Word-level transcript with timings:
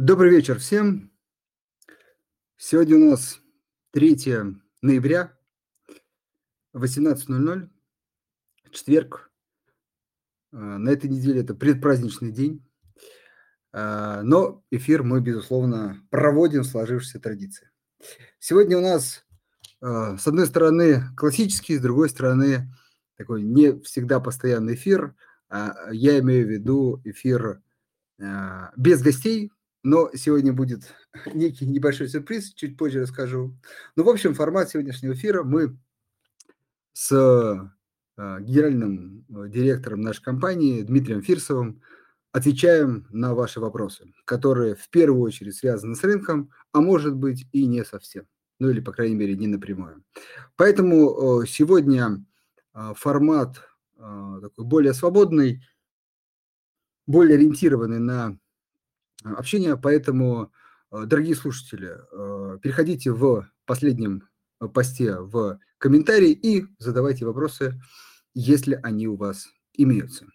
Добрый 0.00 0.30
вечер 0.30 0.58
всем. 0.58 1.12
Сегодня 2.56 2.96
у 2.96 3.10
нас 3.10 3.38
3 3.90 4.16
ноября, 4.80 5.36
18.00, 6.74 7.68
четверг. 8.70 9.30
А, 10.52 10.56
на 10.56 10.88
этой 10.88 11.10
неделе 11.10 11.42
это 11.42 11.54
предпраздничный 11.54 12.32
день. 12.32 12.66
А, 13.72 14.22
но 14.22 14.64
эфир 14.70 15.02
мы, 15.02 15.20
безусловно, 15.20 16.00
проводим 16.08 16.62
в 16.62 16.66
сложившейся 16.66 17.20
традиции. 17.20 17.68
Сегодня 18.38 18.78
у 18.78 18.80
нас, 18.80 19.26
а, 19.82 20.16
с 20.16 20.26
одной 20.26 20.46
стороны, 20.46 21.14
классический, 21.14 21.76
с 21.76 21.82
другой 21.82 22.08
стороны, 22.08 22.74
такой 23.18 23.42
не 23.42 23.78
всегда 23.82 24.18
постоянный 24.18 24.76
эфир. 24.76 25.14
Я 25.50 26.18
имею 26.20 26.46
в 26.46 26.50
виду 26.50 27.02
эфир 27.04 27.60
без 28.76 29.02
гостей, 29.02 29.52
но 29.82 30.10
сегодня 30.14 30.52
будет 30.52 30.94
некий 31.34 31.66
небольшой 31.66 32.08
сюрприз, 32.08 32.52
чуть 32.54 32.76
позже 32.76 33.00
расскажу. 33.02 33.56
Ну, 33.96 34.04
в 34.04 34.08
общем, 34.08 34.34
формат 34.34 34.70
сегодняшнего 34.70 35.14
эфира 35.14 35.42
мы 35.42 35.78
с 36.92 37.12
э, 37.12 38.40
генеральным 38.40 39.24
э, 39.28 39.48
директором 39.48 40.02
нашей 40.02 40.22
компании 40.22 40.82
Дмитрием 40.82 41.22
Фирсовым 41.22 41.82
отвечаем 42.32 43.06
на 43.10 43.34
ваши 43.34 43.58
вопросы, 43.58 44.12
которые 44.24 44.76
в 44.76 44.88
первую 44.90 45.22
очередь 45.22 45.56
связаны 45.56 45.96
с 45.96 46.04
рынком, 46.04 46.50
а 46.72 46.80
может 46.80 47.16
быть 47.16 47.46
и 47.52 47.66
не 47.66 47.84
совсем, 47.84 48.26
ну 48.58 48.68
или, 48.70 48.80
по 48.80 48.92
крайней 48.92 49.16
мере, 49.16 49.34
не 49.34 49.46
напрямую. 49.46 50.04
Поэтому 50.56 51.42
э, 51.42 51.46
сегодня 51.46 52.24
формат 52.94 53.60
такой 53.96 54.64
более 54.64 54.94
свободный, 54.94 55.60
более 57.06 57.36
ориентированный 57.36 57.98
на 57.98 58.38
общения, 59.24 59.76
поэтому, 59.76 60.52
э, 60.92 61.04
дорогие 61.06 61.34
слушатели, 61.34 61.96
э, 62.12 62.58
переходите 62.62 63.12
в 63.12 63.48
последнем 63.66 64.28
посте 64.74 65.16
в 65.16 65.58
комментарии 65.78 66.32
и 66.32 66.66
задавайте 66.78 67.24
вопросы, 67.24 67.80
если 68.34 68.78
они 68.82 69.08
у 69.08 69.16
вас 69.16 69.48
имеются. 69.72 70.26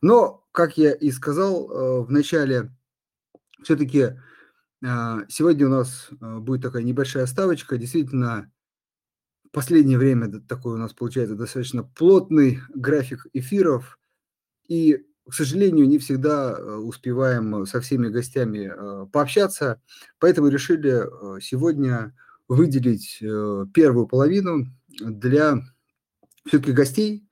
Но, 0.00 0.46
как 0.52 0.78
я 0.78 0.92
и 0.92 1.10
сказал 1.10 2.04
в 2.04 2.10
начале, 2.10 2.74
все-таки 3.62 4.18
сегодня 5.28 5.66
у 5.66 5.70
нас 5.70 6.08
будет 6.20 6.62
такая 6.62 6.82
небольшая 6.82 7.26
ставочка. 7.26 7.76
Действительно, 7.76 8.50
в 9.44 9.50
последнее 9.50 9.98
время 9.98 10.40
такой 10.40 10.74
у 10.74 10.78
нас 10.78 10.94
получается 10.94 11.36
достаточно 11.36 11.82
плотный 11.82 12.60
график 12.74 13.26
эфиров. 13.34 13.98
И 14.66 15.04
к 15.28 15.32
сожалению, 15.32 15.88
не 15.88 15.98
всегда 15.98 16.52
э, 16.52 16.76
успеваем 16.76 17.66
со 17.66 17.80
всеми 17.80 18.08
гостями 18.08 18.70
э, 18.70 19.06
пообщаться, 19.10 19.80
поэтому 20.18 20.48
решили 20.48 21.02
э, 21.36 21.40
сегодня 21.40 22.14
выделить 22.46 23.20
первую 23.72 24.06
половину 24.06 24.66
для 25.00 25.62
все-таки 26.46 26.72
гостей. 26.72 27.26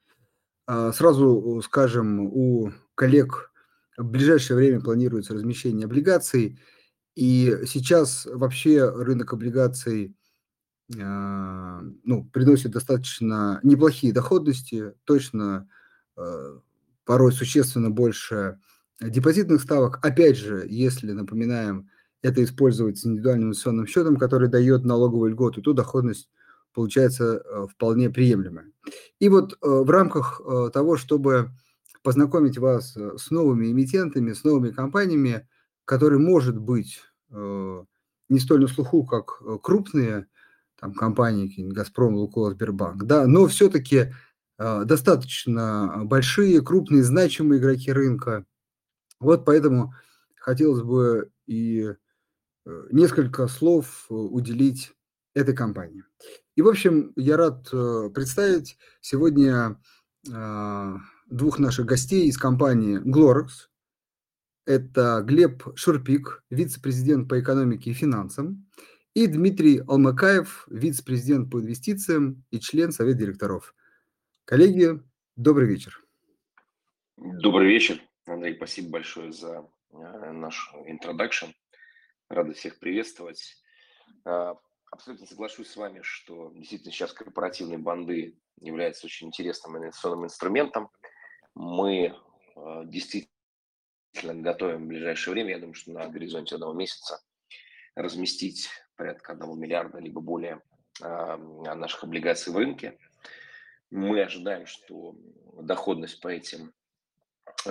А, 0.66 0.90
сразу 0.92 1.60
скажем, 1.62 2.20
у 2.20 2.72
коллег 2.94 3.52
в 3.98 4.04
ближайшее 4.06 4.56
время 4.56 4.80
планируется 4.80 5.34
размещение 5.34 5.84
облигаций, 5.84 6.58
и 7.14 7.58
сейчас 7.66 8.24
вообще 8.24 8.88
рынок 8.88 9.34
облигаций 9.34 10.16
ну, 10.88 12.24
приносит 12.32 12.70
достаточно 12.70 13.60
неплохие 13.62 14.14
доходности, 14.14 14.94
точно 15.04 15.68
порой 17.05 17.33
существенно 17.33 17.91
больше 17.91 18.58
депозитных 19.00 19.62
ставок. 19.62 20.05
Опять 20.05 20.36
же, 20.36 20.67
если, 20.69 21.12
напоминаем, 21.12 21.89
это 22.22 22.42
использовать 22.45 22.98
с 22.98 23.06
индивидуальным 23.06 23.48
инвестиционным 23.48 23.86
счетом, 23.86 24.17
который 24.17 24.48
дает 24.48 24.84
налоговую 24.84 25.33
льготу, 25.33 25.61
то 25.61 25.73
доходность 25.73 26.28
получается 26.73 27.42
э, 27.45 27.67
вполне 27.70 28.11
приемлемая. 28.11 28.67
И 29.19 29.28
вот 29.28 29.55
э, 29.55 29.56
в 29.61 29.91
рамках 29.91 30.41
э, 30.41 30.70
того, 30.73 30.96
чтобы 30.96 31.51
познакомить 32.02 32.58
вас 32.58 32.96
с 32.96 33.30
новыми 33.30 33.70
эмитентами, 33.70 34.33
с 34.33 34.45
новыми 34.45 34.70
компаниями, 34.70 35.46
которые, 35.85 36.18
может 36.18 36.58
быть, 36.58 37.01
не 37.30 38.39
столь 38.41 38.62
на 38.62 38.68
слуху, 38.68 39.05
как 39.05 39.41
крупные 39.62 40.27
там, 40.80 40.95
компании, 40.95 41.70
Газпром, 41.70 42.17
Лукойл, 42.17 42.51
Сбербанк, 42.51 43.05
да, 43.05 43.29
но 43.29 43.46
все-таки 43.46 44.12
достаточно 44.58 46.02
большие, 46.05 46.61
крупные, 46.63 47.02
значимые 47.02 47.61
игроки 47.61 47.92
рынка. 47.92 48.45
Вот 49.20 49.45
поэтому 49.45 49.95
хотелось 50.36 50.83
бы 50.83 51.30
и 51.46 51.95
э, 52.64 52.86
несколько 52.91 53.46
слов 53.48 54.07
уделить 54.08 54.92
этой 55.35 55.55
компании. 55.55 56.05
И, 56.57 56.62
в 56.62 56.68
общем, 56.68 57.12
я 57.17 57.36
рад 57.36 57.68
э, 57.73 58.11
представить 58.14 58.79
сегодня 59.01 59.80
двух 61.27 61.58
наших 61.58 61.85
гостей 61.85 62.29
из 62.29 62.39
компании 62.39 63.01
Glorex. 63.01 63.48
Это 64.67 65.24
Глеб 65.27 65.64
Шурпик, 65.74 66.45
вице-президент 66.48 67.29
по 67.29 67.41
экономике 67.41 67.91
и 67.91 67.95
финансам, 67.95 68.68
и 69.14 69.27
Дмитрий 69.27 69.79
Алмакаев, 69.79 70.68
вице-президент 70.70 71.51
по 71.51 71.61
инвестициям 71.61 72.45
и 72.52 72.61
член 72.61 72.92
Совета 72.92 73.18
директоров– 73.18 73.74
Коллеги, 74.45 75.01
добрый 75.36 75.69
вечер. 75.69 76.05
Добрый 77.17 77.69
вечер, 77.69 78.03
Андрей, 78.27 78.57
спасибо 78.57 78.91
большое 78.91 79.30
за 79.30 79.70
э, 79.92 80.33
наш 80.33 80.75
introduction. 80.75 81.55
Рада 82.29 82.53
всех 82.53 82.80
приветствовать. 82.80 83.55
Э, 84.25 84.55
абсолютно 84.91 85.27
соглашусь 85.27 85.69
с 85.69 85.77
вами, 85.77 86.01
что 86.03 86.51
действительно 86.57 86.91
сейчас 86.91 87.13
корпоративные 87.13 87.79
банды 87.79 88.36
являются 88.61 89.07
очень 89.07 89.29
интересным 89.29 89.79
инвестиционным 89.79 90.25
инструментом. 90.25 90.91
Мы 91.55 92.13
э, 92.57 92.83
действительно 92.86 93.30
готовим 94.42 94.85
в 94.85 94.89
ближайшее 94.89 95.35
время, 95.35 95.51
я 95.51 95.61
думаю, 95.61 95.74
что 95.74 95.92
на 95.92 96.09
горизонте 96.09 96.57
одного 96.57 96.73
месяца, 96.73 97.23
разместить 97.95 98.69
порядка 98.97 99.35
одного 99.35 99.55
миллиарда 99.55 99.98
либо 99.98 100.20
более 100.20 100.61
наших 101.01 102.05
облигаций 102.05 102.53
в 102.53 102.57
рынке– 102.57 102.98
мы 103.92 104.23
ожидаем, 104.23 104.67
что 104.67 105.14
доходность 105.61 106.20
по 106.20 106.29
этим 106.29 106.73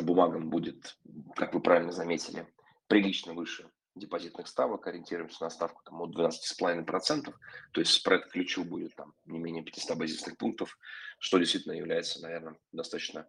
бумагам 0.04 0.50
будет, 0.50 0.98
как 1.36 1.54
вы 1.54 1.62
правильно 1.62 1.92
заметили, 1.92 2.48
прилично 2.88 3.34
выше 3.34 3.70
депозитных 3.96 4.48
ставок, 4.48 4.86
ориентируемся 4.88 5.44
на 5.44 5.50
ставку 5.50 5.82
там, 5.84 6.00
от 6.02 6.16
12,5%, 6.16 7.34
то 7.72 7.82
есть 7.82 7.92
спред 7.92 8.26
к 8.26 8.32
ключу 8.32 8.64
будет 8.64 8.96
там 8.96 9.14
не 9.26 9.40
менее 9.40 9.64
500 9.64 9.98
базисных 9.98 10.38
пунктов, 10.38 10.78
что 11.18 11.40
действительно 11.40 11.74
является, 11.74 12.22
наверное, 12.22 12.56
достаточно 12.72 13.28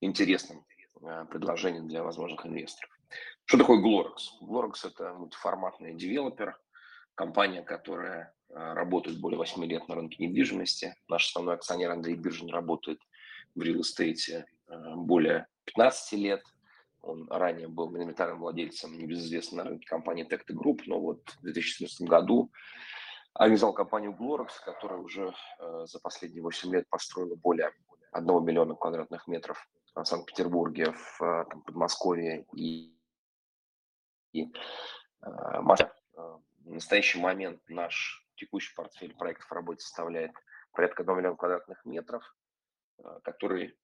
интересным 0.00 0.66
э, 1.00 1.24
предложением 1.30 1.88
для 1.88 2.02
возможных 2.02 2.44
инвесторов. 2.44 2.90
Что 3.44 3.58
такое 3.58 3.80
Glorex? 3.80 4.16
Glorex– 4.42 4.72
это 4.84 5.14
мультиформатный 5.14 5.94
девелопер, 5.94 6.60
компания, 7.14 7.62
которая 7.62 8.34
Э, 8.54 8.74
работает 8.74 9.18
более 9.18 9.38
8 9.38 9.64
лет 9.64 9.88
на 9.88 9.94
рынке 9.94 10.22
недвижимости. 10.26 10.94
Наш 11.08 11.28
основной 11.28 11.54
акционер 11.54 11.90
Андрей 11.90 12.16
Биржин 12.16 12.50
работает 12.50 13.00
в 13.54 13.62
э, 13.62 14.42
более 14.94 15.46
15 15.64 16.12
лет. 16.18 16.42
Он 17.00 17.26
ранее 17.30 17.68
был 17.68 17.88
миноритарным 17.90 18.40
владельцем 18.40 18.96
небезызвестной 18.98 19.64
на 19.64 19.70
рынке 19.70 19.88
компании 19.88 20.28
Tecta 20.28 20.54
Group, 20.54 20.82
но 20.86 21.00
вот 21.00 21.30
в 21.30 21.42
2014 21.42 22.06
году 22.06 22.52
организовал 23.32 23.74
компанию 23.74 24.12
Glorex, 24.12 24.50
которая 24.64 25.00
уже 25.00 25.32
э, 25.58 25.86
за 25.86 25.98
последние 26.00 26.42
8 26.42 26.72
лет 26.74 26.88
построила 26.90 27.34
более 27.36 27.72
1 28.12 28.44
миллиона 28.44 28.74
квадратных 28.74 29.26
метров 29.28 29.66
в 29.94 30.04
Санкт-Петербурге, 30.04 30.92
в 30.92 31.18
там, 31.18 31.62
Подмосковье 31.62 32.44
и, 32.54 32.94
и 34.32 34.52
Москве. 35.22 35.90
В 36.64 36.72
настоящий 36.74 37.18
момент 37.18 37.60
наш 37.68 38.24
текущий 38.36 38.74
портфель 38.74 39.14
проектов 39.14 39.48
в 39.48 39.52
работе 39.52 39.80
составляет 39.80 40.32
порядка 40.72 41.02
1 41.02 41.16
миллиона 41.16 41.36
квадратных 41.36 41.84
метров, 41.84 42.22
э, 42.98 43.20
который 43.24 43.76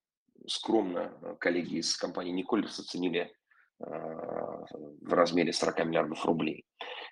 скромно 0.47 1.19
э, 1.21 1.37
коллеги 1.41 1.77
из 1.77 1.97
компании 1.97 2.33
Николис 2.33 2.79
оценили 2.79 3.21
э, 3.21 3.85
в 3.85 5.13
размере 5.13 5.53
40 5.53 5.87
миллиардов 5.87 6.25
рублей. 6.25 6.67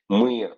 Мы 0.09 0.57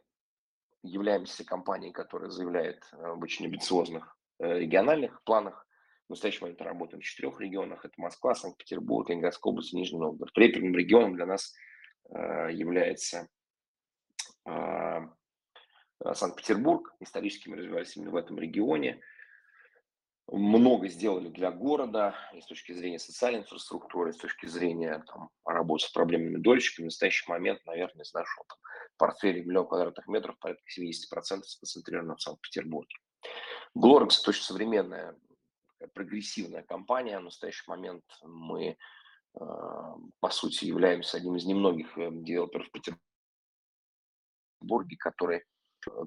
являемся 0.83 1.45
компанией, 1.45 1.93
которая 1.93 2.31
заявляет 2.31 2.87
об 2.93 3.23
очень 3.23 3.47
амбициозных 3.47 4.17
региональных 4.39 5.23
планах. 5.25 5.67
В 6.07 6.11
настоящий 6.11 6.43
момент 6.43 6.63
работаем 6.63 7.01
в 7.01 7.05
четырех 7.05 7.41
регионах. 7.41 7.85
Это 7.85 7.95
Москва, 7.97 8.35
Санкт-Петербург, 8.35 9.09
Ленинградская 9.09 9.51
область 9.51 9.73
Нижний 9.73 9.99
Новгород. 9.99 10.37
Реперным 10.39 10.75
регионом 10.75 11.17
для 11.17 11.27
нас 11.27 11.53
является 12.09 13.23
Э, 13.23 13.27
Санкт-Петербург. 16.13 16.95
Исторически 17.01 17.49
мы 17.49 17.57
развивались 17.57 17.97
именно 17.97 18.11
в 18.13 18.17
этом 18.17 18.39
регионе. 18.39 19.01
Много 20.31 20.89
сделали 20.89 21.29
для 21.29 21.51
города 21.51 22.15
и 22.35 22.41
с 22.43 22.47
точки 22.47 22.73
зрения 22.73 22.99
социальной 22.99 23.41
инфраструктуры, 23.41 24.11
и 24.11 24.13
с 24.13 24.19
точки 24.19 24.45
зрения 24.47 25.03
там, 25.07 25.31
работы 25.45 25.87
с 25.87 25.91
проблемными 25.91 26.37
дольщиками. 26.37 26.85
В 26.85 26.89
настоящий 26.89 27.31
момент, 27.31 27.65
наверное, 27.65 28.05
из 28.05 28.13
нашего 28.13 28.45
там, 28.47 28.59
портфеле 28.99 29.43
миллион 29.43 29.67
квадратных 29.67 30.07
метров, 30.07 30.39
порядка 30.39 30.63
70% 30.79 31.43
сконцентрировано 31.45 32.17
в 32.17 32.23
Санкт-Петербурге. 32.23 32.95
Glorex– 33.75 34.19
это 34.21 34.31
очень 34.31 34.43
современная, 34.43 35.17
прогрессивная 35.95 36.63
компания. 36.63 37.19
В 37.19 37.25
настоящий 37.25 37.65
момент 37.67 38.05
мы, 38.23 38.77
по 39.33 40.31
сути, 40.31 40.67
являемся 40.67 41.17
одним 41.17 41.37
из 41.37 41.47
немногих 41.47 41.95
девелоперов 41.97 42.69
в 42.69 42.73
Петербурге, 44.59 44.97
который 44.97 45.45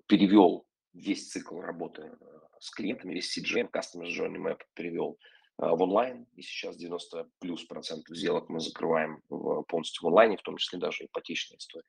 перевел 0.07 0.65
весь 0.93 1.29
цикл 1.29 1.59
работы 1.61 2.11
с 2.59 2.69
клиентами, 2.71 3.13
весь 3.13 3.37
CGM, 3.37 3.71
Customer 3.71 4.07
Journey 4.07 4.37
Map 4.37 4.59
перевел 4.73 5.17
в 5.57 5.81
онлайн, 5.81 6.27
и 6.35 6.41
сейчас 6.41 6.75
90 6.75 7.29
плюс 7.39 7.63
процентов 7.65 8.15
сделок 8.15 8.49
мы 8.49 8.59
закрываем 8.59 9.21
полностью 9.67 10.03
в 10.03 10.07
онлайне, 10.07 10.37
в 10.37 10.41
том 10.41 10.57
числе 10.57 10.79
даже 10.79 11.05
ипотечные 11.05 11.57
истории. 11.57 11.87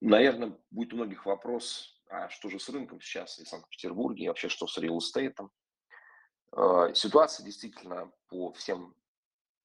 Наверное, 0.00 0.58
будет 0.70 0.92
у 0.92 0.96
многих 0.96 1.26
вопрос, 1.26 2.00
а 2.08 2.28
что 2.30 2.48
же 2.48 2.58
с 2.58 2.68
рынком 2.68 3.00
сейчас 3.00 3.38
и 3.38 3.44
в 3.44 3.48
Санкт-Петербурге, 3.48 4.24
и 4.24 4.28
вообще 4.28 4.48
что 4.48 4.66
с 4.66 4.78
estate? 4.78 5.48
Ситуация 6.94 7.44
действительно 7.44 8.10
по 8.28 8.52
всем 8.52 8.94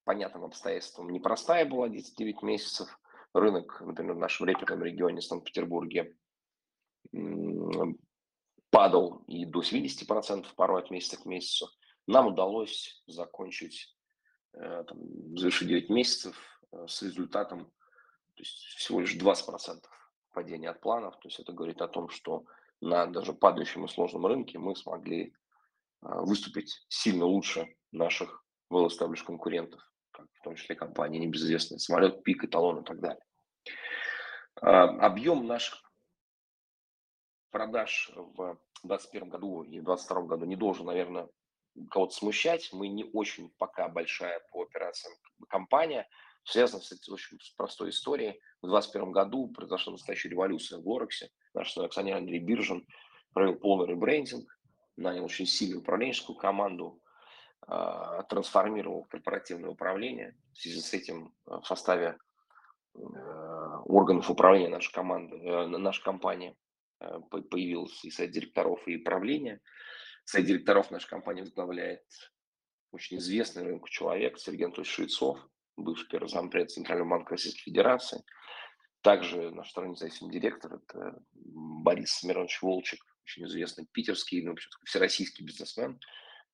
понятным 0.04 0.44
обстоятельствам 0.44 1.10
непростая 1.10 1.66
была 1.66 1.90
9 1.90 2.42
месяцев. 2.44 3.00
Рынок, 3.36 3.82
например, 3.82 4.16
в 4.16 4.20
нашем 4.20 4.48
реперном 4.48 4.84
регионе 4.84 5.22
Санкт-Петербурге 5.22 6.16
падал 8.70 9.24
и 9.28 9.46
до 9.46 9.62
70% 9.62 10.48
порой 10.56 10.82
от 10.82 10.90
месяца 10.90 11.18
к 11.22 11.26
месяцу. 11.26 11.70
Нам 12.08 12.28
удалось 12.28 13.04
закончить, 13.08 13.96
э, 14.54 14.84
там, 14.88 15.00
завершить 15.38 15.68
9 15.68 15.90
месяцев 15.90 16.36
э, 16.72 16.86
с 16.88 17.02
результатом 17.02 17.72
то 18.36 18.44
есть 18.44 18.64
всего 18.78 19.00
лишь 19.00 19.16
20% 19.16 19.82
падения 20.34 20.70
от 20.70 20.82
планов. 20.82 21.18
То 21.20 21.28
есть 21.28 21.40
это 21.40 21.54
говорит 21.54 21.82
о 21.82 21.88
том, 21.88 22.10
что 22.10 22.46
на 22.82 23.06
даже 23.06 23.34
падающем 23.34 23.86
и 23.86 23.88
сложном 23.88 24.26
рынке 24.26 24.60
мы 24.60 24.76
смогли 24.76 25.34
а, 26.02 26.22
выступить 26.22 26.86
сильно 26.90 27.26
лучше 27.26 27.76
наших 27.92 28.46
well 28.72 28.90
конкурентов, 29.26 29.82
в 30.18 30.44
том 30.44 30.56
числе 30.56 30.76
компании 30.76 31.20
небезызвестные, 31.20 31.80
самолет, 31.80 32.24
пик, 32.24 32.44
эталон 32.44 32.82
и 32.82 32.86
так 32.86 33.00
далее. 33.00 33.24
Объем 34.62 35.48
наших 35.48 35.82
продаж 37.52 38.12
в 38.16 38.58
2021 38.84 39.30
году 39.30 39.64
и 39.64 39.80
в 39.80 39.84
2022 39.84 40.22
году 40.24 40.46
не 40.46 40.56
должен, 40.56 40.86
наверное, 40.86 41.28
кого-то 41.90 42.14
смущать. 42.14 42.72
Мы 42.72 42.88
не 42.88 43.04
очень 43.14 43.52
пока 43.58 43.90
большая 43.90 44.42
по 44.52 44.64
операциям 44.64 45.16
компания– 45.50 46.08
связано, 46.46 46.82
кстати, 46.82 47.10
очень 47.10 47.40
с 47.42 47.50
простой 47.52 47.90
историей. 47.90 48.40
В 48.62 48.68
2021 48.68 49.12
году 49.12 49.48
произошла 49.50 49.94
настоящая 49.94 50.30
революция 50.30 50.80
в 50.80 50.84
Глорексе. 50.84 51.30
Наш 51.54 51.76
акционер 51.78 52.18
Андрей 52.18 52.40
Биржин 52.40 52.86
провел 53.34 53.56
полный 53.56 53.88
ребрендинг, 53.88 54.48
нанял 54.96 55.26
очень 55.26 55.46
сильную 55.46 55.82
управленческую 55.82 56.38
команду, 56.38 57.02
трансформировал 57.68 59.06
корпоративное 59.06 59.72
управление. 59.72 60.36
В 60.54 60.58
связи 60.60 60.82
с 60.82 60.94
этим 60.94 61.34
а, 61.46 61.62
в 61.62 61.68
составе 61.68 62.18
э, 62.94 63.00
органов 63.86 64.30
управления 64.30 64.70
нашей 64.70 64.94
команды, 64.94 65.38
э, 65.38 65.68
наша 65.68 66.04
компания 66.04 66.56
э, 67.00 67.20
появился 67.50 68.08
и 68.08 68.12
совет 68.12 68.32
директоров, 68.32 68.88
и 68.88 68.98
правление. 68.98 69.62
Совет 70.26 70.48
директоров 70.48 70.92
нашей 70.92 71.10
компании 71.10 71.42
возглавляет 71.42 72.04
очень 72.92 73.18
известный 73.18 73.64
рынку 73.64 73.90
человек 73.90 74.38
Сергей 74.38 74.66
Анатольевич 74.66 74.94
Швецов, 74.94 75.40
бывший 75.76 76.08
первый 76.08 76.30
зампред 76.30 76.72
Центрального 76.72 77.10
банка 77.10 77.32
Российской 77.32 77.64
Федерации. 77.64 78.24
Также 79.02 79.52
наш 79.52 79.70
второй 79.70 79.92
независимый 79.92 80.32
директор– 80.32 80.74
это 80.90 81.20
Борис 81.34 82.12
Смирович 82.12 82.62
Волчек, 82.62 83.00
очень 83.24 83.46
известный 83.46 83.86
питерский, 83.92 84.44
ну, 84.44 84.56
всероссийский 84.84 85.46
бизнесмен, 85.46 86.00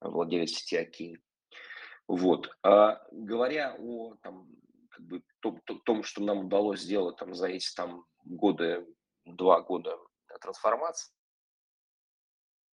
владелец 0.01 0.51
сети 0.51 0.75
Аки. 0.75 1.21
Вот. 2.07 2.49
А 2.63 3.01
говоря 3.11 3.75
о 3.79 4.15
там, 4.21 4.47
как 4.89 5.05
бы, 5.05 5.23
том, 5.39 5.61
том, 5.85 6.03
что 6.03 6.21
нам 6.21 6.45
удалось 6.45 6.81
сделать 6.81 7.17
там, 7.17 7.33
за 7.33 7.47
эти 7.47 7.73
там, 7.75 8.05
годы, 8.25 8.85
два 9.25 9.61
года 9.61 9.97
трансформации, 10.41 11.13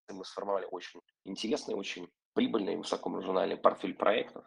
мы 0.08 0.24
сформировали 0.24 0.66
очень 0.70 1.00
интересный, 1.24 1.74
очень 1.74 2.08
прибыльный, 2.32 2.76
высокомаржинальный 2.76 3.56
портфель 3.56 3.94
проектов, 3.94 4.44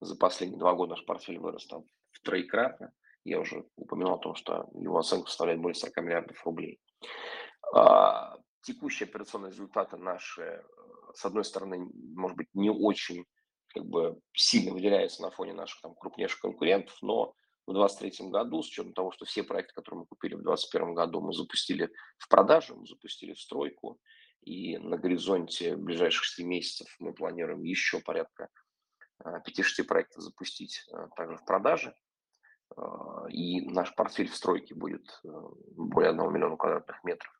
за 0.00 0.16
последние 0.16 0.58
два 0.58 0.74
года 0.74 0.90
наш 0.90 1.04
портфель 1.04 1.38
вырос 1.38 1.66
там 1.66 1.84
в 2.10 2.20
троекратно. 2.20 2.92
Я 3.24 3.40
уже 3.40 3.66
упоминал 3.76 4.14
о 4.14 4.18
том, 4.18 4.34
что 4.34 4.68
его 4.74 4.98
оценка 4.98 5.28
составляет 5.28 5.60
более 5.60 5.74
40 5.74 5.96
миллиардов 5.98 6.44
рублей. 6.46 6.80
А, 7.74 8.38
текущие 8.62 9.08
операционные 9.08 9.50
результаты 9.50 9.96
наши, 9.96 10.42
э, 10.42 10.62
с 11.14 11.24
одной 11.24 11.44
стороны, 11.44 11.88
может 12.14 12.36
быть, 12.36 12.48
не 12.54 12.70
очень 12.70 13.24
как 13.68 13.84
бы 13.84 14.18
сильно 14.32 14.72
выделяются 14.72 15.22
на 15.22 15.30
фоне 15.30 15.52
наших 15.52 15.80
там 15.80 15.94
крупнейших 15.94 16.40
конкурентов, 16.40 16.96
но 17.02 17.34
в 17.66 17.72
2023 17.72 18.30
году, 18.30 18.62
с 18.62 18.68
учетом 18.68 18.94
того, 18.94 19.12
что 19.12 19.26
все 19.26 19.42
проекты, 19.42 19.74
которые 19.74 20.00
мы 20.00 20.06
купили 20.06 20.34
в 20.34 20.42
2021 20.42 20.94
году, 20.94 21.20
мы 21.20 21.32
запустили 21.34 21.90
в 22.16 22.28
продажу, 22.28 22.76
мы 22.76 22.86
запустили 22.86 23.34
в 23.34 23.40
стройку, 23.40 24.00
и 24.42 24.78
на 24.78 24.96
горизонте 24.96 25.76
ближайших 25.76 26.24
6 26.24 26.46
месяцев 26.46 26.88
мы 26.98 27.12
планируем 27.12 27.62
еще 27.62 28.00
порядка 28.00 28.48
5-6 29.22 29.84
проектов 29.84 30.22
запустить 30.22 30.84
э, 30.92 31.08
также 31.16 31.36
в 31.36 31.44
продаже. 31.44 31.94
Э, 32.76 32.82
и 33.30 33.60
наш 33.68 33.94
портфель 33.94 34.28
в 34.28 34.36
стройке 34.36 34.74
будет 34.74 35.20
э, 35.24 35.28
более 35.76 36.10
1 36.10 36.32
миллиона 36.32 36.56
квадратных 36.56 37.02
метров. 37.04 37.32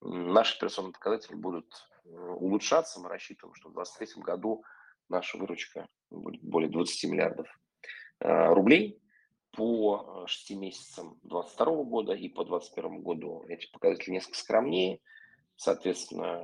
Наши 0.00 0.56
операционные 0.56 0.92
показатели 0.92 1.36
будут 1.36 1.72
улучшаться. 2.04 3.00
Мы 3.00 3.08
рассчитываем, 3.08 3.54
что 3.54 3.68
в 3.68 3.74
2023 3.74 4.22
году 4.22 4.64
наша 5.08 5.38
выручка 5.38 5.88
будет 6.10 6.42
более 6.42 6.70
20 6.70 7.10
миллиардов 7.10 7.48
рублей. 8.20 8.98
По 9.52 10.24
6 10.26 10.50
месяцам 10.56 11.18
2022 11.24 11.84
года 11.84 12.14
и 12.14 12.28
по 12.30 12.44
2021 12.44 13.02
году 13.02 13.44
эти 13.48 13.70
показатели 13.70 14.12
несколько 14.12 14.38
скромнее. 14.38 15.00
Соответственно, 15.56 16.42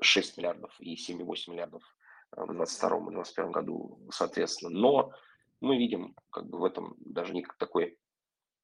6 0.00 0.38
миллиардов 0.38 0.72
и 0.78 0.94
7,8 0.94 1.50
миллиардов 1.50 1.82
в 2.30 2.46
2022 2.46 2.98
и 2.98 3.00
2021 3.00 3.50
году, 3.50 3.98
соответственно. 4.12 4.78
Но 4.78 5.12
мы 5.60 5.76
видим 5.76 6.14
как 6.30 6.46
бы 6.46 6.58
в 6.58 6.64
этом 6.64 6.94
даже 6.98 7.34
не 7.34 7.44
такой 7.58 7.98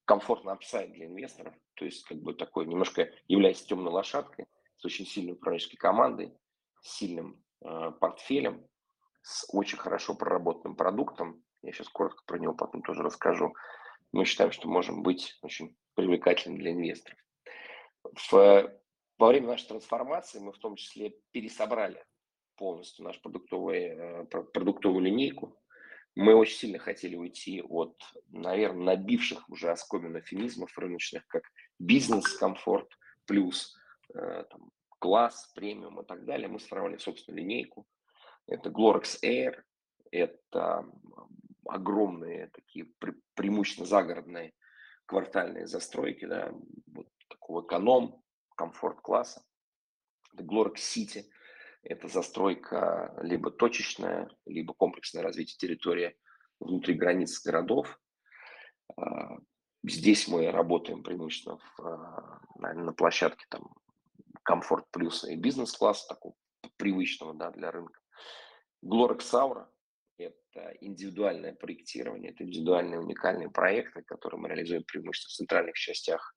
комфортный 0.05 0.53
апсайд 0.53 0.91
для 0.93 1.05
инвесторов, 1.05 1.53
то 1.75 1.85
есть 1.85 2.03
как 2.03 2.17
бы 2.17 2.33
такой 2.33 2.65
немножко 2.65 3.11
является 3.27 3.65
темной 3.65 3.91
лошадкой 3.91 4.47
с 4.77 4.85
очень 4.85 5.05
сильной 5.05 5.33
управленческой 5.33 5.77
командой, 5.77 6.37
с 6.81 6.97
сильным 6.97 7.43
э, 7.61 7.91
портфелем, 7.99 8.67
с 9.21 9.45
очень 9.53 9.77
хорошо 9.77 10.15
проработанным 10.15 10.75
продуктом. 10.75 11.43
Я 11.61 11.71
сейчас 11.71 11.89
коротко 11.89 12.23
про 12.25 12.39
него 12.39 12.53
потом 12.53 12.81
тоже 12.81 13.03
расскажу. 13.03 13.53
Мы 14.11 14.25
считаем, 14.25 14.51
что 14.51 14.67
можем 14.67 15.03
быть 15.03 15.37
очень 15.41 15.75
привлекательным 15.93 16.59
для 16.59 16.71
инвесторов. 16.71 17.19
В, 18.03 18.81
во 19.19 19.27
время 19.27 19.47
нашей 19.47 19.67
трансформации 19.67 20.39
мы 20.39 20.51
в 20.51 20.57
том 20.57 20.75
числе 20.75 21.15
пересобрали 21.31 22.03
полностью 22.57 23.05
нашу 23.05 23.21
продуктовую, 23.21 23.75
э, 23.75 24.25
продуктовую 24.25 25.01
линейку. 25.01 25.60
Мы 26.15 26.35
очень 26.35 26.57
сильно 26.57 26.79
хотели 26.79 27.15
уйти 27.15 27.61
от, 27.61 27.97
наверное, 28.27 28.97
набивших 28.97 29.49
уже 29.49 29.71
оскомин 29.71 30.19
эфемизмов 30.19 30.77
рыночных, 30.77 31.25
как 31.27 31.43
бизнес, 31.79 32.27
комфорт, 32.33 32.89
плюс 33.25 33.77
э, 34.13 34.43
там, 34.49 34.71
класс, 34.99 35.51
премиум 35.55 36.01
и 36.01 36.05
так 36.05 36.25
далее. 36.25 36.49
Мы 36.49 36.59
сформировали 36.59 36.97
собственную 36.97 37.43
линейку. 37.43 37.87
Это 38.47 38.69
Glorex 38.69 39.19
Air, 39.23 39.61
это 40.11 40.85
огромные 41.65 42.47
такие 42.47 42.85
пре 42.99 43.13
преимущественно 43.35 43.87
загородные 43.87 44.53
квартальные 45.05 45.67
застройки, 45.67 46.25
да, 46.25 46.53
вот 46.87 47.07
такого 47.29 47.65
эконом, 47.65 48.21
комфорт 48.55 48.99
класса. 48.99 49.43
Это 50.33 50.43
Glorex 50.43 50.75
City– 50.75 51.23
это 51.83 52.07
застройка 52.07 53.13
либо 53.21 53.51
точечная, 53.51 54.29
либо 54.45 54.73
комплексное 54.73 55.23
развитие 55.23 55.57
территории 55.57 56.15
внутри 56.59 56.93
границ 56.93 57.41
городов. 57.43 57.99
А, 58.95 59.37
здесь 59.83 60.27
мы 60.27 60.51
работаем 60.51 61.03
преимущественно 61.03 61.57
в, 61.57 61.79
а, 61.79 62.39
на 62.57 62.93
площадке 62.93 63.45
там 63.49 63.73
комфорт 64.43 64.85
плюса 64.91 65.31
и 65.31 65.35
бизнес-класса, 65.35 66.07
такого 66.07 66.35
привычного 66.77 67.33
да, 67.33 67.51
для 67.51 67.71
рынка. 67.71 67.99
Glorex 68.83 69.19
Aura– 69.33 69.67
это 70.17 70.75
индивидуальное 70.81 71.53
проектирование, 71.53 72.31
это 72.31 72.43
индивидуальные 72.43 72.99
уникальные 72.99 73.49
проекты, 73.49 74.03
которые 74.03 74.39
мы 74.39 74.49
реализуем 74.49 74.83
преимущественно 74.83 75.29
в 75.29 75.37
центральных 75.37 75.75
частях 75.75 76.35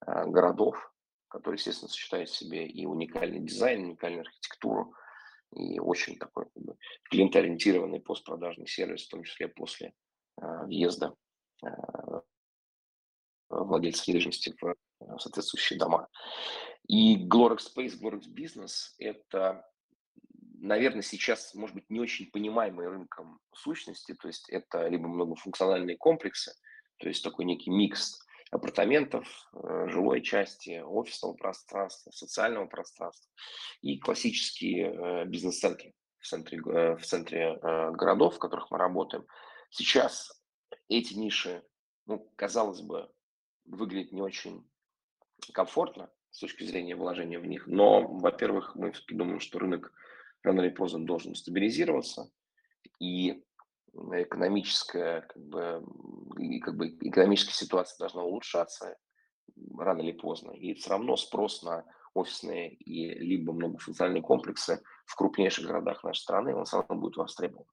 а, 0.00 0.24
городов 0.26 0.93
который, 1.34 1.56
естественно, 1.56 1.88
сочетает 1.88 2.28
в 2.28 2.36
себе 2.36 2.64
и 2.64 2.86
уникальный 2.86 3.40
дизайн, 3.40 3.82
уникальную 3.82 4.20
архитектуру, 4.20 4.94
и 5.50 5.80
очень 5.80 6.16
такой 6.16 6.44
как 6.44 6.62
бы, 6.62 6.76
клиентоориентированный 7.10 8.00
постпродажный 8.00 8.68
сервис, 8.68 9.06
в 9.06 9.10
том 9.10 9.24
числе 9.24 9.48
после 9.48 9.94
э, 10.40 10.64
въезда 10.64 11.16
э, 11.64 11.68
владельцев 13.48 14.06
недвижимости 14.06 14.54
в 14.60 14.76
соответствующие 15.18 15.76
дома. 15.76 16.08
И 16.86 17.26
Glorex 17.26 17.62
Space, 17.74 17.98
Glorex 18.00 18.28
Business– 18.32 18.90
это, 18.98 19.68
наверное, 20.60 21.02
сейчас, 21.02 21.52
может 21.54 21.74
быть, 21.74 21.90
не 21.90 21.98
очень 21.98 22.30
понимаемые 22.30 22.90
рынком 22.90 23.40
сущности, 23.52 24.14
то 24.14 24.28
есть 24.28 24.48
это 24.50 24.86
либо 24.86 25.08
многофункциональные 25.08 25.96
комплексы, 25.96 26.54
то 26.98 27.08
есть 27.08 27.24
такой 27.24 27.44
некий 27.44 27.70
микс 27.70 28.24
апартаментов, 28.50 29.26
э, 29.52 29.88
жилой 29.88 30.22
части, 30.22 30.80
офисного 30.80 31.34
пространства, 31.34 32.10
социального 32.10 32.66
пространства 32.66 33.30
и 33.80 33.98
классические 33.98 34.92
э, 34.92 35.24
бизнес-центры 35.26 35.94
в 36.18 36.26
центре, 36.26 36.58
э, 36.58 36.96
в 36.96 37.04
центре 37.04 37.58
городов, 37.60 38.36
в 38.36 38.38
которых 38.38 38.70
мы 38.70 38.78
работаем. 38.78 39.26
Сейчас 39.70 40.42
эти 40.88 41.14
ниши, 41.14 41.62
ну, 42.06 42.30
казалось 42.36 42.80
бы, 42.80 43.10
выглядят 43.64 44.12
не 44.12 44.22
очень 44.22 44.68
комфортно 45.52 46.10
с 46.30 46.38
точки 46.38 46.64
зрения 46.64 46.96
вложения 46.96 47.38
в 47.38 47.46
них, 47.46 47.66
но, 47.66 48.06
во-первых, 48.06 48.74
мы 48.74 48.92
все-таки 48.92 49.14
думаем, 49.14 49.40
что 49.40 49.58
рынок 49.58 49.92
рано 50.42 50.60
или 50.60 50.70
поздно 50.70 51.04
должен 51.04 51.34
стабилизироваться, 51.34 52.30
и 53.00 53.42
экономическая, 53.94 55.22
как 55.22 55.42
бы, 55.42 55.84
и, 56.38 56.60
как 56.60 56.76
бы, 56.76 56.88
экономическая 56.88 57.54
ситуация 57.54 57.98
должна 57.98 58.22
улучшаться 58.22 58.96
рано 59.76 60.00
или 60.02 60.12
поздно. 60.12 60.52
И 60.52 60.74
все 60.74 60.90
равно 60.90 61.16
спрос 61.16 61.62
на 61.62 61.84
офисные 62.14 62.74
и 62.74 63.10
либо 63.18 63.52
многофункциональные 63.52 64.22
комплексы 64.22 64.82
в 65.06 65.16
крупнейших 65.16 65.66
городах 65.66 66.04
нашей 66.04 66.20
страны, 66.20 66.54
он 66.54 66.64
все 66.64 66.78
равно 66.78 66.96
будет 66.96 67.16
востребован. 67.16 67.66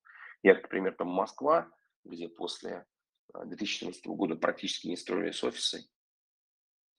Я, 0.43 0.55
как 0.55 0.69
пример, 0.69 0.95
там 0.95 1.07
Москва, 1.07 1.69
где 2.03 2.27
после 2.27 2.85
2014 3.33 4.05
а, 4.05 4.09
года 4.09 4.35
практически 4.35 4.87
не 4.87 4.97
строились 4.97 5.43
офисы, 5.43 5.87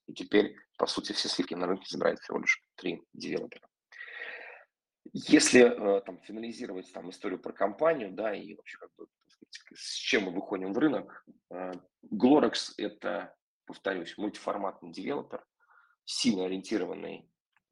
и 0.07 0.15
теперь, 0.15 0.57
по 0.79 0.87
сути, 0.87 1.13
все 1.13 1.29
сливки 1.29 1.55
на 1.55 1.67
рынке 1.67 1.87
забирают 1.89 2.21
всего 2.21 2.39
лишь 2.39 2.63
три 2.77 3.03
девелопера. 3.13 3.69
Если 5.13 5.61
э, 5.61 6.01
там 6.03 6.19
финализировать 6.21 6.91
там 6.93 7.11
историю 7.11 7.39
про 7.39 7.53
компанию, 7.53 8.13
да, 8.13 8.35
и 8.35 8.55
вообще 8.55 8.79
как 8.79 8.91
бы 8.97 9.07
с 9.75 9.95
чем 9.97 10.25
мы 10.25 10.33
выходим 10.33 10.73
в 10.73 10.79
рынок, 10.79 11.25
э, 11.51 11.73
Glorex 12.11 12.73
это, 12.79 13.35
повторюсь, 13.67 14.17
мультиформатный 14.17 14.91
девелопер, 14.91 15.45
сильно 16.05 16.47
ориентированный 16.47 17.29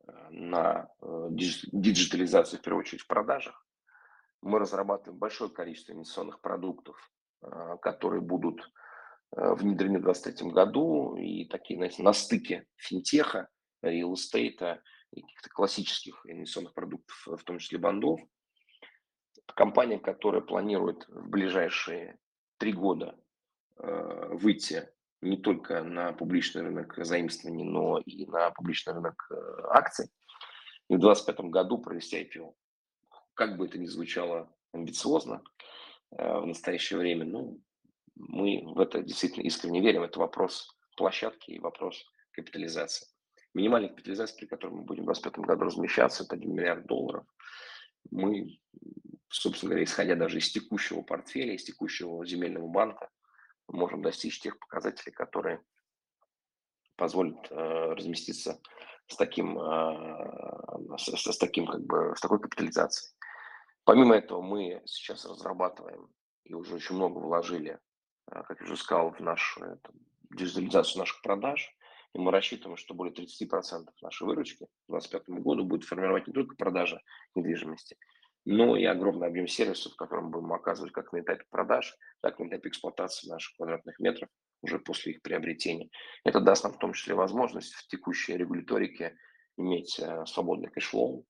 э, 0.07 0.29
на 0.31 0.91
диджитализацию, 1.01 2.61
в 2.61 2.63
первую 2.63 2.81
очередь, 2.81 3.03
в 3.03 3.07
продажах. 3.07 3.67
Мы 4.43 4.59
разрабатываем 4.59 5.19
большое 5.19 5.51
количество 5.51 5.93
инвестиционных 5.93 6.41
продуктов, 6.41 6.97
которые 7.83 8.23
будут 8.23 8.71
внедрены 9.33 9.99
в 9.99 10.03
2023 10.03 10.51
году, 10.51 11.17
и 11.17 11.45
такие, 11.45 11.77
знаете, 11.77 12.03
на 12.03 12.15
стыке 12.15 12.67
финтеха, 12.77 13.49
реал 13.83 14.17
эстейта 15.11 15.27
каких-то 15.27 15.51
классических 15.51 16.21
инвестиционных 16.25 16.75
продуктов, 16.75 17.27
в 17.27 17.45
том 17.45 17.59
числе 17.59 17.79
бандов. 17.79 18.21
Компания, 19.47 19.99
которая 19.99 20.43
планирует 20.43 21.07
в 21.09 21.29
ближайшие 21.29 22.19
три 22.59 22.73
года 22.73 23.19
э, 23.79 24.29
выйти 24.33 24.89
не 25.21 25.37
только 25.37 25.83
на 25.83 26.13
публичный 26.13 26.63
рынок 26.63 26.95
заимствований, 26.97 27.65
но 27.65 27.99
и 27.99 28.27
на 28.27 28.51
публичный 28.51 28.95
рынок 28.95 29.27
э, 29.31 29.35
акций, 29.71 30.07
и 30.89 30.95
в 30.95 31.01
2025 31.01 31.51
году 31.51 31.79
провести 31.79 32.23
IPO. 32.23 32.55
Как 33.35 33.57
бы 33.57 33.67
это 33.67 33.79
ни 33.79 33.87
звучало 33.87 34.53
амбициозно 34.73 35.43
э, 36.13 36.39
в 36.39 36.47
настоящее 36.47 36.99
время, 36.99 37.25
ну, 37.25 37.61
мы 38.15 38.63
в 38.65 38.79
это 38.79 39.03
действительно 39.03 39.45
искренне 39.45 39.81
верим. 39.81 40.03
Это 40.03 40.21
вопрос 40.21 40.77
площадки 40.97 41.53
и 41.53 41.59
вопрос 41.59 42.05
капитализации. 42.33 43.07
Минимальная 43.55 43.91
капитализация, 43.91 44.37
при 44.37 44.47
которой 44.47 44.73
мы 44.73 44.83
будем 44.83 45.03
в 45.03 45.07
2025 45.07 45.47
году 45.47 45.65
размещаться, 45.65 46.25
это 46.25 46.37
1 46.37 46.55
миллиард 46.55 46.87
долларов. 46.87 47.27
Мы, 48.11 48.61
собственно 49.29 49.71
говоря, 49.71 49.85
исходя 49.85 50.15
даже 50.15 50.39
из 50.39 50.51
текущего 50.51 51.03
портфеля, 51.03 51.55
из 51.55 51.65
текущего 51.65 52.25
земельного 52.25 52.69
банка, 52.69 53.11
можем 53.69 54.03
достичь 54.03 54.41
тех 54.41 54.59
показателей, 54.59 55.13
которые 55.13 55.63
позволят 56.97 57.51
э, 57.51 57.55
разместиться 57.95 58.61
с 59.07 59.17
таким, 59.17 59.59
э, 59.59 60.99
с, 60.99 61.09
с, 61.09 61.39
таким 61.39 61.67
как 61.67 61.81
бы, 61.83 62.15
с 62.17 62.21
такой 62.21 62.41
капитализацией. 62.41 63.13
Помимо 63.85 64.15
этого, 64.15 64.43
мы 64.43 64.83
сейчас 64.85 65.25
разрабатываем 65.25 66.09
и 66.45 66.55
уже 66.55 66.75
очень 66.75 66.97
много 66.97 67.19
вложили, 67.19 67.79
э, 68.31 68.43
как 68.47 68.61
я 68.61 68.67
уже 68.67 68.77
сказал, 68.77 69.11
в 69.11 69.21
нашу 69.21 69.65
это, 69.65 69.93
диджитализацию 70.31 71.01
наших 71.01 71.23
продаж. 71.23 71.75
И 72.15 72.19
мы 72.19 72.33
рассчитываем, 72.33 72.77
что 72.77 72.95
более 72.95 73.15
30% 73.15 73.87
нашей 74.03 74.27
выручки 74.27 74.65
к 74.65 74.91
2025 74.91 75.29
году 75.43 75.65
будет 75.65 75.85
формировать 75.85 76.27
не 76.27 76.33
только 76.33 76.57
продажа 76.57 77.01
недвижимости, 77.35 77.97
но 78.45 78.77
и 78.77 78.85
огромный 78.85 79.29
объем 79.29 79.47
сервисов, 79.47 79.95
которые 79.97 80.25
мы 80.25 80.31
будем 80.31 80.53
оказывать 80.53 80.93
как 80.93 81.13
на 81.13 81.21
этапе 81.21 81.45
продаж, 81.51 81.97
так 82.21 82.41
и 82.41 82.43
на 82.43 82.49
этапе 82.49 82.71
эксплуатации 82.71 83.29
наших 83.29 83.57
квадратных 83.57 83.99
метров 84.01 84.29
уже 84.63 84.79
после 84.79 85.13
их 85.13 85.23
приобретения. 85.23 85.89
Это 86.25 86.41
даст 86.41 86.65
нам 86.65 86.73
в 86.73 86.79
том 86.79 86.93
числе 86.93 87.15
возможность 87.15 87.73
в 87.75 87.87
текущей 87.89 88.37
регуляторике 88.37 89.17
иметь 89.57 89.99
э, 89.99 90.25
свободный 90.27 90.71
cash 90.71 90.96
flow, 90.96 91.27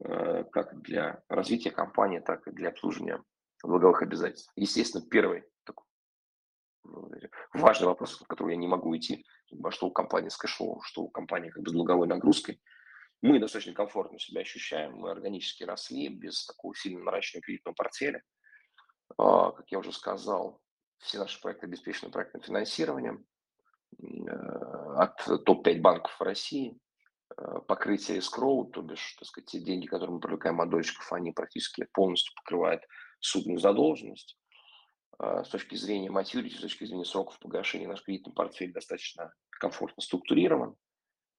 э, 0.00 0.44
как 0.50 0.80
для 0.82 1.22
развития 1.28 1.70
компании, 1.70 2.20
так 2.20 2.46
и 2.48 2.52
для 2.52 2.70
обслуживания 2.70 3.22
долговых 3.62 4.02
обязательств. 4.02 4.50
Естественно, 4.56 5.06
первый 5.06 5.44
важный 7.54 7.86
вопрос, 7.86 8.20
от 8.20 8.26
которого 8.26 8.50
я 8.50 8.56
не 8.56 8.66
могу 8.66 8.90
уйти, 8.90 9.24
что 9.70 9.86
у 9.86 9.90
компании 9.90 10.28
с 10.28 10.36
cash 10.36 10.56
flow, 10.56 10.80
что 10.82 11.02
у 11.02 11.08
компании 11.08 11.50
как 11.50 11.62
бы 11.62 11.70
с 11.70 11.72
долговой 11.72 12.06
нагрузкой. 12.06 12.60
Мы 13.22 13.38
достаточно 13.38 13.74
комфортно 13.74 14.18
себя 14.18 14.40
ощущаем, 14.40 14.96
мы 14.96 15.10
органически 15.10 15.64
росли 15.64 16.08
без 16.08 16.46
такого 16.46 16.74
сильного 16.74 17.04
наращивания 17.06 17.42
кредитного 17.42 17.74
портфеля. 17.74 18.22
А, 19.18 19.52
как 19.52 19.70
я 19.70 19.78
уже 19.78 19.92
сказал, 19.92 20.60
все 20.98 21.18
наши 21.18 21.40
проекты 21.40 21.66
обеспечены 21.66 22.10
проектным 22.10 22.42
финансированием 22.42 23.26
э, 23.98 24.30
от 24.96 25.44
топ-5 25.44 25.80
банков 25.80 26.20
России. 26.20 26.78
Э, 27.36 27.60
покрытие 27.66 28.18
escrow, 28.18 28.70
то 28.70 28.82
бишь, 28.82 29.16
так 29.18 29.28
сказать, 29.28 29.50
те 29.50 29.60
деньги, 29.60 29.86
которые 29.86 30.14
мы 30.14 30.20
привлекаем 30.20 30.60
от 30.60 30.70
дольщиков, 30.70 31.12
они 31.12 31.32
практически 31.32 31.86
полностью 31.92 32.34
покрывают 32.36 32.82
судную 33.20 33.58
задолженность. 33.58 34.38
А, 35.22 35.44
с 35.44 35.50
точки 35.50 35.74
зрения 35.74 36.08
maturity, 36.08 36.56
с 36.56 36.60
точки 36.60 36.86
зрения 36.86 37.04
сроков 37.04 37.38
погашения, 37.40 37.86
наш 37.86 38.02
кредитный 38.02 38.32
портфель 38.32 38.72
достаточно 38.72 39.34
комфортно 39.50 40.02
структурирован. 40.02 40.76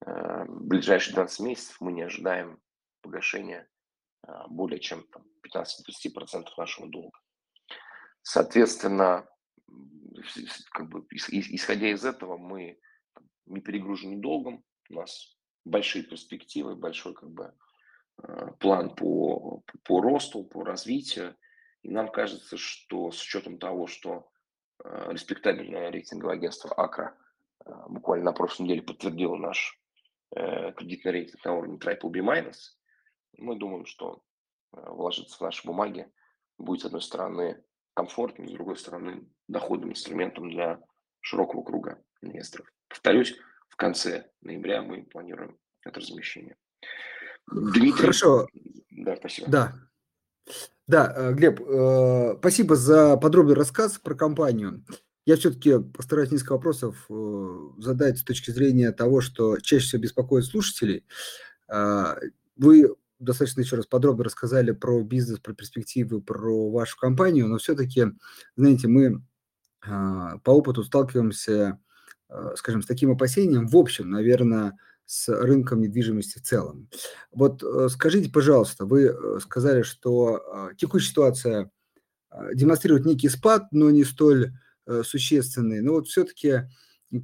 А, 0.05 0.45
в 0.45 0.67
ближайшие 0.67 1.15
12 1.15 1.39
месяцев 1.39 1.77
мы 1.81 1.91
не 1.91 2.03
ожидаем 2.03 2.61
погашения 3.01 3.67
а, 4.21 4.47
более 4.49 4.79
чем 4.79 5.03
15-20% 5.43 6.49
нашего 6.57 6.89
долга. 6.89 7.17
Соответственно, 8.21 9.27
как 10.73 10.87
бы, 10.87 11.03
исходя 11.09 11.89
из 11.89 12.05
этого, 12.05 12.37
мы 12.37 12.79
не 13.47 13.61
перегружены 13.61 14.21
долгом, 14.21 14.63
у 14.91 14.93
нас 14.93 15.35
большие 15.65 16.03
перспективы, 16.03 16.75
большой 16.75 17.15
как 17.15 17.31
бы, 17.31 17.55
план 18.59 18.93
по, 18.93 19.63
по 19.83 20.01
росту, 20.01 20.43
по 20.43 20.63
развитию. 20.63 21.35
И 21.83 21.89
нам 21.89 22.09
кажется, 22.09 22.57
что 22.57 23.11
с 23.11 23.21
учетом 23.21 23.57
того, 23.57 23.87
что 23.87 24.29
э, 24.83 25.07
респектабельное 25.11 25.89
рейтинговое 25.89 26.35
агентство 26.35 26.71
АКРА 26.73 27.17
э, 27.65 27.71
буквально 27.89 28.25
на 28.25 28.33
прошлой 28.33 28.63
неделе 28.63 28.81
подтвердило 28.83 29.35
наш 29.35 29.79
э, 30.35 30.71
кредитный 30.73 31.11
рейтинг 31.11 31.43
на 31.43 31.53
уровне 31.53 31.77
BBB-, 31.77 32.53
мы 33.37 33.55
думаем, 33.55 33.85
что 33.85 34.21
э, 34.73 34.89
вложиться 34.89 35.37
в 35.37 35.41
наши 35.41 35.65
бумаги 35.65 36.11
будет, 36.57 36.81
с 36.81 36.85
одной 36.85 37.01
стороны, 37.01 37.63
комфортным, 37.93 38.47
с 38.47 38.51
другой 38.51 38.77
стороны, 38.77 39.27
доходным 39.47 39.91
инструментом 39.91 40.49
для 40.49 40.79
широкого 41.19 41.63
круга 41.63 42.03
инвесторов. 42.21 42.71
Повторюсь, 42.87 43.37
в 43.69 43.75
конце 43.75 44.29
ноября 44.41 44.81
мы 44.81 45.03
планируем 45.03 45.57
это 45.81 45.99
размещение. 45.99 46.55
Дмитрий... 47.51 47.91
Хорошо. 47.91 48.47
Да, 48.91 49.15
спасибо. 49.15 49.49
Да, 49.49 49.73
да, 50.87 51.13
э, 51.15 51.33
Глеб, 51.33 51.61
э, 51.61 52.35
спасибо 52.39 52.75
за 52.75 53.15
подробный 53.15 53.55
рассказ 53.55 53.97
про 53.97 54.13
компанию. 54.13 54.83
Я 55.25 55.37
все-таки 55.37 55.79
постараюсь 55.79 56.31
несколько 56.31 56.53
вопросов 56.53 57.05
э, 57.09 57.57
задать 57.77 58.17
с 58.17 58.23
точки 58.23 58.51
зрения 58.51 58.91
того, 58.91 59.21
что 59.21 59.57
чаще 59.59 59.85
всего 59.85 60.01
беспокоит 60.01 60.43
слушателей. 60.45 61.05
Вы 62.57 62.93
достаточно 63.19 63.61
еще 63.61 63.77
раз 63.77 63.85
подробно 63.85 64.25
рассказали 64.25 64.71
про 64.71 65.01
бизнес, 65.03 65.39
про 65.39 65.53
перспективы, 65.53 66.21
про 66.21 66.69
вашу 66.69 66.97
компанию, 66.97 67.47
но 67.47 67.59
все-таки, 67.59 68.07
знаете, 68.57 68.89
мы 68.89 69.23
по 69.79 70.49
опыту 70.51 70.83
сталкиваемся, 70.83 71.79
скажем, 72.55 72.81
с 72.81 72.85
таким 72.85 73.11
опасением. 73.11 73.67
В 73.67 73.77
общем, 73.77 74.09
наверное, 74.09 74.77
с 75.11 75.27
рынком 75.27 75.81
недвижимости 75.81 76.39
в 76.39 76.43
целом. 76.43 76.87
Вот 77.33 77.61
э, 77.63 77.89
скажите, 77.89 78.31
пожалуйста, 78.31 78.85
вы 78.85 79.07
э, 79.07 79.39
сказали, 79.41 79.81
что 79.81 80.35
а, 80.35 80.73
текущая 80.73 81.09
ситуация 81.09 81.71
а, 82.29 82.53
демонстрирует 82.53 83.05
некий 83.05 83.27
спад, 83.27 83.67
но 83.71 83.89
не 83.89 84.05
столь 84.05 84.53
э, 84.87 85.03
существенный. 85.03 85.81
Но 85.81 85.93
вот 85.93 86.07
все-таки 86.07 86.61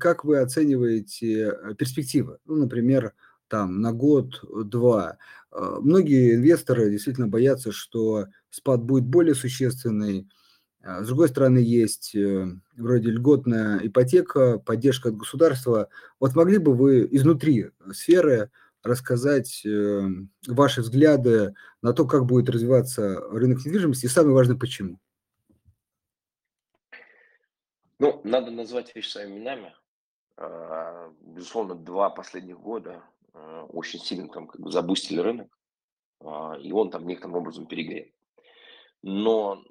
как 0.01 0.25
вы 0.25 0.39
оцениваете 0.39 1.58
перспективы? 1.77 2.39
Ну, 2.44 2.58
например, 2.58 3.13
там 3.48 3.79
на 3.79 3.94
год-два. 3.94 5.17
Многие 5.53 6.36
инвесторы 6.36 6.91
действительно 6.91 7.29
боятся, 7.29 7.72
что 7.72 8.25
спад 8.50 8.84
будет 8.84 9.06
более 9.06 9.34
существенный. 9.34 10.27
А 10.84 11.03
с 11.03 11.07
другой 11.07 11.27
стороны, 11.29 11.57
есть 11.57 12.15
э, 12.15 12.48
вроде 12.75 13.10
льготная 13.12 13.79
ипотека, 13.86 14.60
поддержка 14.60 15.10
от 15.10 15.17
государства. 15.17 15.89
Вот 16.19 16.36
могли 16.36 16.57
бы 16.57 16.74
вы 16.74 17.07
изнутри 17.12 17.72
сферы 17.91 18.51
рассказать 18.84 19.65
ваши 20.48 20.81
взгляды 20.81 21.55
на 21.81 21.91
то, 21.91 22.05
как 22.05 22.25
будет 22.25 22.50
развиваться 22.50 23.19
рынок 23.31 23.65
недвижимости 23.65 24.05
и 24.05 24.10
самое 24.10 24.34
важное, 24.34 24.55
почему? 24.55 25.00
Ну, 28.00 28.22
надо 28.24 28.51
назвать 28.51 28.96
вещи 28.96 29.10
своими 29.10 29.38
именами. 29.38 29.74
А, 30.38 31.12
безусловно, 31.22 31.75
два 31.75 32.10
последних 32.12 32.60
года 32.60 33.03
а, 33.34 33.63
очень 33.65 34.00
сильно 34.00 34.29
там 34.29 34.48
как 34.48 34.62
бы 34.62 34.72
забустили 34.72 35.19
рынок, 35.19 35.57
а, 36.19 36.55
и 36.62 36.72
он 36.72 36.91
там 36.91 37.07
некоторым 37.07 37.38
образом 37.38 37.65
перегрет. 37.65 38.13
Но 39.01 39.63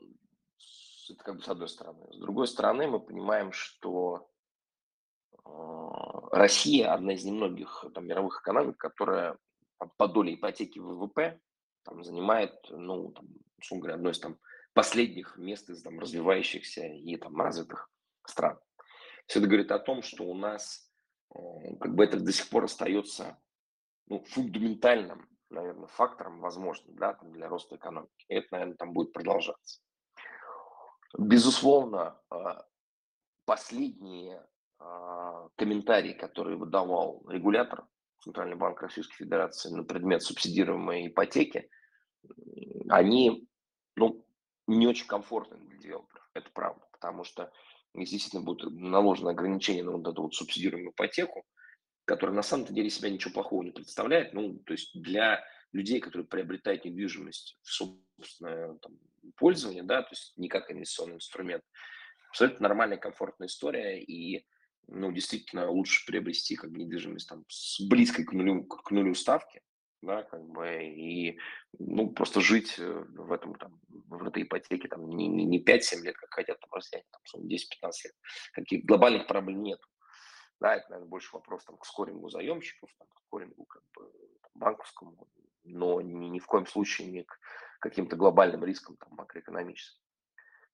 это 1.10 1.25
как 1.25 1.36
бы 1.36 1.42
с 1.42 1.48
одной 1.48 1.68
стороны. 1.68 2.06
С 2.12 2.18
другой 2.18 2.46
стороны, 2.46 2.86
мы 2.86 3.00
понимаем, 3.00 3.52
что 3.52 4.28
Россия 6.32 6.92
одна 6.92 7.14
из 7.14 7.25
немногих 7.25 7.84
там, 7.94 8.06
мировых 8.06 8.40
экономик, 8.40 8.76
которая 8.76 9.38
там, 9.78 9.90
по 9.96 10.08
доле 10.08 10.34
ипотеки 10.34 10.78
ВВП 10.78 11.40
там, 11.84 12.02
занимает, 12.02 12.54
ну, 12.70 13.12
там, 13.12 13.28
условно 13.58 13.82
говоря, 13.82 13.94
одно 13.94 14.10
из 14.10 14.18
там 14.18 14.38
последних 14.75 15.36
мест 15.38 15.70
из 15.70 15.82
там 15.82 15.98
развивающихся 15.98 16.86
и 16.86 17.16
там 17.16 17.40
развитых 17.40 17.88
стран. 18.26 18.58
Все 19.26 19.38
это 19.38 19.48
говорит 19.48 19.70
о 19.70 19.78
том, 19.78 20.02
что 20.02 20.25
у 20.25 20.34
нас 20.34 20.90
э, 21.34 21.38
как 21.80 21.94
бы 21.94 22.04
это 22.04 22.20
до 22.20 22.32
сих 22.32 22.48
пор 22.48 22.64
остается 22.64 23.38
ну, 24.06 24.22
фундаментальным, 24.25 25.28
наверное, 25.50 25.86
фактором 25.86 26.40
возможным 26.40 26.94
да, 26.96 27.14
там, 27.14 27.32
для 27.32 27.48
роста 27.48 27.76
экономики. 27.76 28.26
И 28.28 28.34
это, 28.34 28.48
наверное, 28.52 28.76
там 28.76 28.92
будет 28.92 29.12
продолжаться. 29.12 29.80
Безусловно, 31.16 32.20
э, 32.30 32.36
последние 33.44 34.46
э, 34.78 35.48
комментарии, 35.56 36.12
которые 36.12 36.56
выдавал 36.56 37.25
регулятор 37.28 37.86
Центральный 38.20 38.56
банк 38.56 38.82
Российской 38.82 39.16
Федерации 39.16 39.70
на 39.70 39.84
предмет 39.84 40.22
субсидируемой 40.22 41.08
ипотеки, 41.08 41.70
они 42.88 43.48
ну, 43.94 44.26
не 44.66 44.86
очень 44.86 45.06
комфортны 45.06 45.58
для 45.58 45.78
девелоперов. 45.78 46.28
Это 46.34 46.50
правда, 46.52 46.84
потому 46.92 47.25
что 47.25 47.52
действительно 47.94 48.42
будет 48.42 48.70
наложено 48.72 49.30
ограничение 49.30 49.84
на 49.84 49.92
вот 49.92 50.06
эту 50.06 50.22
вот 50.22 50.34
субсидируемую 50.34 50.92
ипотеку, 50.92 51.44
которая 52.04 52.36
на 52.36 52.42
самом 52.42 52.66
деле 52.66 52.90
себя 52.90 53.10
ничего 53.10 53.34
плохого 53.34 53.62
не 53.62 53.70
представляет, 53.70 54.34
ну, 54.34 54.58
то 54.58 54.72
есть 54.72 54.90
для 55.00 55.42
людей, 55.72 56.00
которые 56.00 56.26
приобретают 56.26 56.84
недвижимость 56.84 57.58
в 57.62 57.70
собственное 57.70 58.75
там, 58.78 58.98
пользование, 59.37 59.83
да, 59.83 60.02
то 60.02 60.11
есть 60.12 60.33
не 60.37 60.49
как 60.49 60.71
инвестиционный 60.71 61.16
инструмент, 61.16 61.62
абсолютно 62.30 62.68
нормальная, 62.68 62.99
комфортная 62.99 63.49
история, 63.49 64.02
и, 64.02 64.47
ну, 64.88 65.12
действительно 65.12 65.71
лучше 65.71 66.04
приобрести 66.06 66.56
как 66.56 66.71
бы 66.71 66.78
недвижимость 66.78 67.28
там 67.28 67.45
с 67.49 67.80
близкой 67.80 68.25
к 68.25 68.33
нулю, 68.33 68.64
к 68.64 68.90
нулю 68.90 69.14
ставки, 69.14 69.62
да, 70.02 70.23
как 70.23 70.42
бы, 70.45 70.85
и, 70.85 71.38
ну, 71.78 72.11
просто 72.11 72.40
жить 72.40 72.78
э, 72.78 73.04
в 73.09 73.33
этом, 73.33 73.54
там, 73.54 73.80
в 73.88 74.26
этой 74.26 74.42
ипотеке, 74.42 74.88
там, 74.88 75.09
не, 75.09 75.28
не, 75.28 75.45
не 75.45 75.62
5-7 75.62 76.02
лет, 76.02 76.16
как 76.16 76.33
хотят 76.33 76.61
там 76.61 76.71
россияне, 76.73 77.06
там, 77.11 77.42
10-15 77.42 77.50
лет. 78.04 78.14
Каких 78.52 78.85
глобальных 78.85 79.26
проблем 79.26 79.62
нет. 79.62 79.80
Да, 80.61 80.76
это, 80.76 80.88
наверное, 80.90 81.11
больше 81.11 81.30
вопрос 81.33 81.64
там, 81.64 81.76
к 81.76 81.85
скорингу 81.85 82.28
заемщиков, 82.28 82.90
там, 82.99 83.09
к 83.09 83.21
скорингу 83.26 83.64
как 83.64 83.83
бы, 83.95 84.10
там, 84.43 84.52
банковскому, 84.54 85.28
но 85.65 86.00
ни, 86.00 86.26
ни 86.26 86.39
в 86.39 86.47
коем 86.47 86.67
случае 86.67 87.08
не 87.08 87.25
к 87.25 87.39
каким-то 87.80 88.17
глобальным 88.17 88.65
рискам 88.65 88.97
там, 88.97 89.10
макроэкономическим. 89.12 90.02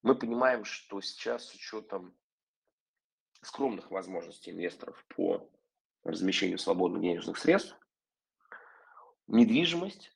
Мы 0.03 0.15
понимаем, 0.15 0.65
что 0.65 1.01
сейчас 1.01 1.47
с 1.47 1.55
учетом 1.55 2.17
скромных 3.43 3.91
возможностей 3.91 4.51
инвесторов 4.51 5.05
по 5.09 5.51
размещению 6.05 6.59
свободных 6.59 7.03
денежных 7.03 7.38
средств, 7.38 7.77
недвижимость 9.27 10.12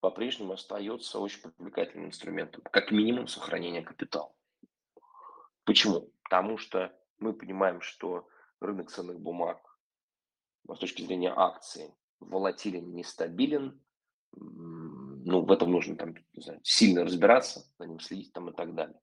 по-прежнему 0.00 0.54
остается 0.54 1.18
очень 1.18 1.42
привлекательным 1.42 2.08
инструментом, 2.08 2.62
как 2.62 2.90
минимум 2.90 3.28
сохранения 3.28 3.82
капитала. 3.82 4.34
Почему? 5.64 6.12
Потому 6.24 6.58
что 6.58 6.92
мы 7.18 7.32
понимаем, 7.32 7.80
что 7.80 8.28
рынок 8.60 8.90
ценных 8.90 9.20
бумаг 9.20 9.78
с 10.68 10.78
точки 10.78 11.02
зрения 11.02 11.32
акций 11.34 11.94
волатилен, 12.18 12.94
нестабилен. 12.94 13.80
Ну, 15.24 15.42
в 15.42 15.52
этом 15.52 15.70
нужно 15.70 15.96
там, 15.96 16.14
не 16.32 16.42
знаю, 16.42 16.60
сильно 16.64 17.04
разбираться, 17.04 17.64
за 17.78 17.86
ним 17.86 18.00
следить 18.00 18.32
там 18.32 18.50
и 18.50 18.52
так 18.52 18.74
далее. 18.74 18.98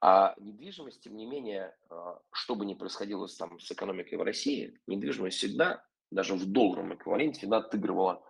А 0.00 0.34
недвижимость, 0.38 1.02
тем 1.02 1.16
не 1.16 1.24
менее, 1.24 1.76
а, 1.88 2.20
что 2.32 2.56
бы 2.56 2.66
ни 2.66 2.74
происходило 2.74 3.28
там 3.28 3.60
с 3.60 3.70
экономикой 3.70 4.16
в 4.16 4.22
России, 4.22 4.78
недвижимость 4.86 5.38
всегда 5.38 5.84
даже 6.10 6.34
в 6.34 6.46
долларовом 6.46 6.94
эквиваленте 6.94 7.38
всегда 7.38 7.58
отыгрывала 7.58 8.24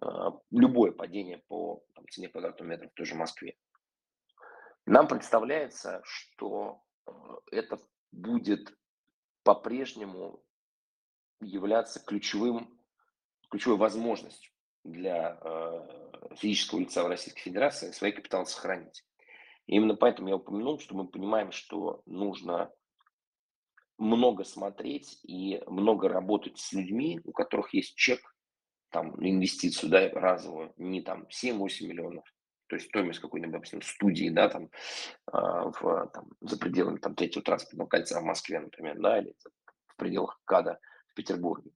э, 0.00 0.06
любое 0.52 0.92
падение 0.92 1.38
по 1.48 1.82
там, 1.94 2.06
цене 2.08 2.28
квадратного 2.28 2.68
метра 2.68 2.88
в 2.88 2.92
той 2.92 3.06
же 3.06 3.16
Москве. 3.16 3.56
Нам 4.86 5.08
представляется, 5.08 6.00
что 6.04 6.80
э, 7.06 7.10
это 7.50 7.80
будет 8.12 8.72
по-прежнему 9.42 10.44
являться 11.40 11.98
ключевым, 11.98 12.78
ключевой 13.50 13.78
возможностью 13.78 14.52
для 14.92 15.38
э, 15.40 16.34
физического 16.36 16.80
лица 16.80 17.04
в 17.04 17.08
Российской 17.08 17.40
Федерации 17.40 17.90
свои 17.90 18.12
капиталы 18.12 18.46
сохранить. 18.46 19.04
И 19.66 19.76
именно 19.76 19.94
поэтому 19.94 20.28
я 20.28 20.36
упомянул, 20.36 20.78
что 20.78 20.94
мы 20.94 21.06
понимаем, 21.06 21.52
что 21.52 22.02
нужно 22.06 22.70
много 23.98 24.44
смотреть 24.44 25.18
и 25.24 25.62
много 25.66 26.08
работать 26.08 26.58
с 26.58 26.72
людьми, 26.72 27.20
у 27.24 27.32
которых 27.32 27.74
есть 27.74 27.94
чек 27.96 28.20
там, 28.90 29.14
инвестицию 29.24 29.90
да, 29.90 30.08
разовую, 30.08 30.72
не 30.76 31.02
там 31.02 31.26
7-8 31.26 31.86
миллионов, 31.86 32.24
то 32.68 32.76
есть 32.76 32.88
стоимость 32.88 33.20
какой-нибудь, 33.20 33.52
допустим, 33.52 33.82
студии, 33.82 34.30
да, 34.30 34.48
там, 34.48 34.64
э, 34.64 34.70
в, 35.32 36.10
там, 36.12 36.28
за 36.40 36.58
пределами 36.58 36.98
там, 36.98 37.14
третьего 37.14 37.42
транспортного 37.42 37.88
кольца 37.88 38.20
в 38.20 38.24
Москве, 38.24 38.60
например, 38.60 38.98
да, 39.00 39.18
или 39.18 39.34
в 39.86 39.96
пределах 39.96 40.40
КАДа 40.44 40.78
в 41.08 41.14
Петербурге. 41.14 41.70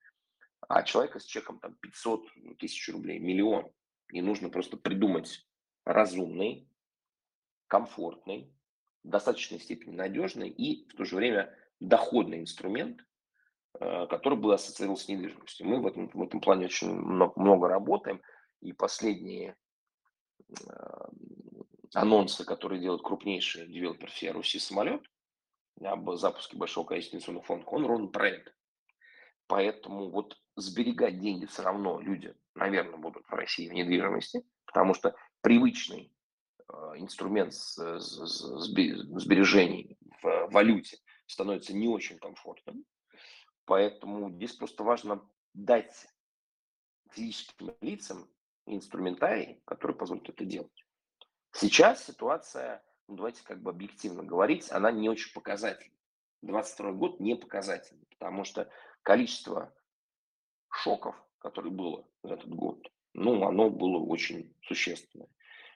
А 0.68 0.82
человека 0.82 1.18
с 1.18 1.24
чеком 1.24 1.58
там 1.58 1.74
500 1.74 2.26
тысяч 2.58 2.88
рублей, 2.88 3.18
миллион, 3.18 3.70
и 4.10 4.20
нужно 4.20 4.48
просто 4.48 4.76
придумать 4.76 5.46
разумный, 5.84 6.68
комфортный, 7.66 8.52
в 9.04 9.08
достаточной 9.08 9.58
степени 9.58 9.94
надежный 9.94 10.48
и 10.48 10.88
в 10.88 10.94
то 10.94 11.04
же 11.04 11.16
время 11.16 11.56
доходный 11.80 12.40
инструмент, 12.40 13.04
э, 13.80 14.06
который 14.06 14.38
бы 14.38 14.54
ассоциировался 14.54 15.06
с 15.06 15.08
недвижимостью. 15.08 15.66
Мы 15.66 15.80
в 15.80 15.86
этом, 15.86 16.08
в 16.08 16.22
этом 16.22 16.40
плане 16.40 16.66
очень 16.66 16.90
много, 16.90 17.32
много 17.40 17.68
работаем, 17.68 18.22
и 18.60 18.72
последние 18.72 19.56
э, 20.48 20.74
анонсы, 21.94 22.44
которые 22.44 22.80
делают 22.80 23.02
крупнейшие 23.02 23.66
девелопер 23.66 24.10
всей 24.10 24.30
Руси 24.30 24.58
самолет 24.58 25.02
об 25.80 26.14
запуске 26.14 26.56
большого 26.56 26.86
количества 26.86 27.16
инвестиционных 27.16 27.46
фондов, 27.46 27.90
он 27.90 28.12
про 28.12 28.28
это. 28.28 28.52
Поэтому 29.48 30.10
вот 30.10 30.36
сберегать 30.56 31.20
деньги 31.20 31.46
все 31.46 31.62
равно 31.62 32.00
люди, 32.00 32.34
наверное, 32.54 32.98
будут 32.98 33.26
в 33.26 33.32
России 33.32 33.68
в 33.68 33.72
недвижимости, 33.72 34.44
потому 34.66 34.94
что 34.94 35.14
привычный 35.40 36.12
э, 36.68 36.72
инструмент 36.96 37.52
сбережений 39.14 39.96
в 40.22 40.48
валюте– 40.50 40.98
становится 41.32 41.74
не 41.74 41.88
очень 41.88 42.18
комфортным. 42.18 42.84
Поэтому 43.64 44.30
здесь 44.30 44.52
просто 44.52 44.84
важно 44.84 45.28
дать 45.54 46.06
физическим 47.10 47.74
лицам 47.80 48.28
инструментарий, 48.66 49.60
который 49.64 49.96
позволит 49.96 50.28
это 50.28 50.44
делать. 50.44 50.86
Сейчас 51.52 52.04
ситуация, 52.04 52.82
ну, 53.08 53.16
давайте 53.16 53.42
как 53.44 53.60
бы 53.62 53.70
объективно 53.70 54.22
говорить, 54.22 54.70
она 54.70 54.90
не 54.90 55.08
очень 55.08 55.32
показательна. 55.32 55.94
22 56.42 56.92
год 56.92 57.20
не 57.20 57.36
показательный, 57.36 58.06
потому 58.10 58.44
что 58.44 58.70
количество 59.02 59.72
шоков, 60.74 61.14
которые 61.38 61.72
было 61.72 62.06
за 62.22 62.34
этот 62.34 62.50
год, 62.50 62.86
ну, 63.14 63.44
оно 63.46 63.70
было 63.70 63.98
очень 63.98 64.54
существенное. 64.62 65.28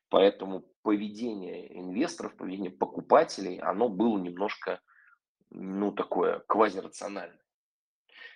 Поэтому 0.09 0.65
поведение 0.83 1.77
инвесторов, 1.79 2.37
поведение 2.37 2.71
покупателей, 2.71 3.59
оно 3.59 3.89
было 3.89 4.19
немножко 4.19 4.81
ну, 5.51 5.93
такое 5.93 6.41
квазирациональное. 6.41 7.45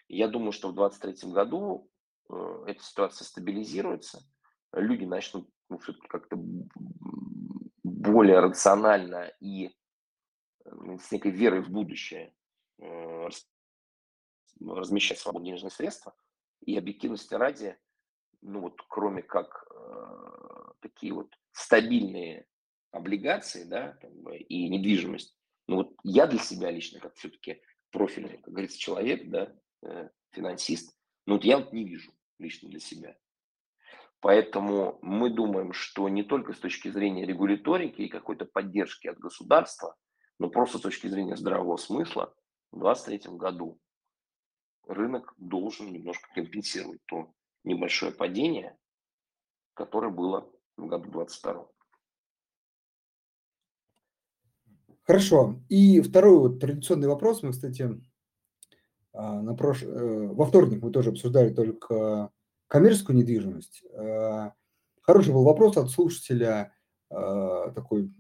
Я 0.09 0.27
думаю, 0.29 0.53
что 0.53 0.69
в 0.69 0.75
2023 0.75 1.33
году 1.33 1.89
э, 2.29 2.65
эта 2.67 2.83
ситуация 2.83 3.25
стабилизируется, 3.25 4.21
люди 4.73 5.05
начнут 5.05 5.49
ну, 5.69 5.79
как-то 6.09 6.37
более 7.85 8.41
рационально 8.41 9.33
и 9.41 9.71
с 10.65 11.11
некой 11.13 11.31
верой 11.31 11.63
в 11.63 11.71
будущее 11.71 12.35
э, 12.79 13.29
размещать 14.61 15.19
свободные 15.19 15.53
денежные 15.53 15.71
средства. 15.71 16.15
И 16.61 16.77
объективности 16.77 17.35
ради, 17.35 17.77
ну 18.43 18.61
вот 18.61 18.81
кроме 18.89 19.23
как 19.23 19.67
э, 19.71 20.73
такие 20.81 21.13
вот 21.13 21.35
стабильные 21.53 22.47
облигации, 22.91 23.65
да, 23.65 23.97
как 24.01 24.13
бы, 24.13 24.37
и 24.37 24.69
недвижимость, 24.69 25.37
ну 25.67 25.77
вот 25.77 25.95
я 26.03 26.27
для 26.27 26.39
себя 26.39 26.71
лично, 26.71 27.01
как 27.01 27.15
все-таки 27.15 27.63
профильный, 27.91 28.39
как 28.39 28.53
говорится, 28.53 28.79
человек, 28.79 29.29
да, 29.31 29.55
э, 29.83 30.09
финансист, 30.33 30.97
ну 31.27 31.35
вот 31.35 31.45
я 31.45 31.59
вот 31.59 31.73
не 31.73 31.85
вижу 31.85 32.13
лично 32.39 32.69
для 32.69 32.81
себя. 32.81 33.17
Поэтому 34.21 34.99
мы 35.01 35.31
думаем, 35.31 35.73
что 35.73 36.09
не 36.09 36.23
только 36.23 36.53
с 36.53 36.59
точки 36.59 36.89
зрения 36.89 37.25
регуляторики 37.25 38.03
и 38.03 38.09
какой-то 38.09 38.45
поддержки 38.45 39.09
от 39.09 39.19
государства, 39.19 39.97
но 40.39 40.51
просто 40.51 40.79
с 40.79 40.83
точки 40.83 41.07
зрения 41.07 41.37
здравого 41.37 41.77
смысла 41.79 42.35
в 42.71 42.81
2023 42.81 43.37
году 43.37 43.81
рынок 44.91 45.35
должен 45.39 45.93
немножко 45.93 46.29
компенсировать 46.35 47.01
то 47.07 47.33
небольшое 47.65 48.13
падение, 48.13 48.77
которое 49.75 50.11
было 50.11 50.51
в 50.77 50.87
году 50.87 51.11
2022. 51.11 51.69
Хорошо. 55.03 55.61
И 55.69 56.01
второй 56.01 56.39
вот 56.39 56.61
традиционный 56.61 57.09
вопрос. 57.09 57.43
Мы, 57.43 57.53
кстати, 57.53 58.01
а, 59.13 59.43
на 59.43 59.55
прош... 59.55 59.83
Э, 59.83 59.87
во 59.87 60.47
вторник 60.47 60.83
мы 60.83 60.91
тоже 60.91 61.11
обсуждали 61.11 61.53
только 61.53 62.31
коммерческую 62.69 63.17
недвижимость. 63.17 63.83
А, 63.97 64.55
хороший 65.03 65.33
был 65.33 65.43
вопрос 65.43 65.77
от 65.77 65.91
слушателя, 65.91 66.73
а, 67.09 67.71
такой, 67.73 68.13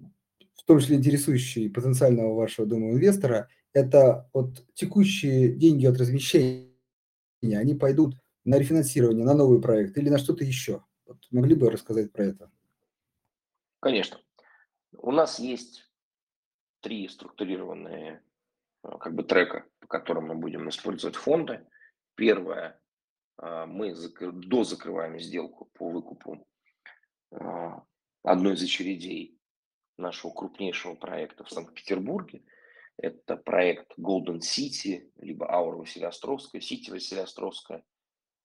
в 0.54 0.64
том 0.64 0.80
числе 0.80 0.96
интересующий 0.96 1.70
потенциального 1.70 2.34
вашего, 2.34 2.66
думаю, 2.66 2.94
инвестора. 2.94 3.48
Это 3.72 4.28
вот 4.32 4.64
текущие 4.74 5.52
деньги 5.52 5.86
от 5.86 5.96
размещения, 5.98 6.70
они 7.42 7.74
пойдут 7.74 8.16
на 8.44 8.58
рефинансирование, 8.58 9.24
на 9.24 9.34
новый 9.34 9.60
проект 9.60 9.96
или 9.96 10.08
на 10.08 10.18
что-то 10.18 10.44
еще? 10.44 10.84
Вот 11.06 11.18
могли 11.30 11.54
бы 11.54 11.70
рассказать 11.70 12.12
про 12.12 12.24
это? 12.24 12.50
Конечно. 13.80 14.20
У 14.92 15.12
нас 15.12 15.38
есть 15.38 15.84
три 16.80 17.08
структурированные 17.08 18.22
а, 18.82 18.98
как 18.98 19.14
бы 19.14 19.22
трека, 19.22 19.64
по 19.78 19.86
которым 19.86 20.28
мы 20.28 20.34
будем 20.34 20.68
использовать 20.68 21.16
фонды. 21.16 21.66
Первое, 22.16 22.80
а, 23.36 23.66
мы 23.66 23.94
дозакрываем 24.20 25.18
сделку 25.20 25.70
по 25.74 25.90
выкупу 25.90 26.46
а, 27.32 27.84
одной 28.22 28.54
из 28.54 28.62
очередей 28.62 29.38
нашего 29.96 30.32
крупнейшего 30.32 30.94
проекта 30.94 31.44
в 31.44 31.50
Санкт-Петербурге. 31.50 32.42
Это 33.02 33.36
проект 33.36 33.98
Golden 33.98 34.40
City, 34.40 35.10
либо 35.16 35.50
Аура 35.50 35.76
Василиостровская, 35.76 36.60
Сити 36.60 36.90
Василиостровская. 36.90 37.82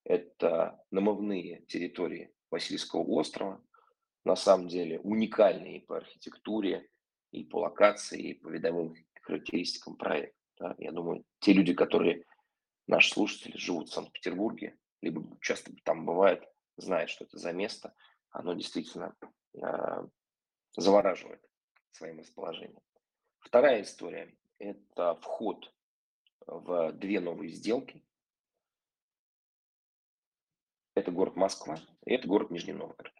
Это 0.04 0.82
намывные 0.90 1.62
территории 1.66 2.32
Васильского 2.50 3.02
острова. 3.02 3.62
На 4.24 4.34
самом 4.34 4.68
деле 4.68 4.98
уникальные 5.00 5.82
по 5.82 5.98
архитектуре, 5.98 6.88
и 7.32 7.44
по 7.44 7.60
локации, 7.60 8.30
и 8.30 8.34
по 8.34 8.48
видовым 8.48 8.94
характеристикам 9.20 9.96
проекта. 9.96 10.34
Да. 10.58 10.74
Я 10.78 10.92
думаю, 10.92 11.24
те 11.40 11.52
люди, 11.52 11.74
которые, 11.74 12.24
наши 12.86 13.10
слушатели, 13.10 13.58
живут 13.58 13.90
в 13.90 13.92
Санкт-Петербурге, 13.92 14.78
либо 15.02 15.22
часто 15.42 15.70
там 15.84 16.06
бывают, 16.06 16.48
знают, 16.78 17.10
что 17.10 17.24
это 17.24 17.36
за 17.36 17.52
место, 17.52 17.94
оно 18.30 18.54
действительно 18.54 19.14
э, 19.54 19.60
завораживает 20.76 21.42
своим 21.92 22.20
расположением. 22.20 22.80
Вторая 23.40 23.82
история– 23.82 24.34
это 24.58 25.14
вход 25.16 25.72
в 26.46 26.92
две 26.92 27.20
новые 27.20 27.50
сделки. 27.50 28.02
Это 30.94 31.10
город 31.10 31.36
Москва 31.36 31.78
и 32.04 32.14
это 32.14 32.26
город 32.26 32.50
Нижний 32.50 32.72
Новгород. 32.72 33.12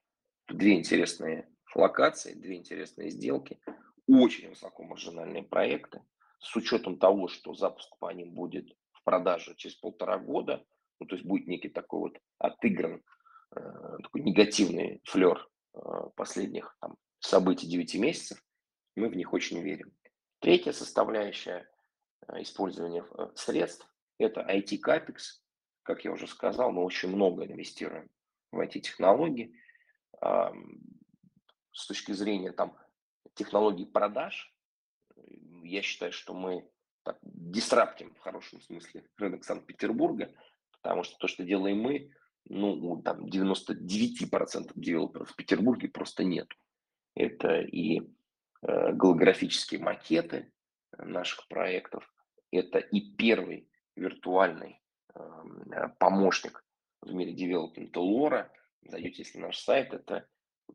Две 0.48 0.74
интересные 0.74 1.48
локации, 1.74 2.34
две 2.34 2.56
интересные 2.56 3.10
сделки– 3.10 3.60
очень 4.06 4.50
высокомаржинальные 4.50 5.42
проекты, 5.42 6.02
с 6.38 6.54
учетом 6.56 6.98
того, 6.98 7.28
что 7.28 7.54
запуск 7.54 7.96
по 7.98 8.12
ним 8.12 8.32
будет 8.34 8.72
в 8.92 9.02
продаже 9.04 9.54
через 9.56 9.76
полтора 9.76 10.18
года, 10.18 10.64
ну, 11.00 11.06
то 11.06 11.16
есть 11.16 11.26
будет 11.26 11.46
некий 11.46 11.68
такой 11.68 12.00
вот 12.00 12.18
отыгран, 12.38 13.02
э, 13.54 13.60
такой 14.02 14.22
негативный 14.22 15.00
флер 15.04 15.48
э, 15.74 15.78
последних 16.14 16.76
там, 16.80 16.96
событий 17.18 17.66
9 17.66 17.94
месяцев, 17.96 18.42
мы 18.94 19.08
в 19.08 19.16
них 19.16 19.32
очень 19.32 19.60
верим. 19.60 19.92
Третья 20.40 20.72
составляющая 20.72 21.68
э, 22.28 22.42
использования 22.42 23.04
э, 23.18 23.28
средств– 23.34 23.88
это 24.18 24.40
IT-CAPEX. 24.40 25.16
Как 25.82 26.04
я 26.04 26.12
уже 26.12 26.26
сказал, 26.26 26.72
мы 26.72 26.84
очень 26.84 27.08
много 27.08 27.46
инвестируем 27.46 28.10
в 28.50 28.60
IT-технологии. 28.60 29.54
С 31.72 31.86
точки 31.86 32.12
зрения 32.12 32.50
там, 32.50 32.76
технологий 33.34 33.84
продаж, 33.84 34.52
я 35.62 35.82
считаю, 35.82 36.12
что 36.12 36.34
мы 36.34 36.68
так, 37.04 37.18
дисраптим 37.22 38.14
в 38.14 38.18
хорошем 38.18 38.60
смысле 38.60 39.06
рынок 39.16 39.44
Санкт-Петербурга, 39.44 40.34
потому 40.72 41.04
что 41.04 41.16
то, 41.18 41.28
что 41.28 41.44
делаем 41.44 41.78
мы, 41.78 42.10
ну, 42.46 43.00
там 43.02 43.26
99% 43.26 44.72
девелоперов 44.74 45.30
в 45.30 45.36
Петербурге 45.36 45.88
просто 45.88 46.24
нет. 46.24 46.48
Это 47.14 47.60
и 47.60 48.02
голографические 48.62 49.80
макеты 49.80 50.52
наших 50.98 51.46
проектов, 51.48 52.10
это 52.50 52.78
и 52.78 53.00
первый 53.00 53.68
виртуальный 53.96 54.82
эм, 55.14 55.72
э, 55.72 55.88
помощник 55.98 56.64
в 57.00 57.12
мире 57.12 57.32
девелопмента 57.32 58.00
Лора. 58.00 58.52
Зайдете, 58.82 59.22
если 59.22 59.38
наш 59.38 59.58
сайт, 59.58 59.92
это 59.94 60.28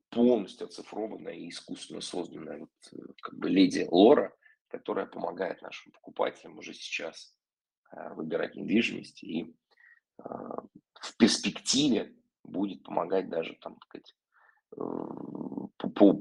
полностью 0.10 0.68
оцифрованная 0.68 1.34
и 1.34 1.50
искусственно 1.50 2.02
созданная 2.02 2.60
вот, 2.60 2.70
э, 2.92 3.14
как 3.22 3.38
бы 3.38 3.50
леди 3.50 3.88
Лора, 3.90 4.36
которая 4.68 5.06
помогает 5.06 5.62
нашим 5.62 5.92
покупателям 5.92 6.58
уже 6.58 6.74
сейчас 6.74 7.36
э, 7.92 8.14
выбирать 8.14 8.56
недвижимость 8.56 9.24
и 9.24 9.56
э, 10.18 10.24
в 10.24 11.18
перспективе 11.18 12.16
будет 12.44 12.84
помогать 12.84 13.30
даже 13.30 13.56
там, 13.62 13.76
так 13.76 13.86
сказать, 13.86 14.16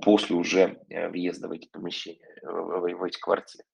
после 0.02 0.36
уже 0.36 0.80
въезда 0.88 1.48
в 1.48 1.52
эти 1.52 1.68
помещения, 1.68 2.40
в 2.42 3.04
эти 3.04 3.18
квартиры. 3.18 3.64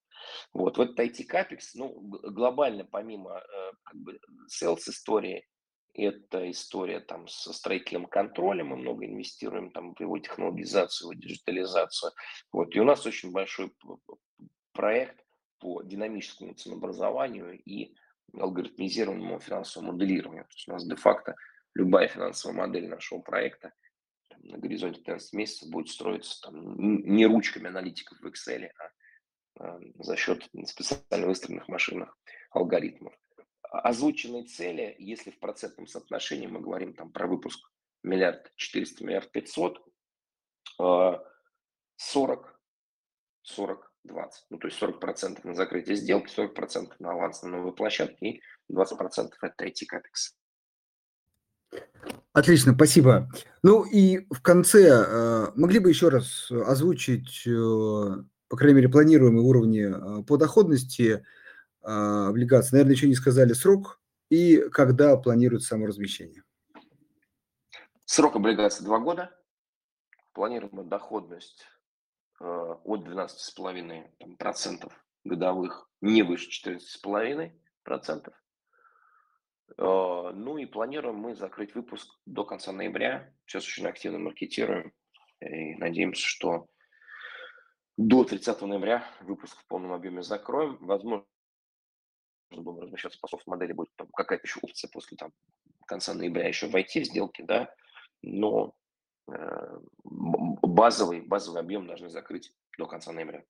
Вот, 0.52 0.76
в 0.76 0.80
этот 0.80 0.98
IT-капекс, 0.98 1.74
ну, 1.74 2.00
глобально, 2.00 2.84
помимо 2.84 3.42
как 3.84 3.96
бы 4.00 4.18
sales 4.50 4.88
истории, 4.88 5.46
это 5.94 6.50
история 6.50 7.00
там 7.00 7.26
со 7.26 7.52
строительным 7.52 8.06
контролем, 8.06 8.66
мы 8.68 8.76
много 8.76 9.06
инвестируем 9.06 9.70
там 9.70 9.94
в 9.94 10.00
его 10.00 10.18
технологизацию, 10.18 11.12
его 11.12 11.20
диджитализацию. 11.20 12.12
Вот. 12.52 12.74
И 12.74 12.80
у 12.80 12.84
нас 12.84 13.06
очень 13.06 13.32
большой 13.32 13.72
проект 14.72 15.24
по 15.58 15.82
динамическому 15.82 16.52
ценообразованию 16.52 17.58
и 17.64 17.94
алгоритмизированному 18.38 19.38
финансовому 19.38 19.92
моделированию. 19.92 20.44
То 20.44 20.52
есть 20.54 20.68
у 20.68 20.72
нас 20.72 20.84
де-факто 20.86 21.34
любая 21.72 22.08
финансовая 22.08 22.66
модель 22.66 22.88
нашего 22.88 23.20
проекта 23.20 23.72
на 24.48 24.59
горизонте 24.59 25.00
15 25.00 25.32
месяцев 25.32 25.70
будет 25.70 25.88
строиться 25.88 26.40
там, 26.42 26.76
не 26.78 27.26
ручками 27.26 27.68
аналитиков 27.68 28.18
в 28.20 28.26
Excel, 28.26 28.68
а, 28.78 29.64
а 29.64 29.78
за 29.98 30.16
счет 30.16 30.48
специально 30.66 31.26
выстроенных 31.26 31.68
машинных 31.68 32.16
алгоритмов 32.50 33.14
озвученные 33.70 34.44
цели, 34.44 34.94
если 34.98 35.30
в 35.30 35.38
процентном 35.38 35.87
соотношении 35.87 36.46
мы 36.46 36.61
говорим 36.61 36.94
там 36.94 37.11
про 37.12 37.26
выпуск 37.26 37.70
миллиард 38.02 38.52
четыреста, 38.56 39.04
миллиард 39.04 39.30
пятьсот, 39.30 39.85
40, 40.78 42.61
40, 43.42 43.92
20. 44.04 44.46
Ну, 44.50 44.59
то 44.59 44.66
есть 44.66 44.78
40 44.78 45.00
процентов 45.00 45.44
на 45.44 45.54
закрытие 45.54 45.96
сделки, 45.96 46.30
40 46.30 46.54
процентов 46.54 47.00
на 47.00 47.12
аванс 47.12 47.42
на 47.42 47.48
новые 47.48 47.72
площадки 47.72 48.24
и 48.24 48.42
20 48.68 48.98
процентов 48.98 49.42
это 49.42 49.66
IT 49.66 49.87
капекс. 49.87 50.37
Отлично, 52.37 52.74
спасибо. 52.74 53.31
Ну 53.62 53.85
и 53.85 54.26
в 54.31 54.42
конце 54.42 54.88
э, 54.90 55.46
могли 55.55 55.79
бы 55.79 55.88
еще 55.88 56.11
раз 56.11 56.50
озвучить, 56.50 57.46
э, 57.46 57.50
по 57.50 58.57
крайней 58.59 58.76
мере, 58.76 58.90
планируемые 58.90 59.42
уровни 59.42 60.20
э, 60.20 60.22
по 60.22 60.37
доходности 60.37 61.24
облигаций. 61.81 62.70
Наверное, 62.72 62.94
еще 62.94 63.09
не 63.09 63.14
сказали 63.14 63.55
срок 63.55 64.00
и 64.29 64.68
когда 64.70 65.16
планируют 65.16 65.62
само 65.62 65.87
размещение. 65.87 66.42
Срок 68.05 68.37
облигаций 68.37 68.85
2 68.85 68.98
года. 68.98 69.31
Планируемая 70.35 70.85
доходность 70.85 71.64
от 72.38 73.07
12,5% 73.07 74.92
годовых, 75.24 75.88
не 76.02 76.22
выше 76.22 76.50
14,5%. 76.50 78.33
Э, 79.79 80.33
ну 80.35 80.59
и 80.59 80.66
планируем 80.66 81.16
мы 81.16 81.35
закрыть 81.35 81.74
выпуск 81.74 82.09
до 82.26 82.44
конца 82.44 82.72
ноября. 82.72 83.33
Сейчас 83.46 83.64
очень 83.64 83.87
активно 83.87 84.18
маркетируем 84.18 84.92
и 85.40 85.74
надеемся, 85.74 86.22
что 86.22 86.68
до 87.96 88.24
30 88.24 88.61
ноября 88.62 89.09
выпуск 89.20 89.59
в 89.59 89.66
полном 89.66 89.92
объеме 89.92 90.22
закроем. 90.22 90.79
Возможно, 90.81 91.26
было 92.50 92.83
размещаться 92.83 93.18
по 93.20 93.29
софт-модели, 93.29 93.72
будет 93.72 93.90
там 93.96 94.09
какая-то 94.09 94.46
еще 94.46 94.61
опция 94.62 94.88
после 94.90 95.16
там, 95.16 95.33
конца 95.87 96.14
ноября 96.14 96.46
еще 96.46 96.68
войти 96.68 97.00
в 97.00 97.07
сделки, 97.07 97.42
да, 97.42 97.74
но 98.22 98.74
э, 99.29 99.79
базовый, 100.05 101.22
базовый 101.22 101.61
объем 101.61 101.87
должны 101.87 102.09
закрыть 102.11 102.52
до 102.79 102.87
конца 102.87 103.12
ноября. 103.12 103.44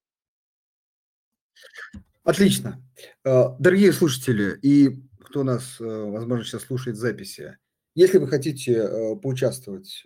Отлично. 2.25 2.83
Э, 3.25 3.51
дорогие 3.59 3.93
слушатели 3.93 4.59
и 4.63 5.03
кто 5.27 5.43
нас, 5.43 5.77
э, 5.81 5.85
возможно, 5.85 6.45
сейчас 6.45 6.63
слушает 6.63 6.97
записи, 6.97 7.59
если 7.95 8.19
вы 8.19 8.29
хотите 8.29 8.75
э, 8.75 9.17
поучаствовать, 9.17 10.05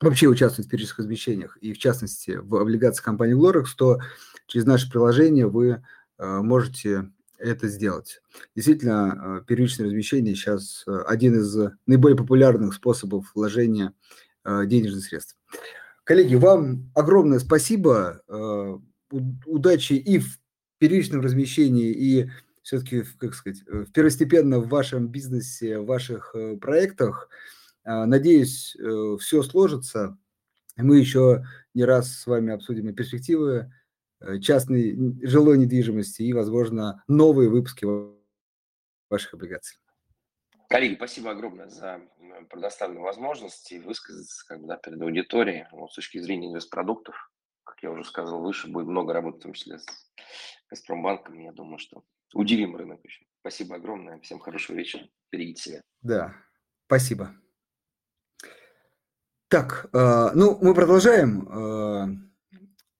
вообще 0.00 0.26
участвовать 0.28 0.66
в 0.66 0.70
периодических 0.70 1.00
размещениях 1.00 1.56
и, 1.60 1.72
в 1.72 1.78
частности, 1.78 2.32
в 2.42 2.56
облигациях 2.56 3.04
компании 3.04 3.36
Glorex, 3.36 3.66
то 3.76 4.00
через 4.46 4.66
наше 4.66 4.90
приложение 4.90 5.46
вы 5.46 5.82
можете 6.18 7.10
это 7.38 7.68
сделать. 7.68 8.20
Действительно, 8.54 9.44
первичное 9.46 9.86
размещение 9.86 10.34
сейчас 10.34 10.84
один 11.06 11.38
из 11.38 11.54
наиболее 11.86 12.16
популярных 12.16 12.74
способов 12.74 13.30
вложения 13.34 13.92
денежных 14.44 15.04
средств. 15.04 15.36
Коллеги, 16.04 16.34
вам 16.34 16.90
огромное 16.94 17.38
спасибо. 17.38 18.22
Удачи 19.10 19.92
и 19.94 20.18
в 20.18 20.40
первичном 20.78 21.20
размещении 21.20 21.90
и 21.92 22.30
все-таки, 22.62 23.02
как 23.18 23.34
сказать, 23.34 23.62
э, 23.66 23.84
первостепенно 23.92 24.58
в 24.58 24.68
вашем 24.68 25.08
бизнесе, 25.08 25.78
в 25.78 25.86
ваших 25.86 26.34
э, 26.34 26.56
проектах. 26.56 27.28
А, 27.84 28.06
надеюсь, 28.06 28.76
э, 28.76 29.16
все 29.18 29.42
сложится. 29.42 30.18
Мы 30.76 30.98
еще 30.98 31.44
не 31.74 31.84
раз 31.84 32.12
с 32.12 32.26
вами 32.26 32.52
обсудим 32.52 32.94
перспективы 32.94 33.72
частной 34.42 35.16
жилой 35.26 35.56
недвижимости 35.56 36.22
и, 36.22 36.32
возможно, 36.32 37.02
новые 37.08 37.48
выпуски 37.48 37.86
ваших 39.08 39.34
облигаций. 39.34 39.78
Коллеги, 40.68 40.94
спасибо 40.94 41.30
огромное 41.30 41.68
за 41.68 42.00
предоставленную 42.50 43.04
возможность 43.04 43.72
высказаться 43.84 44.46
как 44.46 44.60
бы, 44.60 44.68
да, 44.68 44.76
перед 44.76 45.00
аудиторией 45.00 45.66
вот, 45.72 45.90
с 45.90 45.96
точки 45.96 46.18
зрения 46.18 46.48
инвестпродуктов 46.48 47.30
как 47.70 47.82
я 47.84 47.90
уже 47.92 48.04
сказал 48.04 48.42
выше, 48.42 48.68
будет 48.68 48.86
много 48.86 49.12
работы, 49.12 49.38
в 49.38 49.42
том 49.42 49.52
числе 49.52 49.78
с 49.78 49.86
Газпромбанком. 50.68 51.38
Я 51.38 51.52
думаю, 51.52 51.78
что 51.78 52.02
удивим 52.34 52.74
рынок 52.74 53.00
еще. 53.04 53.24
Спасибо 53.40 53.76
огромное. 53.76 54.18
Всем 54.20 54.40
хорошего 54.40 54.76
вечера. 54.76 55.06
Берегите 55.30 55.62
себя. 55.62 55.80
Да, 56.02 56.34
спасибо. 56.86 57.30
Так, 59.48 59.88
э, 59.92 60.30
ну, 60.34 60.58
мы 60.60 60.74
продолжаем. 60.74 61.48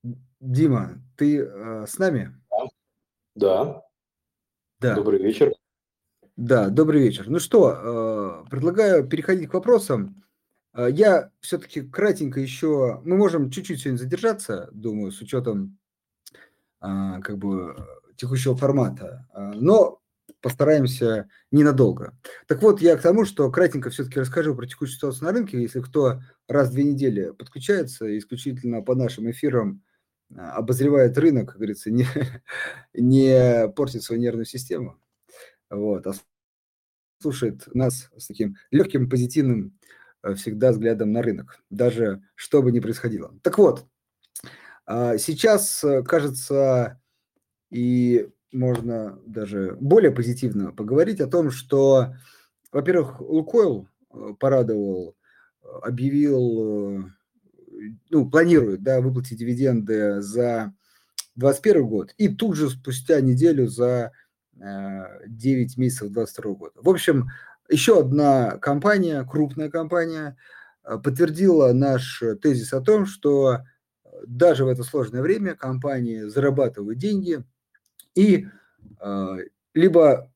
Э, 0.05 0.13
Дима, 0.41 1.03
ты 1.17 1.41
э, 1.41 1.87
с 1.87 1.99
нами? 1.99 2.33
Да. 3.35 3.83
Да. 4.79 4.95
Добрый 4.95 5.21
вечер. 5.21 5.53
Да, 6.37 6.69
добрый 6.69 7.03
вечер. 7.03 7.29
Ну 7.29 7.41
что, 7.41 8.45
э, 8.45 8.51
предлагаю 8.51 9.09
переходить 9.09 9.51
к 9.51 9.55
вопросам. 9.55 10.25
А, 10.73 10.89
я 10.89 11.31
все-таки 11.41 11.83
кратенько 11.83 12.41
еще, 12.41 13.01
мы 13.05 13.17
можем 13.17 13.51
чуть-чуть 13.51 13.81
сегодня 13.81 13.99
задержаться, 13.99 14.69
думаю, 14.73 15.13
с 15.13 15.21
учетом 15.21 15.79
а, 16.81 17.21
как 17.21 17.39
бы 17.39 17.77
текущего 18.17 18.57
формата, 18.57 19.27
а, 19.33 19.53
но 19.53 20.01
постараемся 20.41 21.29
ненадолго. 21.51 22.17
Так 22.47 22.63
вот, 22.63 22.81
я 22.81 22.97
к 22.97 23.03
тому, 23.03 23.25
что 23.25 23.51
кратенько 23.51 23.91
все-таки 23.91 24.21
расскажу 24.21 24.55
про 24.55 24.67
текущую 24.67 24.95
ситуацию 24.95 25.25
на 25.25 25.33
рынке. 25.33 25.61
Если 25.61 25.81
кто 25.81 26.23
раз 26.49 26.71
в 26.71 26.73
две 26.73 26.85
недели 26.85 27.33
подключается 27.33 28.17
исключительно 28.17 28.81
по 28.81 28.95
нашим 28.95 29.31
эфирам, 29.31 29.83
обозревает 30.35 31.19
рынок, 31.19 31.49
как 31.49 31.57
говорится, 31.57 31.91
не, 31.91 32.07
не 32.95 33.69
портит 33.75 34.03
свою 34.03 34.23
нервную 34.23 34.47
систему, 34.47 34.99
вот, 35.69 36.07
а 36.07 36.13
слушает 37.21 37.67
нас 37.75 38.09
с 38.17 38.29
таким 38.29 38.57
легким 38.71 39.11
позитивным 39.11 39.75
Э, 39.75 40.00
всегда 40.37 40.73
взглядом 40.73 41.13
на 41.13 41.23
рынок, 41.23 41.63
даже 41.71 42.23
что 42.35 42.63
бы 42.63 42.73
ни 42.73 42.81
происходило. 42.81 43.35
Так 43.43 43.59
вот, 43.59 43.87
а, 44.87 45.19
сейчас, 45.19 45.85
э, 45.85 46.03
кажется, 46.03 47.01
и 47.71 48.29
можно 48.53 49.19
даже 49.27 49.77
более 49.81 50.11
позитивно 50.11 50.73
поговорить 50.73 51.21
о 51.21 51.29
том, 51.29 51.51
что, 51.51 52.15
во-первых, 52.73 53.21
Лукойл 53.21 53.89
э, 54.13 54.35
порадовал, 54.39 55.17
объявил, 55.83 57.05
ну, 58.11 58.31
планирует, 58.31 58.83
да, 58.83 59.01
выплатить 59.01 59.39
дивиденды 59.39 60.21
за 60.21 60.75
2021 61.37 61.87
год 61.87 62.15
и 62.19 62.29
тут 62.29 62.57
же 62.57 62.69
спустя 62.69 63.21
неделю 63.21 63.69
за 63.69 64.13
9 64.53 65.77
месяцев 65.79 66.11
2022 66.11 66.55
года. 66.55 66.73
В 66.75 66.89
общем, 66.89 67.31
еще 67.71 68.01
одна 68.01 68.59
компания, 68.59 69.25
крупная 69.25 69.71
компания, 69.71 70.37
э, 70.85 70.99
подтвердила 70.99 71.73
наш 71.73 72.23
тезис 72.43 72.73
о 72.73 72.81
том, 72.81 73.07
что 73.07 73.55
э, 73.55 74.09
даже 74.27 74.65
в 74.65 74.69
это 74.69 74.83
сложное 74.83 75.23
время 75.23 75.55
компании 75.55 76.23
зарабатывают 76.23 76.99
деньги 76.99 77.45
и 78.15 78.47
э, 79.01 79.37
либо 79.75 80.33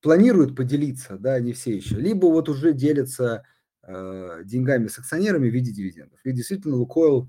планируют 0.00 0.56
поделиться, 0.56 1.16
да, 1.16 1.38
не 1.40 1.52
все 1.52 1.76
еще, 1.76 1.96
либо 1.96 2.26
вот 2.26 2.48
уже 2.48 2.72
делятся 2.72 3.44
деньгами 4.44 4.86
с 4.86 4.98
акционерами 4.98 5.50
в 5.50 5.52
виде 5.52 5.70
дивидендов. 5.70 6.18
И 6.24 6.32
действительно, 6.32 6.76
Лукойл 6.76 7.28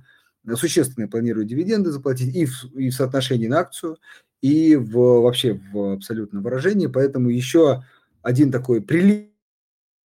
существенно 0.55 1.09
планирует 1.09 1.49
дивиденды 1.49 1.91
заплатить 1.91 2.33
и 2.33 2.45
в, 2.45 2.63
и 2.77 2.89
в 2.91 2.93
соотношении 2.93 3.47
на 3.47 3.59
акцию, 3.59 3.97
и 4.39 4.77
в, 4.77 4.93
вообще 4.93 5.59
в 5.73 5.95
абсолютном 5.95 6.43
выражении. 6.43 6.87
Поэтому 6.87 7.29
еще 7.29 7.83
один 8.21 8.53
такой 8.53 8.81
прилив 8.81 9.34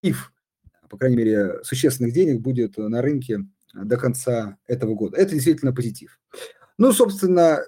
актив, 0.00 0.32
по 0.88 0.96
крайней 0.96 1.16
мере, 1.16 1.62
существенных 1.62 2.12
денег 2.12 2.40
будет 2.40 2.76
на 2.78 3.02
рынке 3.02 3.40
до 3.74 3.96
конца 3.96 4.56
этого 4.66 4.94
года. 4.94 5.16
Это 5.16 5.34
действительно 5.34 5.72
позитив. 5.72 6.18
Ну, 6.78 6.92
собственно, 6.92 7.60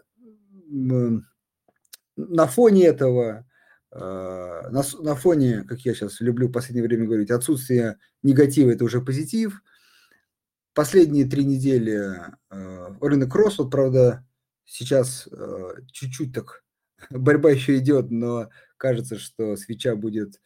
на 2.17 2.47
фоне 2.47 2.87
этого, 2.87 3.47
э, 3.93 4.69
на, 4.71 5.15
фоне, 5.15 5.65
как 5.65 5.81
я 5.81 5.95
сейчас 5.95 6.21
люблю 6.21 6.49
в 6.49 6.53
последнее 6.53 6.87
время 6.87 7.07
говорить, 7.07 7.31
отсутствие 7.31 7.99
негатива– 8.23 8.71
это 8.73 8.85
уже 8.85 9.01
позитив. 9.01 9.63
Последние 10.75 11.27
три 11.27 11.45
недели 11.45 12.01
э, 12.51 12.97
рынок 13.01 13.35
рос, 13.35 13.59
вот, 13.59 13.71
правда, 13.71 14.27
сейчас 14.65 15.29
э, 15.31 15.75
чуть-чуть 15.93 16.35
так 16.35 16.65
борьба 17.11 17.51
еще 17.51 17.77
идет, 17.79 18.11
но 18.11 18.49
кажется, 18.79 19.19
что 19.19 19.55
свеча 19.57 19.95
будет 19.95 20.41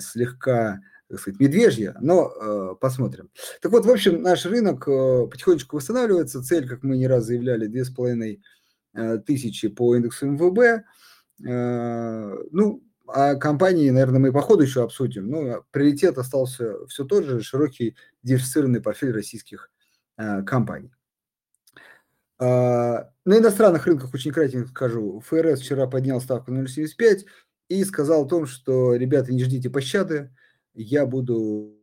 слегка 0.00 0.80
так 1.08 1.20
сказать, 1.20 1.40
медвежья, 1.40 1.96
но 2.00 2.30
э, 2.30 2.74
посмотрим. 2.80 3.30
Так 3.62 3.72
вот, 3.72 3.86
в 3.86 3.90
общем, 3.90 4.22
наш 4.22 4.44
рынок 4.44 4.86
э, 4.86 5.26
потихонечку 5.30 5.76
восстанавливается. 5.76 6.42
Цель, 6.42 6.68
как 6.68 6.82
мы 6.82 6.96
не 6.96 7.06
раз 7.06 7.24
заявляли, 7.24 7.66
2500 7.66 8.38
э, 8.94 9.18
тысячи 9.18 9.68
по 9.68 9.96
индексу 9.96 10.26
МВБ. 10.26 10.84
Э, 11.46 12.34
ну, 12.50 12.82
а 13.06 13.36
компании, 13.36 13.88
наверное, 13.88 14.20
мы 14.20 14.32
по 14.32 14.42
ходу 14.42 14.62
еще 14.62 14.82
обсудим. 14.82 15.30
Но 15.30 15.64
приоритет 15.70 16.18
остался 16.18 16.86
все 16.86 17.04
тот 17.04 17.24
же, 17.24 17.42
широкий 17.42 17.96
диверсифицированный 18.22 18.82
портфель 18.82 19.12
российских 19.12 19.70
э, 20.18 20.42
компаний. 20.42 20.92
Э, 22.38 23.04
на 23.24 23.38
иностранных 23.38 23.86
рынках 23.86 24.12
очень 24.12 24.32
кратенько 24.32 24.68
скажу. 24.68 25.20
ФРС 25.20 25.60
вчера 25.60 25.86
поднял 25.86 26.20
ставку 26.20 26.52
на 26.52 26.64
0,75 26.64 27.24
и 27.68 27.82
сказал 27.84 28.26
о 28.26 28.28
том, 28.28 28.46
что, 28.46 28.94
ребята, 28.94 29.32
не 29.32 29.42
ждите 29.42 29.70
пощады, 29.70 30.30
я 30.82 31.06
буду 31.06 31.74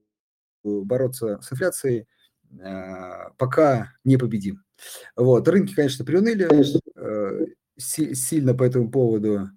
бороться 0.63 1.39
с 1.41 1.51
инфляцией, 1.51 2.07
а, 2.61 3.31
пока 3.37 3.93
не 4.03 4.17
победим. 4.17 4.63
Вот. 5.15 5.47
Рынки, 5.47 5.73
конечно, 5.73 6.05
приуныли 6.05 6.47
э, 6.95 7.45
сильно 7.77 8.53
по 8.53 8.63
этому 8.63 8.91
поводу. 8.91 9.49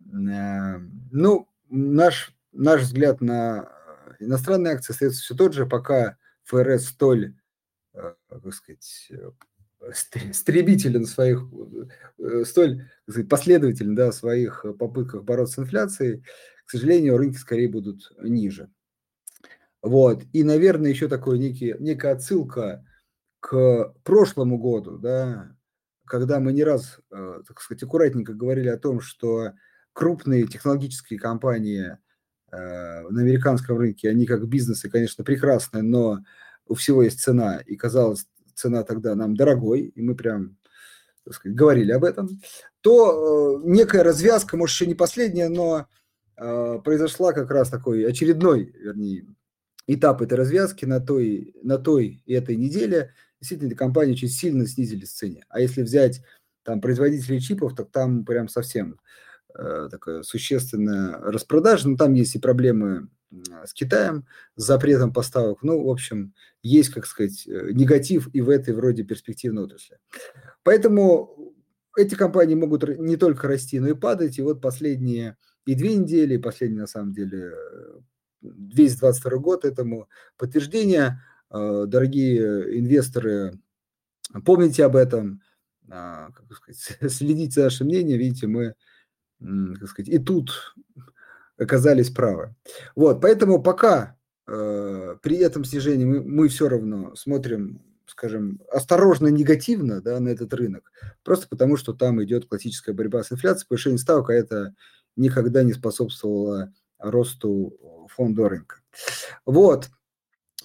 Э, 0.00 0.78
ну, 1.10 1.48
наш, 1.68 2.34
наш 2.52 2.82
взгляд 2.82 3.20
на 3.20 3.72
иностранные 4.20 4.74
акции 4.74 4.92
остается 4.92 5.22
все 5.22 5.34
тот 5.34 5.52
же, 5.52 5.66
пока 5.66 6.16
ФРС 6.44 6.86
столь, 6.86 7.34
э, 7.94 8.14
как 8.28 8.54
сказать, 8.54 9.10
стремителен 10.32 11.04
в 11.04 11.08
своих, 11.08 11.42
столь 12.44 12.88
сказать, 13.08 13.28
последователен 13.28 13.94
да, 13.94 14.10
в 14.10 14.14
своих 14.14 14.64
попытках 14.78 15.22
бороться 15.22 15.56
с 15.56 15.64
инфляцией, 15.64 16.24
к 16.66 16.70
сожалению, 16.70 17.16
рынки 17.16 17.36
скорее 17.36 17.68
будут 17.68 18.12
ниже. 18.20 18.70
Вот. 19.82 20.24
И, 20.32 20.42
наверное, 20.42 20.90
еще 20.90 21.08
такой 21.08 21.38
некий, 21.38 21.74
некая 21.78 22.12
отсылка 22.12 22.84
к 23.40 23.94
прошлому 24.02 24.58
году, 24.58 24.98
да, 24.98 25.56
когда 26.04 26.40
мы 26.40 26.52
не 26.52 26.64
раз, 26.64 26.98
э, 27.12 27.42
так 27.46 27.60
сказать, 27.60 27.82
аккуратненько 27.84 28.34
говорили 28.34 28.68
о 28.68 28.78
том, 28.78 29.00
что 29.00 29.52
крупные 29.92 30.46
технологические 30.46 31.18
компании 31.20 31.98
э, 32.50 32.56
на 33.08 33.20
американском 33.20 33.78
рынке, 33.78 34.10
они 34.10 34.26
как 34.26 34.48
бизнесы, 34.48 34.90
конечно, 34.90 35.22
прекрасные, 35.22 35.82
но 35.82 36.18
у 36.66 36.74
всего 36.74 37.02
есть 37.02 37.20
цена, 37.20 37.58
и 37.58 37.76
казалось, 37.76 38.26
цена 38.54 38.82
тогда 38.82 39.14
нам 39.14 39.36
дорогой, 39.36 39.82
и 39.82 40.02
мы 40.02 40.16
прям 40.16 40.56
так 41.24 41.34
сказать, 41.34 41.56
говорили 41.56 41.92
об 41.92 42.04
этом, 42.04 42.40
то 42.80 43.60
э, 43.64 43.68
некая 43.68 44.02
развязка, 44.02 44.56
может, 44.56 44.74
еще 44.74 44.86
не 44.86 44.94
последняя, 44.94 45.48
но 45.48 45.86
произошла 46.36 47.32
как 47.32 47.50
раз 47.50 47.70
такой 47.70 48.04
очередной, 48.06 48.72
вернее, 48.78 49.26
этап 49.86 50.22
этой 50.22 50.34
развязки 50.34 50.84
на 50.84 51.00
той, 51.00 51.54
на 51.62 51.78
той 51.78 52.22
и 52.26 52.32
этой 52.32 52.56
неделе. 52.56 53.14
Действительно, 53.40 53.74
компании 53.74 54.12
очень 54.12 54.28
сильно 54.28 54.66
снизились 54.66 55.10
в 55.10 55.16
цене. 55.16 55.44
А 55.48 55.60
если 55.60 55.82
взять 55.82 56.22
там 56.62 56.80
производителей 56.80 57.40
чипов, 57.40 57.74
то 57.74 57.84
там 57.84 58.24
прям 58.24 58.48
совсем 58.48 58.98
э, 59.54 59.88
такая 59.90 60.22
существенная 60.22 61.18
распродажа. 61.18 61.88
Но 61.88 61.96
там 61.96 62.14
есть 62.14 62.34
и 62.34 62.40
проблемы 62.40 63.08
с 63.64 63.72
Китаем, 63.72 64.26
с 64.56 64.64
запретом 64.64 65.12
поставок. 65.12 65.62
Ну, 65.62 65.84
в 65.84 65.90
общем, 65.90 66.34
есть, 66.62 66.90
как 66.90 67.06
сказать, 67.06 67.46
э, 67.46 67.70
негатив 67.72 68.28
и 68.32 68.40
в 68.40 68.50
этой 68.50 68.74
вроде 68.74 69.04
перспективной 69.04 69.64
отрасли. 69.64 69.98
Поэтому 70.62 71.54
эти 71.96 72.14
компании 72.14 72.54
могут 72.54 72.98
не 72.98 73.16
только 73.16 73.48
расти, 73.48 73.78
но 73.80 73.88
и 73.88 73.94
падать. 73.94 74.38
И 74.38 74.42
вот 74.42 74.60
последние 74.60 75.36
и 75.66 75.74
две 75.74 75.96
недели, 75.96 76.34
и 76.34 76.38
последние, 76.38 76.82
на 76.82 76.86
самом 76.86 77.12
деле, 77.12 77.52
весь 78.40 78.96
22 78.96 79.38
год 79.38 79.64
этому 79.64 80.08
подтверждение. 80.36 81.20
Э, 81.50 81.84
дорогие 81.86 82.78
инвесторы, 82.78 83.58
помните 84.44 84.84
об 84.84 84.96
этом, 84.96 85.42
а, 85.90 86.30
как 86.32 86.52
сказать, 86.56 86.98
следите 87.12 87.60
за 87.60 87.64
нашим 87.64 87.88
мнением. 87.88 88.18
Видите, 88.18 88.46
мы, 88.46 88.74
как 89.78 89.88
сказать, 89.88 90.08
и 90.08 90.18
тут 90.18 90.74
оказались 91.58 92.10
правы. 92.10 92.54
Вот, 92.94 93.20
поэтому 93.20 93.62
пока 93.62 94.16
э, 94.46 95.16
при 95.22 95.36
этом 95.38 95.64
снижении 95.64 96.04
мы, 96.04 96.22
мы 96.22 96.48
все 96.48 96.68
равно 96.68 97.14
смотрим, 97.14 97.82
скажем, 98.06 98.60
осторожно 98.70 99.28
негативно 99.28 100.00
да, 100.00 100.20
на 100.20 100.28
этот 100.28 100.52
рынок, 100.54 100.92
просто 101.24 101.48
потому 101.48 101.76
что 101.76 101.92
там 101.92 102.22
идет 102.22 102.46
классическая 102.46 102.92
борьба 102.92 103.22
с 103.22 103.32
инфляцией, 103.32 103.66
повышение 103.68 103.98
ставок, 103.98 104.30
а 104.30 104.34
это 104.34 104.74
никогда 105.16 105.62
не 105.62 105.72
способствовало 105.72 106.72
росту 106.98 108.08
фонда 108.14 108.48
рынка. 108.48 108.76
Вот. 109.44 109.90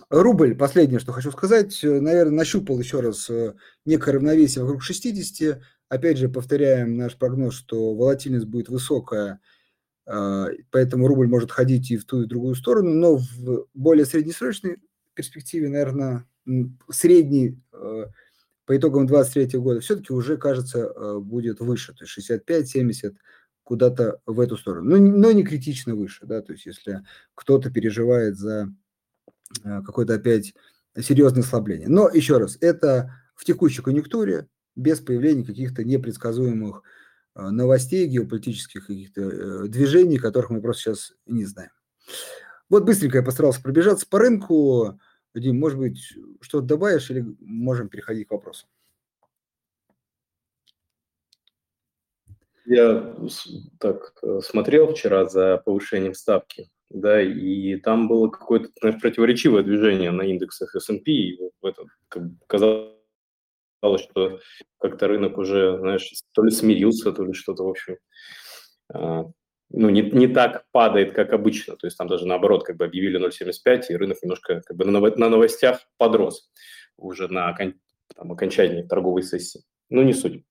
Рубль, 0.10 0.56
последнее, 0.56 1.00
что 1.00 1.14
хочу 1.14 1.32
сказать, 1.32 1.78
наверное, 1.84 2.36
нащупал 2.36 2.80
еще 2.80 3.00
раз 3.00 3.30
э, 3.30 3.54
некое 3.86 4.14
равновесие 4.14 4.64
вокруг 4.64 4.84
60. 4.84 5.62
Опять 5.90 6.18
же, 6.18 6.30
повторяем 6.30 6.98
наш 6.98 7.18
прогноз, 7.18 7.54
что 7.54 7.94
волатильность 7.96 8.46
будет 8.46 8.70
высокая, 8.70 9.42
поэтому 10.06 11.08
рубль 11.08 11.28
может 11.28 11.52
ходить 11.52 11.92
и 11.92 11.98
в 11.98 12.06
ту, 12.06 12.22
и 12.22 12.26
в 12.26 12.28
другую 12.28 12.56
сторону, 12.56 12.92
но 12.92 13.18
в 13.18 13.68
более 13.74 14.06
среднесрочной 14.06 14.78
перспективе, 15.14 15.70
наверное, 15.70 16.26
средний 16.90 17.60
э, 17.74 18.06
по 18.66 18.78
итогам 18.78 19.06
2023 19.06 19.60
года 19.60 19.80
все-таки 19.82 20.14
уже, 20.14 20.38
кажется, 20.38 20.80
э, 20.80 21.20
будет 21.20 21.60
выше, 21.60 21.94
то 21.94 22.06
есть 22.06 22.18
65-70 22.18 23.16
куда-то 23.72 24.22
в 24.26 24.40
эту 24.40 24.58
сторону, 24.58 24.98
но, 24.98 24.98
но 24.98 25.32
не 25.32 25.44
критично 25.44 25.96
выше, 25.96 26.26
да, 26.26 26.42
то 26.42 26.52
есть 26.54 26.66
если 26.66 27.04
кто-то 27.36 27.72
переживает 27.72 28.38
за 28.38 28.74
э, 29.64 29.82
какое-то 29.84 30.16
опять 30.16 30.54
серьезное 31.00 31.44
ослабление. 31.44 31.88
Но 31.88 32.10
еще 32.10 32.38
раз, 32.38 32.58
это 32.62 33.14
в 33.36 33.46
текущей 33.46 33.82
конъюнктуре, 33.82 34.48
без 34.76 35.00
появления 35.00 35.46
каких-то 35.46 35.84
непредсказуемых 35.84 36.84
Э, 37.34 37.50
новостей, 37.50 38.08
геополитических 38.08 38.88
каких-то 38.88 39.22
э, 39.22 39.68
движений, 39.68 40.18
которых 40.18 40.50
мы 40.50 40.62
просто 40.62 40.82
сейчас 40.82 41.14
не 41.26 41.46
знаем. 41.46 41.72
Вот 42.70 42.84
быстренько 42.84 43.18
я 43.18 43.24
постарался 43.24 43.62
пробежаться 43.62 44.06
по 44.08 44.20
рынку. 44.20 45.00
Дим, 45.34 45.58
может 45.58 45.80
быть, 45.80 46.00
что-то 46.42 46.66
добавишь 46.66 47.10
или 47.10 47.26
можем 47.40 47.88
переходить 47.88 48.28
к 48.28 48.32
вопросу? 48.32 48.68
Я 52.72 53.16
так 53.80 54.14
э, 54.24 54.40
смотрел 54.42 54.94
вчера 54.94 55.26
за 55.26 55.58
повышением 55.58 56.14
ставки, 56.14 56.70
да, 56.90 57.22
и 57.22 57.76
там 57.76 58.08
было 58.08 58.30
какое-то 58.30 58.70
знаешь, 58.80 59.02
противоречивое 59.02 59.64
движение 59.64 60.12
на 60.12 60.22
индексах 60.22 60.74
S&P, 60.74 61.12
и 61.12 61.52
в 61.62 61.66
этом 61.66 61.90
казалось 62.48 62.96
казалось, 63.82 64.04
что 64.04 64.40
как-то 64.80 65.08
рынок 65.08 65.38
уже, 65.38 65.78
знаешь, 65.80 66.10
то 66.34 66.44
ли 66.44 66.52
смирился, 66.52 67.12
то 67.12 67.26
ли 67.26 67.34
что-то, 67.34 67.64
в 67.64 67.70
общем, 67.70 67.98
а, 68.94 69.26
ну, 69.70 69.90
не, 69.90 70.02
не 70.02 70.28
так 70.28 70.66
падает, 70.72 71.14
как 71.14 71.34
обычно. 71.34 71.76
То 71.76 71.88
есть 71.88 71.98
там 71.98 72.08
даже 72.08 72.26
наоборот, 72.26 72.64
как 72.64 72.78
бы 72.78 72.86
объявили 72.86 73.20
0,75, 73.20 73.86
и 73.90 73.96
рынок 73.96 74.18
немножко 74.22 74.62
как 74.62 74.78
бы 74.78 74.86
на, 74.86 75.00
на 75.00 75.30
новостях 75.30 75.82
подрос 75.98 76.52
уже 76.96 77.28
на 77.28 77.56
там, 78.16 78.32
окончании 78.32 78.84
торговой 78.84 79.24
сессии. 79.24 79.64
Ну, 79.90 80.04
не 80.04 80.14
суть. 80.14 80.44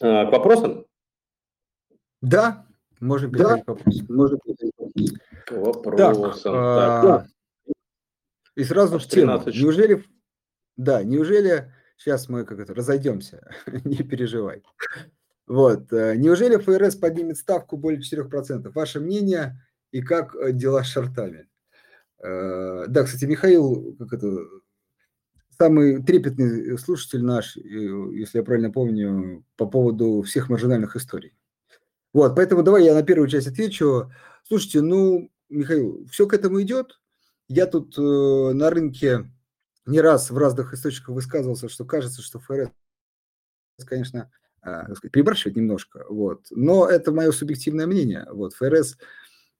А, 0.00 0.26
к 0.26 0.32
вопросам? 0.32 0.84
Да, 2.20 2.66
можем 3.00 3.30
переходить 3.30 3.64
да. 3.66 3.72
к 3.72 3.76
вопросам. 3.76 4.06
Можем 4.08 4.38
к. 4.38 5.54
Так, 5.96 6.42
так. 6.42 6.46
А, 6.46 7.26
и 8.56 8.64
сразу 8.64 8.98
в 8.98 9.06
тему. 9.06 9.42
Неужели, 9.46 10.04
да, 10.76 11.02
неужели 11.02 11.72
Сейчас 12.00 12.30
мы 12.30 12.46
как 12.46 12.58
это 12.58 12.74
разойдемся, 12.74 13.46
не 13.84 13.98
переживай. 13.98 14.62
Вот. 15.46 15.92
Э, 15.92 16.16
неужели 16.16 16.56
ФРС 16.56 16.96
поднимет 16.96 17.36
ставку 17.36 17.76
более 17.76 18.00
4%? 18.00 18.72
Ваше 18.72 19.00
мнение 19.00 19.62
и 19.92 20.00
как 20.00 20.34
э, 20.34 20.52
дела 20.52 20.82
с 20.82 20.86
шортами? 20.86 21.46
Э, 22.18 22.86
да, 22.88 23.04
кстати, 23.04 23.26
Михаил, 23.26 23.96
как 23.98 24.14
это, 24.14 24.34
самый 25.58 26.02
трепетный 26.02 26.78
слушатель 26.78 27.22
наш, 27.22 27.56
если 27.56 28.38
я 28.38 28.44
правильно 28.44 28.70
помню, 28.70 29.44
по 29.56 29.66
поводу 29.66 30.22
всех 30.22 30.48
маржинальных 30.48 30.96
историй. 30.96 31.36
Вот, 32.12 32.34
поэтому 32.34 32.62
давай 32.62 32.84
я 32.84 32.94
на 32.94 33.02
первую 33.02 33.28
часть 33.28 33.46
отвечу. 33.46 34.10
Слушайте, 34.46 34.80
ну, 34.80 35.30
Михаил, 35.48 36.06
все 36.10 36.26
к 36.26 36.34
этому 36.34 36.60
идет. 36.62 37.00
Я 37.48 37.66
тут 37.66 37.96
э, 37.98 38.00
на 38.00 38.70
рынке 38.70 39.30
не 39.86 40.00
раз 40.00 40.30
в 40.30 40.38
разных 40.38 40.72
источниках 40.72 41.14
высказывался, 41.14 41.68
что 41.68 41.84
кажется, 41.84 42.22
что 42.22 42.38
ФРС, 42.38 42.70
конечно, 43.86 44.30
э, 44.64 44.94
сказать, 44.94 45.56
немножко, 45.56 46.04
вот. 46.08 46.46
Но 46.50 46.88
это 46.88 47.12
мое 47.12 47.32
субъективное 47.32 47.86
мнение. 47.86 48.26
Вот 48.30 48.54
ФРС 48.54 48.98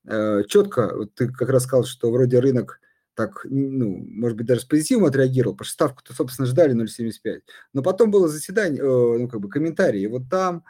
э, 0.07 0.43
четко, 0.49 0.95
вот 0.95 1.15
ты 1.15 1.29
как 1.29 1.49
раз 1.49 1.65
сказал, 1.65 1.85
что 1.85 2.11
вроде 2.11 2.39
рынок 2.39 2.81
так, 3.15 3.41
ну, 3.45 4.05
может 4.09 4.39
быть, 4.39 4.47
даже 4.47 4.63
с 4.63 4.65
позитивом 4.65 5.05
отреагировал, 5.05 5.55
потому 5.55 5.67
что 5.67 5.75
ставку-то, 5.75 6.15
собственно, 6.15 6.47
ждали 6.47 6.75
0,75. 6.75 7.41
Но 7.73 7.83
потом 7.83 8.11
было 8.11 8.29
заседание, 8.29 8.81
э, 8.81 9.19
ну, 9.19 9.29
как 9.29 9.41
бы 9.41 9.49
комментарии, 9.49 10.07
вот 10.07 10.23
там 10.31 10.65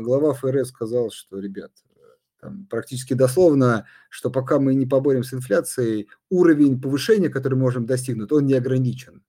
глава 0.00 0.34
ФРС 0.34 0.68
сказал, 0.68 1.10
что, 1.10 1.38
ребят, 1.38 1.72
там, 2.40 2.66
практически 2.66 3.14
дословно, 3.14 3.86
что 4.10 4.30
пока 4.30 4.58
мы 4.58 4.74
не 4.74 4.86
поборем 4.86 5.24
с 5.24 5.34
инфляцией, 5.34 6.08
уровень 6.30 6.80
повышения, 6.80 7.28
который 7.28 7.54
мы 7.54 7.62
можем 7.62 7.86
достигнуть, 7.86 8.32
он 8.32 8.46
не 8.46 8.54
ограничен. 8.54 9.22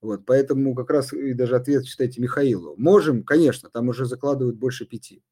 Вот, 0.00 0.26
поэтому 0.26 0.74
как 0.74 0.90
раз 0.90 1.12
и 1.12 1.32
даже 1.32 1.54
ответ 1.54 1.84
читайте 1.84 2.20
Михаилу. 2.20 2.74
Можем, 2.76 3.22
конечно, 3.22 3.70
там 3.70 3.88
уже 3.88 4.04
закладывают 4.04 4.56
больше 4.56 4.84
пяти. 4.84 5.22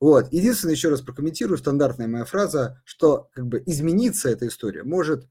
Вот. 0.00 0.32
Единственное, 0.32 0.74
еще 0.74 0.88
раз 0.88 1.02
прокомментирую, 1.02 1.58
стандартная 1.58 2.08
моя 2.08 2.24
фраза, 2.24 2.80
что 2.84 3.28
как 3.34 3.46
бы 3.46 3.62
измениться 3.66 4.30
эта 4.30 4.46
история 4.46 4.84
может, 4.84 5.28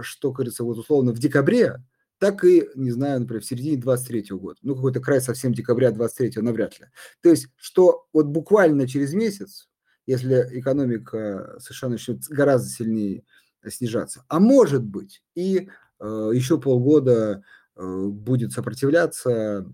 что 0.00 0.32
говорится, 0.32 0.64
вот 0.64 0.78
условно 0.78 1.12
в 1.12 1.18
декабре, 1.18 1.84
так 2.22 2.44
и, 2.44 2.68
не 2.76 2.92
знаю, 2.92 3.18
например, 3.18 3.42
в 3.42 3.46
середине 3.46 3.76
23 3.78 4.26
года. 4.36 4.56
Ну, 4.62 4.76
какой-то 4.76 5.00
край 5.00 5.20
совсем 5.20 5.52
декабря 5.52 5.90
23 5.90 6.40
навряд 6.40 6.78
ли. 6.78 6.86
То 7.20 7.30
есть, 7.30 7.48
что 7.56 8.06
вот 8.12 8.26
буквально 8.26 8.86
через 8.86 9.12
месяц, 9.12 9.68
если 10.06 10.48
экономика 10.52 11.56
США 11.58 11.88
начнет 11.88 12.20
гораздо 12.28 12.68
сильнее 12.68 13.24
снижаться. 13.66 14.24
А 14.28 14.38
может 14.38 14.84
быть, 14.84 15.24
и 15.34 15.68
э, 15.98 16.30
еще 16.32 16.60
полгода 16.60 17.42
э, 17.74 18.06
будет 18.06 18.52
сопротивляться, 18.52 19.66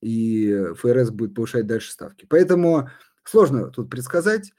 и 0.00 0.56
ФРС 0.76 1.10
будет 1.10 1.34
повышать 1.34 1.66
дальше 1.66 1.90
ставки. 1.90 2.24
Поэтому 2.30 2.88
сложно 3.24 3.72
тут 3.72 3.90
предсказать. 3.90 4.52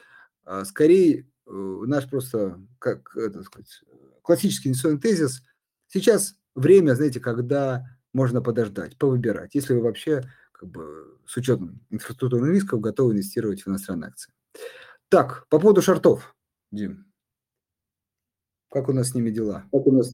А 0.44 0.66
скорее, 0.66 1.22
э, 1.48 1.50
наш 1.50 2.10
просто, 2.10 2.60
как 2.78 3.16
это 3.16 3.42
сказать, 3.44 3.84
классический 4.22 4.68
инвестиционный 4.68 5.00
тезис, 5.00 5.44
сейчас 5.88 6.36
время, 6.56 6.96
знаете, 6.96 7.20
когда 7.20 7.86
можно 8.14 8.42
подождать, 8.42 8.98
повыбирать, 8.98 9.54
если 9.54 9.74
вы 9.74 9.82
вообще 9.82 10.24
как 10.52 10.70
бы, 10.70 11.18
с 11.28 11.36
учетом 11.38 11.86
инфраструктурных 11.90 12.52
рисков 12.52 12.80
готовы 12.80 13.14
инвестировать 13.14 13.62
в 13.62 13.68
иностранные 13.68 14.10
акции. 14.10 14.34
Так, 15.10 15.46
по 15.50 15.60
поводу 15.60 15.82
шартов, 15.82 16.36
Дим. 16.72 17.06
Как 18.70 18.90
у 18.90 18.94
нас 18.94 19.10
с 19.10 19.16
ними 19.16 19.30
дела? 19.30 19.66
Как 19.72 19.86
у 19.86 19.92
нас 19.92 20.14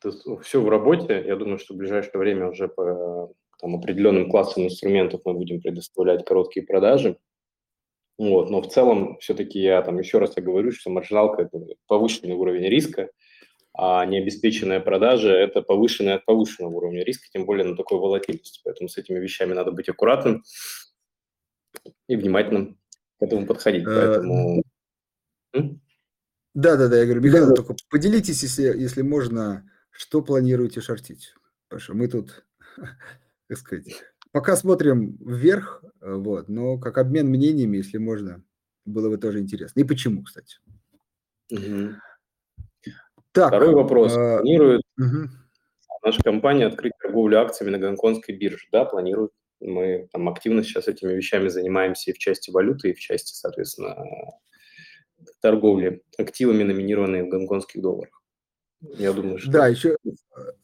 это 0.00 0.40
все 0.42 0.62
в 0.62 0.68
работе. 0.68 1.24
Я 1.26 1.36
думаю, 1.36 1.58
что 1.58 1.74
в 1.74 1.76
ближайшее 1.76 2.18
время 2.18 2.48
уже 2.48 2.68
по 2.68 3.32
там, 3.60 3.76
определенным 3.76 4.30
классам 4.30 4.64
инструментов 4.64 5.22
мы 5.24 5.34
будем 5.34 5.60
предоставлять 5.60 6.24
короткие 6.24 6.64
продажи. 6.64 7.18
Вот, 8.16 8.50
но 8.50 8.60
в 8.60 8.68
целом 8.68 9.16
все-таки 9.20 9.60
я 9.60 9.80
там 9.82 9.98
еще 9.98 10.18
раз 10.18 10.36
я 10.36 10.42
говорю, 10.42 10.72
что 10.72 10.90
маржиналка– 10.90 11.42
это 11.52 11.60
повышенный 11.86 12.34
уровень 12.34 12.68
риска, 12.68 13.10
а 13.80 14.04
необеспеченная 14.04 14.80
продажа– 14.80 15.28
это 15.30 15.62
повышенный 15.62 16.14
от 16.14 16.24
повышенного 16.24 16.72
уровня 16.72 17.04
риска, 17.04 17.28
тем 17.32 17.46
более 17.46 17.64
на 17.64 17.76
такой 17.76 18.00
волатильности. 18.00 18.60
Поэтому 18.64 18.88
с 18.88 18.98
этими 18.98 19.20
вещами 19.20 19.52
надо 19.52 19.70
быть 19.70 19.88
аккуратным 19.88 20.42
и 22.08 22.16
внимательным 22.16 22.76
к 23.20 23.22
этому 23.22 23.46
подходить. 23.46 23.84
Э, 23.84 23.84
Поэтому... 23.86 24.62
Да, 26.54 26.76
да, 26.76 26.88
да, 26.88 26.98
я 26.98 27.04
говорю, 27.04 27.20
Михаил, 27.20 27.54
только 27.54 27.76
поделитесь, 27.88 28.42
если, 28.42 28.64
если 28.64 29.02
можно, 29.02 29.70
что 29.92 30.22
планируете 30.22 30.80
шортить. 30.80 31.32
Потому 31.68 31.80
что 31.80 31.94
мы 31.94 32.08
тут, 32.08 32.44
как 33.48 33.58
сказать, 33.58 34.02
пока 34.32 34.56
смотрим 34.56 35.18
вверх, 35.20 35.84
э, 36.00 36.14
вот, 36.14 36.48
но 36.48 36.78
как 36.78 36.98
обмен 36.98 37.28
мнениями, 37.28 37.76
если 37.76 37.98
можно, 37.98 38.42
было 38.84 39.08
бы 39.08 39.18
тоже 39.18 39.38
интересно. 39.38 39.78
И 39.78 39.84
почему, 39.84 40.24
кстати. 40.24 40.56
Угу. 41.52 41.94
Так, 43.38 43.48
Второй 43.48 43.74
вопрос. 43.74 44.16
Э, 44.16 44.38
планирует 44.38 44.82
угу. 44.98 45.28
наша 46.02 46.22
компания 46.22 46.66
открыть 46.66 46.92
торговлю 47.00 47.40
акциями 47.40 47.70
на 47.70 47.78
гонконгской 47.78 48.36
бирже? 48.36 48.66
Да, 48.72 48.84
планирует. 48.84 49.30
Мы 49.60 50.08
там 50.12 50.28
активно 50.28 50.64
сейчас 50.64 50.88
этими 50.88 51.12
вещами 51.12 51.48
занимаемся 51.48 52.10
и 52.10 52.14
в 52.14 52.18
части 52.18 52.50
валюты, 52.50 52.90
и 52.90 52.94
в 52.94 52.98
части, 52.98 53.32
соответственно, 53.34 53.96
торговли 55.40 56.02
активами, 56.16 56.64
номинированные 56.64 57.24
в 57.24 57.28
гонконгских 57.28 57.80
долларах. 57.80 58.22
Я 58.80 59.12
думаю, 59.12 59.38
что... 59.38 59.52
Да, 59.52 59.68
еще 59.68 59.96
э, 60.04 60.10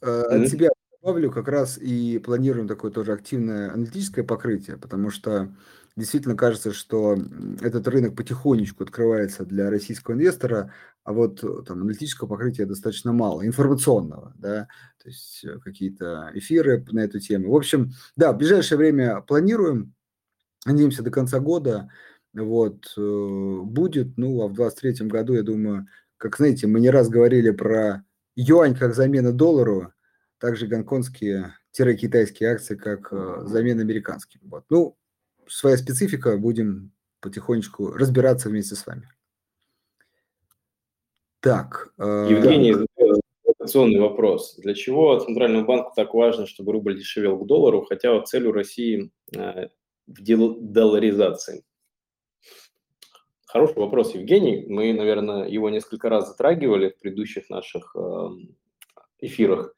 от 0.00 0.32
mm-hmm. 0.32 0.46
себя 0.46 0.70
добавлю, 1.00 1.30
как 1.30 1.46
раз 1.46 1.78
и 1.78 2.18
планируем 2.18 2.66
такое 2.66 2.90
тоже 2.90 3.12
активное 3.12 3.72
аналитическое 3.72 4.24
покрытие, 4.24 4.78
потому 4.78 5.10
что 5.10 5.54
действительно 5.96 6.36
кажется, 6.36 6.72
что 6.72 7.16
этот 7.60 7.86
рынок 7.88 8.16
потихонечку 8.16 8.84
открывается 8.84 9.44
для 9.44 9.70
российского 9.70 10.14
инвестора, 10.14 10.72
а 11.04 11.12
вот 11.12 11.44
э, 11.44 11.62
там 11.66 11.82
аналитического 11.82 12.28
покрытия 12.28 12.64
достаточно 12.64 13.12
мало, 13.12 13.46
информационного, 13.46 14.32
да, 14.36 14.68
то 15.02 15.08
есть 15.08 15.44
э, 15.44 15.58
какие-то 15.60 16.30
эфиры 16.34 16.84
на 16.90 17.00
эту 17.00 17.20
тему. 17.20 17.52
В 17.52 17.56
общем, 17.56 17.92
да, 18.16 18.32
в 18.32 18.38
ближайшее 18.38 18.78
время 18.78 19.20
планируем, 19.20 19.94
надеемся, 20.64 21.02
до 21.02 21.10
конца 21.10 21.40
года 21.40 21.90
вот, 22.32 22.92
э, 22.96 23.60
будет, 23.64 24.16
ну, 24.16 24.40
а 24.42 24.48
в 24.48 24.54
2023 24.54 25.06
году, 25.08 25.34
я 25.34 25.42
думаю, 25.42 25.86
как, 26.16 26.36
знаете, 26.38 26.66
мы 26.66 26.80
не 26.80 26.88
раз 26.88 27.10
говорили 27.10 27.50
про 27.50 28.02
юань 28.34 28.74
как 28.74 28.94
замена 28.94 29.32
доллару, 29.32 29.92
также 30.38 30.66
гонконгские-китайские 30.66 32.50
акции 32.50 32.76
как 32.76 33.12
замена 33.46 33.82
американским. 33.82 34.40
Вот. 34.44 34.64
Ну, 34.70 34.96
своя 35.46 35.76
специфика, 35.76 36.36
будем 36.38 36.92
потихонечку 37.20 37.92
разбираться 37.92 38.48
вместе 38.48 38.74
с 38.74 38.86
вами. 38.86 39.08
Так. 41.44 41.92
Э, 41.98 42.26
Евгений, 42.30 42.74
Акционный 43.58 44.00
вопрос. 44.00 44.56
Для 44.56 44.74
чего 44.74 45.18
Центральному 45.18 45.66
банку 45.66 45.92
так 45.94 46.14
важно, 46.14 46.46
чтобы 46.46 46.72
рубль 46.72 46.96
дешевел 46.96 47.38
к 47.38 47.46
доллару, 47.46 47.82
хотя 47.82 48.14
вот 48.14 48.28
цель 48.28 48.46
у 48.46 48.52
России 48.52 49.10
в 49.30 50.72
долларизации? 50.72 51.62
Хороший 53.46 53.76
вопрос, 53.76 54.14
Евгений. 54.14 54.64
Мы, 54.68 54.94
наверное, 54.94 55.46
его 55.46 55.68
несколько 55.68 56.08
раз 56.08 56.28
затрагивали 56.28 56.88
в 56.88 56.98
предыдущих 56.98 57.50
наших 57.50 57.94
эм, 57.94 58.56
эфирах. 59.20 59.74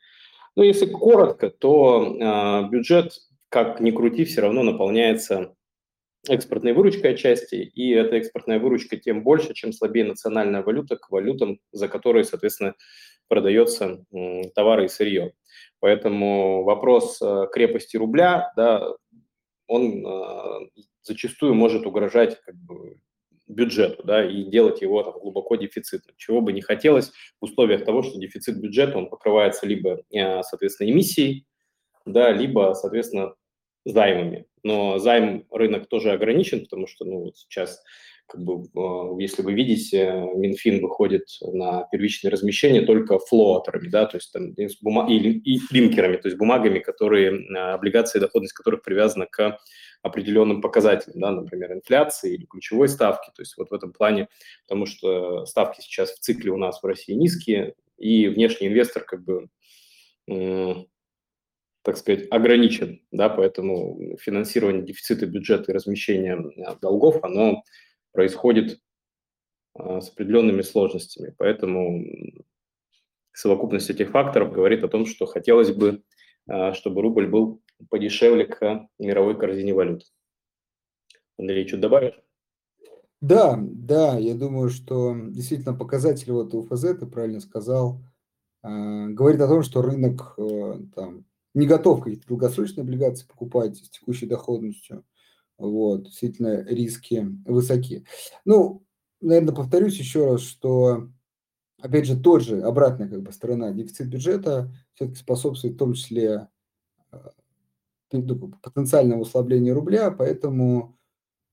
Но 0.54 0.62
если 0.62 0.86
коротко, 0.86 1.50
то 1.50 2.16
э, 2.16 2.68
бюджет, 2.70 3.12
как 3.48 3.80
ни 3.80 3.90
крути, 3.90 4.24
все 4.24 4.42
равно 4.42 4.62
наполняется 4.62 5.55
экспортной 6.28 6.72
выручкой 6.72 7.12
отчасти, 7.12 7.56
и 7.56 7.90
эта 7.90 8.16
экспортная 8.16 8.58
выручка 8.58 8.96
тем 8.96 9.22
больше, 9.22 9.54
чем 9.54 9.72
слабее 9.72 10.04
национальная 10.04 10.62
валюта 10.62 10.96
к 10.96 11.10
валютам, 11.10 11.58
за 11.72 11.88
которые, 11.88 12.24
соответственно, 12.24 12.74
продается 13.28 14.04
товары 14.54 14.86
и 14.86 14.88
сырье. 14.88 15.32
Поэтому 15.80 16.64
вопрос 16.64 17.20
э, 17.20 17.46
крепости 17.52 17.96
рубля, 17.96 18.52
да, 18.56 18.88
он 19.66 20.06
э, 20.06 20.68
зачастую 21.02 21.54
может 21.54 21.86
угрожать 21.86 22.40
как 22.42 22.54
бы, 22.54 22.98
бюджету, 23.46 24.02
да, 24.04 24.24
и 24.28 24.44
делать 24.44 24.80
его 24.82 25.02
там, 25.02 25.18
глубоко 25.18 25.56
дефицитным. 25.56 26.14
Чего 26.16 26.40
бы 26.40 26.52
не 26.52 26.60
хотелось 26.60 27.12
в 27.40 27.44
условиях 27.44 27.84
того, 27.84 28.02
что 28.02 28.18
дефицит 28.18 28.60
бюджета, 28.60 28.98
он 28.98 29.08
покрывается 29.08 29.66
либо, 29.66 30.02
э, 30.12 30.42
соответственно, 30.42 30.90
эмиссией, 30.90 31.46
да, 32.04 32.30
либо, 32.30 32.74
соответственно, 32.74 33.34
займами. 33.86 34.46
Но 34.62 34.98
займ 34.98 35.46
рынок 35.50 35.88
тоже 35.88 36.10
ограничен, 36.10 36.60
потому 36.62 36.86
что, 36.88 37.04
ну, 37.04 37.20
вот 37.20 37.36
сейчас, 37.36 37.82
как 38.26 38.42
бы, 38.42 38.64
э, 38.64 39.22
если 39.22 39.42
вы 39.42 39.54
видите, 39.54 40.28
Минфин 40.34 40.82
выходит 40.82 41.26
на 41.40 41.84
первичное 41.92 42.32
размещение 42.32 42.82
только 42.82 43.18
флоаторами, 43.20 43.88
да, 43.88 44.06
то 44.06 44.16
есть 44.16 44.32
там 44.32 44.54
бума- 44.82 45.08
и, 45.08 45.38
и 45.38 45.60
линкерами, 45.70 46.16
то 46.16 46.26
есть 46.26 46.36
бумагами, 46.36 46.80
которые, 46.80 47.32
э, 47.32 47.56
облигации, 47.74 48.18
доходность 48.18 48.54
которых 48.54 48.82
привязана 48.82 49.26
к 49.26 49.58
определенным 50.02 50.60
показателям, 50.60 51.20
да, 51.20 51.30
например, 51.30 51.72
инфляции 51.72 52.34
или 52.34 52.44
ключевой 52.44 52.88
ставки. 52.88 53.30
То 53.36 53.42
есть 53.42 53.56
вот 53.56 53.70
в 53.70 53.74
этом 53.74 53.92
плане, 53.92 54.28
потому 54.66 54.86
что 54.86 55.46
ставки 55.46 55.80
сейчас 55.80 56.10
в 56.12 56.18
цикле 56.18 56.50
у 56.50 56.56
нас 56.56 56.82
в 56.82 56.86
России 56.86 57.14
низкие, 57.14 57.74
и 57.98 58.26
внешний 58.28 58.66
инвестор 58.66 59.04
как 59.04 59.24
бы, 59.24 59.46
так 61.86 61.96
сказать, 61.98 62.26
ограничен, 62.32 63.00
да, 63.12 63.28
поэтому 63.28 64.16
финансирование 64.20 64.82
дефицита 64.82 65.24
бюджета 65.24 65.70
и 65.70 65.74
размещение 65.74 66.36
долгов, 66.80 67.22
оно 67.22 67.62
происходит 68.10 68.80
а, 69.72 70.00
с 70.00 70.10
определенными 70.10 70.62
сложностями. 70.62 71.32
Поэтому 71.38 72.04
совокупность 73.32 73.88
этих 73.88 74.10
факторов 74.10 74.50
говорит 74.50 74.82
о 74.82 74.88
том, 74.88 75.06
что 75.06 75.26
хотелось 75.26 75.70
бы, 75.70 76.02
а, 76.48 76.74
чтобы 76.74 77.02
рубль 77.02 77.28
был 77.28 77.62
подешевле 77.88 78.46
к 78.46 78.88
мировой 78.98 79.38
корзине 79.38 79.72
валют. 79.72 80.02
Андрей, 81.38 81.68
что 81.68 81.76
добавишь? 81.76 82.20
Да, 83.20 83.56
да, 83.60 84.18
я 84.18 84.34
думаю, 84.34 84.70
что 84.70 85.14
действительно 85.28 85.72
показатель 85.72 86.32
вот 86.32 86.52
УФЗ, 86.52 86.98
ты 86.98 87.06
правильно 87.06 87.38
сказал, 87.38 88.00
э, 88.64 88.68
говорит 89.10 89.40
о 89.40 89.46
том, 89.46 89.62
что 89.62 89.82
рынок 89.82 90.34
э, 90.36 90.80
там, 90.92 91.24
не 91.56 91.66
готов 91.66 92.02
какие-то 92.02 92.28
долгосрочные 92.28 92.82
облигации 92.82 93.26
покупать 93.26 93.78
с 93.78 93.88
текущей 93.88 94.26
доходностью. 94.26 95.04
Вот, 95.56 96.04
действительно, 96.04 96.62
риски 96.64 97.26
высоки. 97.46 98.04
Ну, 98.44 98.84
наверное, 99.22 99.54
повторюсь 99.54 99.98
еще 99.98 100.32
раз, 100.32 100.42
что, 100.42 101.08
опять 101.80 102.04
же, 102.04 102.20
тот 102.20 102.42
же, 102.42 102.60
обратная 102.60 103.08
как 103.08 103.22
бы 103.22 103.32
сторона, 103.32 103.70
дефицит 103.70 104.08
бюджета 104.08 104.70
все-таки 104.92 105.18
способствует 105.18 105.76
в 105.76 105.78
том 105.78 105.94
числе 105.94 106.48
э, 107.12 107.18
потенциального 108.10 109.22
ослабления 109.22 109.72
рубля, 109.72 110.10
поэтому 110.10 110.98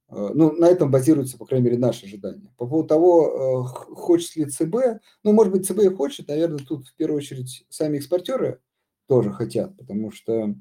э, 0.09 0.31
ну, 0.33 0.51
на 0.51 0.65
этом 0.65 0.91
базируется, 0.91 1.37
по 1.37 1.45
крайней 1.45 1.67
мере, 1.67 1.77
наши 1.77 2.07
ожидания. 2.07 2.53
По 2.57 2.67
поводу 2.67 2.89
того, 2.89 3.63
э, 3.63 3.93
хочет 3.95 4.35
ли 4.35 4.45
ЦБ, 4.47 5.01
ну, 5.23 5.31
может 5.31 5.53
быть, 5.53 5.65
ЦБ 5.65 5.79
и 5.79 5.95
хочет, 5.95 6.27
наверное, 6.27 6.59
тут 6.59 6.89
в 6.89 6.95
первую 6.95 7.19
очередь 7.19 7.65
сами 7.69 7.99
экспортеры 7.99 8.59
тоже 9.07 9.31
хотят, 9.31 9.75
потому 9.77 10.11
что 10.11 10.55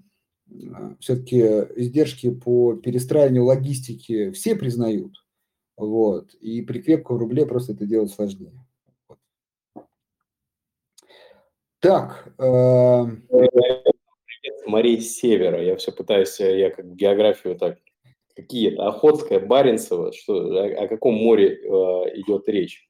э, 0.51 0.95
все-таки 1.01 1.41
издержки 1.41 2.31
по 2.31 2.75
перестраиванию 2.75 3.45
логистики 3.45 4.31
все 4.31 4.57
признают, 4.57 5.25
вот, 5.77 6.35
и 6.35 6.63
при 6.63 6.81
крепком 6.81 7.19
рубле 7.19 7.47
просто 7.47 7.73
это 7.73 7.87
делать 7.87 8.11
сложнее. 8.11 8.53
Так, 11.81 12.33
морей 14.67 15.01
севера. 15.01 15.63
Я 15.63 15.77
все 15.77 15.93
пытаюсь, 15.93 16.41
э, 16.41 16.59
я 16.59 16.71
как 16.71 16.95
географию 16.95 17.57
так, 17.57 17.79
какие 18.35 18.73
это, 18.73 18.89
Охотское, 18.89 19.39
Баренцево, 19.39 20.13
что, 20.13 20.35
о, 20.35 20.85
о 20.85 20.89
каком 20.89 21.15
море 21.15 21.55
э, 21.55 21.67
идет 22.21 22.49
речь. 22.49 22.89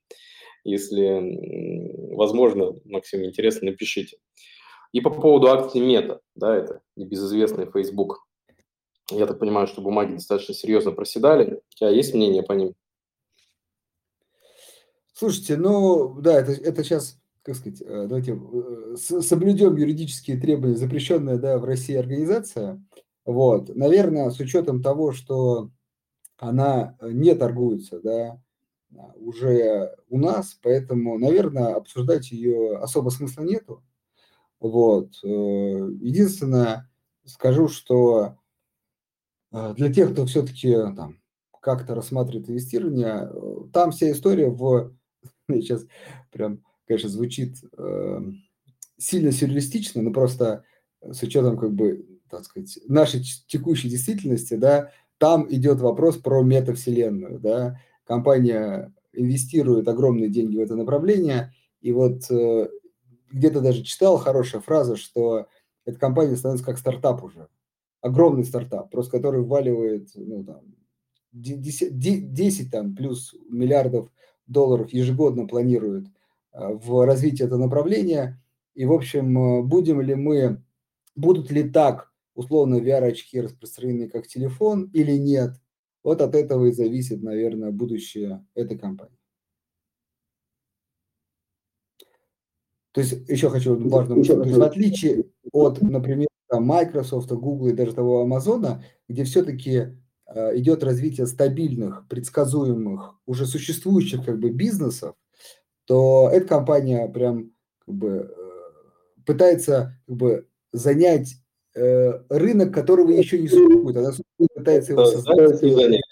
Если 0.64 2.14
возможно, 2.14 2.74
Максим, 2.84 3.24
интересно, 3.24 3.70
напишите. 3.70 4.16
И 4.92 5.00
по 5.00 5.10
поводу 5.10 5.48
акций 5.48 5.80
Мета, 5.80 6.20
да, 6.34 6.54
это 6.54 6.82
небезызвестный 6.96 7.66
Facebook. 7.66 8.26
Я 9.10 9.26
так 9.26 9.38
понимаю, 9.38 9.66
что 9.66 9.82
бумаги 9.82 10.14
достаточно 10.14 10.54
серьезно 10.54 10.92
проседали. 10.92 11.62
У 11.72 11.76
тебя 11.76 11.90
есть 11.90 12.14
мнение 12.14 12.42
по 12.42 12.52
ним? 12.52 12.74
Слушайте, 15.12 15.56
ну 15.56 16.20
да, 16.20 16.40
это, 16.40 16.52
это 16.52 16.84
сейчас 16.84 17.18
как 17.42 17.56
сказать, 17.56 17.82
э, 17.82 18.06
давайте 18.06 18.38
э, 18.38 18.96
соблюдем 18.96 19.76
юридические 19.76 20.38
требования, 20.38 20.76
запрещенная 20.76 21.38
да, 21.38 21.58
в 21.58 21.64
России 21.64 21.96
организация. 21.96 22.82
Вот. 23.24 23.74
Наверное, 23.74 24.30
с 24.30 24.38
учетом 24.40 24.82
того, 24.82 25.12
что 25.12 25.70
она 26.38 26.96
не 27.02 27.34
торгуется 27.34 28.00
да, 28.00 28.40
уже 29.16 29.94
у 30.08 30.18
нас, 30.18 30.58
поэтому, 30.62 31.18
наверное, 31.18 31.74
обсуждать 31.74 32.30
ее 32.30 32.76
особо 32.76 33.10
смысла 33.10 33.42
нету. 33.42 33.82
Вот. 34.62 35.14
Э, 35.22 35.28
единственное, 35.28 36.90
скажу, 37.24 37.68
что 37.68 38.36
для 39.50 39.92
тех, 39.92 40.12
кто 40.12 40.24
все-таки 40.24 40.72
там 40.96 41.20
как-то 41.60 41.94
рассматривает 41.94 42.48
инвестирование, 42.48 43.30
там 43.70 43.90
вся 43.90 44.10
история 44.10 44.48
в... 44.48 44.94
Сейчас 45.50 45.84
прям 46.30 46.62
конечно, 46.86 47.08
звучит 47.08 47.56
э, 47.76 48.20
сильно 48.98 49.32
сюрреалистично, 49.32 50.02
но 50.02 50.12
просто 50.12 50.64
с 51.00 51.22
учетом, 51.22 51.58
как 51.58 51.72
бы, 51.72 52.06
так 52.28 52.44
сказать, 52.44 52.78
нашей 52.86 53.22
текущей 53.46 53.88
действительности, 53.88 54.54
да, 54.54 54.90
там 55.18 55.46
идет 55.52 55.80
вопрос 55.80 56.18
про 56.18 56.42
метавселенную, 56.42 57.38
да, 57.40 57.80
компания 58.04 58.92
инвестирует 59.12 59.88
огромные 59.88 60.28
деньги 60.28 60.56
в 60.56 60.60
это 60.60 60.76
направление, 60.76 61.54
и 61.80 61.92
вот 61.92 62.30
э, 62.30 62.68
где-то 63.32 63.60
даже 63.60 63.82
читал 63.82 64.18
хорошая 64.18 64.60
фраза, 64.60 64.96
что 64.96 65.46
эта 65.84 65.98
компания 65.98 66.36
становится 66.36 66.66
как 66.66 66.78
стартап 66.78 67.22
уже, 67.24 67.48
огромный 68.00 68.44
стартап, 68.44 68.90
просто 68.90 69.12
который 69.12 69.42
вваливает, 69.42 70.10
ну, 70.14 70.44
там, 70.44 70.60
10, 71.32 71.98
10 71.98 72.70
там, 72.70 72.94
плюс 72.94 73.34
миллиардов 73.48 74.10
долларов 74.46 74.92
ежегодно 74.92 75.46
планирует 75.46 76.06
э, 76.52 76.74
в 76.74 77.06
развитие 77.06 77.46
этого 77.46 77.58
направления, 77.58 78.40
и, 78.74 78.84
в 78.84 78.92
общем, 78.92 79.38
э, 79.38 79.62
будем 79.62 80.00
ли 80.00 80.14
мы, 80.14 80.62
будут 81.14 81.50
ли 81.50 81.68
так 81.68 82.12
условно 82.34 82.76
VR-очки 82.76 83.40
распространены 83.40 84.08
как 84.08 84.26
телефон 84.26 84.90
или 84.92 85.12
нет, 85.12 85.54
вот 86.02 86.20
от 86.20 86.34
этого 86.34 86.66
и 86.66 86.72
зависит, 86.72 87.22
наверное, 87.22 87.70
будущее 87.70 88.44
этой 88.54 88.78
компании. 88.78 89.21
То 92.92 93.00
есть 93.00 93.28
еще 93.28 93.48
хочу 93.48 93.76
важно, 93.88 94.22
то 94.22 94.42
есть 94.42 94.56
в 94.56 94.62
отличие 94.62 95.24
от, 95.52 95.80
например, 95.80 96.28
Microsoft, 96.50 97.30
Google 97.32 97.68
и 97.68 97.72
даже 97.72 97.94
того 97.94 98.20
Амазона, 98.20 98.84
где 99.08 99.24
все-таки 99.24 99.98
э, 100.26 100.58
идет 100.58 100.84
развитие 100.84 101.26
стабильных, 101.26 102.06
предсказуемых, 102.08 103.14
уже 103.24 103.46
существующих 103.46 104.26
как 104.26 104.38
бы 104.38 104.50
бизнесов, 104.50 105.14
то 105.86 106.28
эта 106.30 106.46
компания 106.46 107.08
прям 107.08 107.52
как 107.78 107.94
бы 107.94 108.08
э, 108.08 109.22
пытается 109.24 109.98
как 110.06 110.16
бы 110.16 110.48
занять 110.72 111.36
э, 111.74 112.22
рынок, 112.28 112.74
которого 112.74 113.10
еще 113.10 113.38
не 113.38 113.48
существует. 113.48 113.96
Она 113.96 114.12
пытается 114.54 114.92
его 114.92 115.06
создать. 115.06 115.62
И 115.62 115.70
занять. 115.70 116.02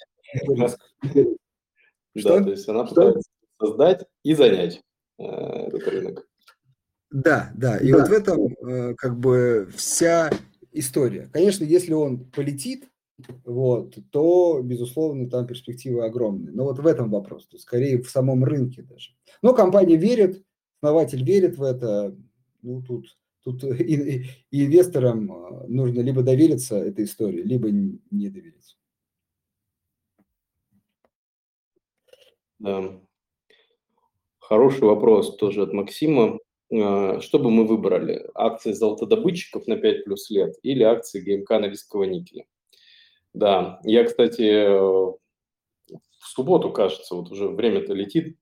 Да, 2.14 2.43
то 2.43 2.51
есть 2.51 2.68
она 2.68 2.85
пытается 2.85 3.31
создать 3.61 4.05
и 4.22 4.35
занять 4.35 4.83
э, 5.18 5.24
этот 5.24 5.87
рынок. 5.87 6.30
Да, 7.11 7.52
да. 7.56 7.76
И 7.78 7.90
да. 7.90 7.98
вот 7.98 8.08
в 8.08 8.12
этом 8.12 8.46
э, 8.46 8.94
как 8.94 9.18
бы 9.18 9.68
вся 9.76 10.30
история. 10.72 11.28
Конечно, 11.32 11.64
если 11.64 11.92
он 11.92 12.24
полетит, 12.24 12.88
вот, 13.44 13.96
то, 14.11 14.61
безусловно, 14.62 15.28
там 15.28 15.46
перспективы 15.46 16.04
огромные. 16.04 16.52
Но 16.52 16.64
вот 16.64 16.78
в 16.78 16.86
этом 16.86 17.11
вопрос, 17.11 17.46
то 17.46 17.58
скорее 17.58 18.00
в 18.00 18.08
самом 18.08 18.44
рынке 18.44 18.82
даже. 18.82 19.11
Но 19.42 19.52
компания 19.52 19.96
верит, 19.96 20.42
основатель 20.80 21.24
верит 21.24 21.58
в 21.58 21.62
это. 21.62 22.16
Ну, 22.62 22.82
тут 22.82 23.06
Тут 23.42 23.64
и, 23.80 24.24
и, 24.50 24.64
инвесторам 24.64 25.32
а, 25.32 25.64
нужно 25.66 26.00
либо 26.00 26.22
довериться 26.22 26.76
этой 26.76 27.04
истории, 27.04 27.42
либо 27.42 27.70
не 27.70 28.28
довериться. 28.28 28.76
Да. 32.58 33.00
Хороший 34.38 34.82
вопрос 34.82 35.36
тоже 35.36 35.62
от 35.62 35.72
Максима. 35.72 36.38
А, 36.73 37.21
что 37.21 37.39
бы 37.39 37.51
мы 37.51 37.66
выбрали? 37.66 38.29
Акции 38.35 38.73
золотодобытчиков 38.73 39.66
на 39.66 39.77
5 39.77 40.05
плюс 40.05 40.31
лет 40.31 40.55
или 40.62 40.83
акции 40.83 41.21
ГМК 41.21 41.51
Норильского 41.51 42.05
никеля? 42.05 42.45
Да, 43.33 43.81
я, 43.85 44.05
кстати, 44.05 44.66
в 44.68 45.18
субботу, 46.21 46.71
кажется, 46.71 47.14
вот 47.14 47.31
уже 47.31 47.49
время-то 47.49 47.95
летит, 47.95 48.37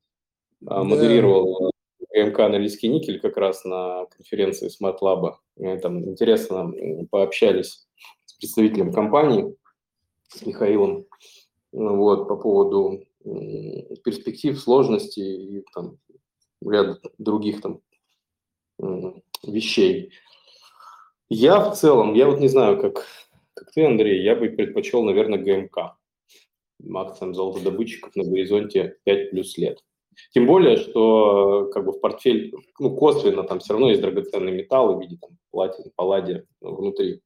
а, 0.67 0.83
модерировал 0.83 1.73
ГМК 2.15 2.39
«Норильский 2.39 2.89
никель» 2.89 3.21
как 3.21 3.37
раз 3.37 3.65
на 3.65 4.07
конференции 4.07 4.69
Smart 4.69 4.99
Lab. 5.03 5.35
Там 5.81 6.05
интересно 6.05 6.73
пообщались 7.11 7.87
с 8.25 8.33
представителем 8.35 8.93
компании, 8.93 9.55
с 10.29 10.45
Михаилом, 10.45 11.07
вот, 11.73 12.29
по 12.29 12.37
поводу 12.37 13.05
перспектив, 14.05 14.59
сложностей 14.59 15.59
и 15.59 15.65
там 15.75 15.99
ряд 16.63 16.99
других 17.19 17.61
там 17.61 17.81
вещей. 19.43 20.13
Я 21.29 21.61
в 21.61 21.77
целом, 21.77 22.15
я 22.15 22.27
вот 22.27 22.41
не 22.41 22.49
знаю, 22.49 22.81
как, 22.81 23.07
как 23.55 23.71
ты, 23.73 23.85
Андрей, 23.85 24.23
я 24.23 24.35
бы 24.35 24.49
предпочел, 24.49 25.03
наверное, 25.03 25.39
ГМК 25.39 25.97
акциям 26.95 27.35
золотодобытчиков 27.35 28.15
на 28.17 28.25
горизонте 28.25 28.97
5 29.05 29.31
плюс 29.31 29.59
лет. 29.59 29.79
Тем 30.33 30.47
более, 30.47 30.77
что 30.77 31.71
как 31.73 31.85
бы 31.85 31.93
в 31.93 32.01
портфель, 32.01 32.53
ну, 32.79 32.97
косвенно 32.97 33.45
там 33.45 33.61
все 33.61 33.75
равно 33.75 33.91
есть 33.91 34.01
драгоценные 34.01 34.55
металлы 34.55 34.97
в 34.97 35.01
виде 35.01 35.17
там 35.17 35.31
платины, 35.51 35.91
палладия 35.95 36.45
внутри 36.61 37.23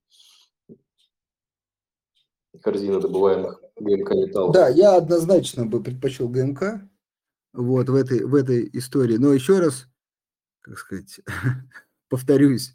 корзины 2.60 3.00
добываемых 3.00 3.62
ГМК 3.76 4.10
металлов. 4.14 4.54
Да, 4.54 4.68
я 4.68 4.96
однозначно 4.96 5.64
бы 5.64 5.82
предпочел 5.82 6.28
ГМК 6.28 6.82
вот 7.54 7.88
в 7.88 7.94
этой, 7.94 8.24
в 8.24 8.34
этой 8.34 8.68
истории. 8.74 9.16
Но 9.16 9.32
еще 9.32 9.58
раз, 9.58 9.86
как 10.62 10.78
сказать, 10.78 11.20
повторюсь, 12.08 12.74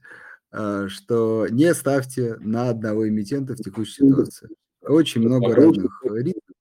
а, 0.52 0.88
что 0.88 1.48
не 1.50 1.74
ставьте 1.74 2.36
на 2.40 2.70
одного 2.70 3.08
эмитента 3.08 3.54
в 3.54 3.58
текущей 3.58 4.08
ситуации. 4.08 4.50
Очень 4.82 5.22
много 5.22 5.54
разных 5.54 6.04
рисков, 6.04 6.56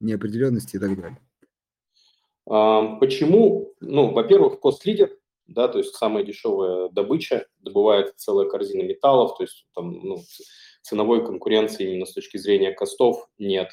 неопределенности 0.00 0.76
и 0.76 0.78
так 0.78 1.00
далее. 1.00 1.18
Почему? 2.98 3.74
Ну, 3.80 4.12
во-первых, 4.12 4.58
кост-лидер, 4.58 5.16
да, 5.46 5.68
то 5.68 5.78
есть 5.78 5.94
самая 5.94 6.24
дешевая 6.24 6.88
добыча, 6.88 7.46
добывает 7.58 8.14
целая 8.16 8.48
корзина 8.48 8.82
металлов, 8.82 9.36
то 9.36 9.44
есть 9.44 9.66
там 9.74 9.92
ну, 10.02 10.18
ценовой 10.82 11.24
конкуренции 11.24 11.90
именно 11.90 12.06
с 12.06 12.12
точки 12.12 12.38
зрения 12.38 12.72
костов 12.72 13.28
нет. 13.38 13.70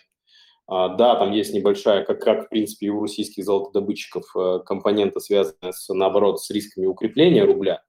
А, 0.67 0.89
да, 0.89 1.15
там 1.15 1.31
есть 1.31 1.53
небольшая, 1.53 2.03
как, 2.03 2.21
как 2.21 2.45
в 2.45 2.49
принципе 2.49 2.87
и 2.87 2.89
у 2.89 3.01
российских 3.01 3.45
золотодобытчиков, 3.45 4.35
э, 4.35 4.59
компонента, 4.65 5.19
связанная 5.21 5.71
с, 5.71 5.87
наоборот, 5.93 6.41
с 6.41 6.49
рисками 6.49 6.85
укрепления 6.85 7.45
рубля. 7.45 7.83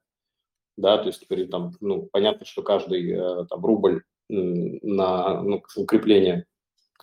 Да, 0.77 0.97
то 0.99 1.09
есть 1.09 1.21
теперь 1.21 1.49
там, 1.49 1.73
ну, 1.81 2.09
понятно, 2.13 2.47
что 2.47 2.63
каждый 2.63 3.11
э, 3.11 3.47
там, 3.47 3.65
рубль 3.67 4.03
на 4.29 5.43
ну, 5.43 5.63
укрепление 5.77 6.47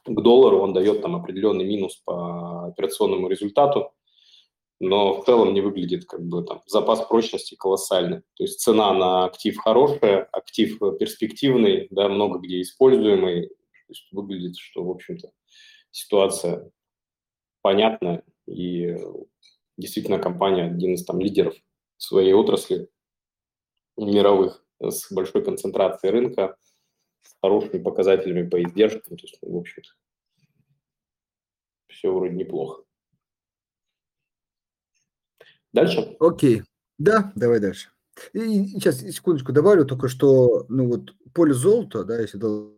к 0.05 0.21
доллару 0.21 0.59
он 0.59 0.73
дает 0.73 1.01
там 1.01 1.15
определенный 1.15 1.65
минус 1.65 1.95
по 2.05 2.67
операционному 2.67 3.27
результату, 3.27 3.91
но 4.79 5.21
в 5.21 5.25
целом 5.25 5.53
не 5.53 5.61
выглядит 5.61 6.05
как 6.05 6.23
бы 6.23 6.43
там 6.43 6.61
запас 6.67 7.01
прочности 7.01 7.55
колоссальный. 7.55 8.21
То 8.35 8.43
есть 8.43 8.59
цена 8.59 8.93
на 8.93 9.25
актив 9.25 9.57
хорошая, 9.57 10.29
актив 10.31 10.77
перспективный, 10.99 11.87
да, 11.89 12.07
много 12.07 12.39
где 12.39 12.61
используемый. 12.61 13.47
То 13.47 13.91
есть 13.91 14.07
выглядит, 14.11 14.57
что, 14.57 14.83
в 14.83 14.91
общем-то, 14.91 15.31
ситуация 15.95 16.69
понятная, 17.61 18.21
и 18.45 18.97
действительно 19.77 20.19
компания 20.19 20.65
один 20.65 20.93
из 20.93 21.05
там 21.05 21.21
лидеров 21.21 21.55
своей 21.95 22.33
отрасли 22.33 22.89
мировых 23.95 24.63
с 24.81 25.09
большой 25.11 25.43
концентрацией 25.43 26.11
рынка, 26.11 26.57
с 27.21 27.33
хорошими 27.41 27.81
показателями 27.81 28.47
по 28.47 28.61
издержкам. 28.61 29.15
То 29.17 29.23
есть, 29.23 29.37
в 29.41 29.55
общем-то, 29.55 29.89
все 31.87 32.13
вроде 32.13 32.35
неплохо. 32.35 32.83
Дальше? 35.71 36.17
Окей. 36.19 36.63
Да, 36.97 37.31
давай 37.35 37.61
дальше. 37.61 37.89
И 38.33 38.67
сейчас, 38.67 38.99
секундочку, 38.99 39.53
добавлю 39.53 39.85
только, 39.85 40.09
что, 40.09 40.65
ну 40.67 40.87
вот, 40.87 41.15
поле 41.33 41.53
золота, 41.53 42.03
да, 42.03 42.19
если 42.19 42.37
до, 42.37 42.77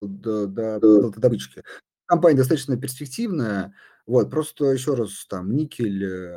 до, 0.00 0.46
до, 0.46 0.80
до 0.80 1.10
добычки, 1.10 1.62
компания 2.06 2.36
достаточно 2.36 2.76
перспективная, 2.76 3.74
вот, 4.06 4.30
просто 4.30 4.66
еще 4.66 4.94
раз, 4.94 5.26
там, 5.28 5.54
никель, 5.54 6.04
э, 6.04 6.36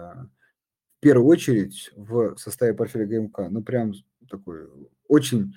в 0.98 1.02
первую 1.02 1.28
очередь, 1.28 1.92
в 1.96 2.38
составе 2.38 2.74
портфеля 2.74 3.06
ГМК, 3.06 3.50
ну, 3.50 3.64
прям 3.64 3.94
такой 4.30 4.68
очень 5.08 5.54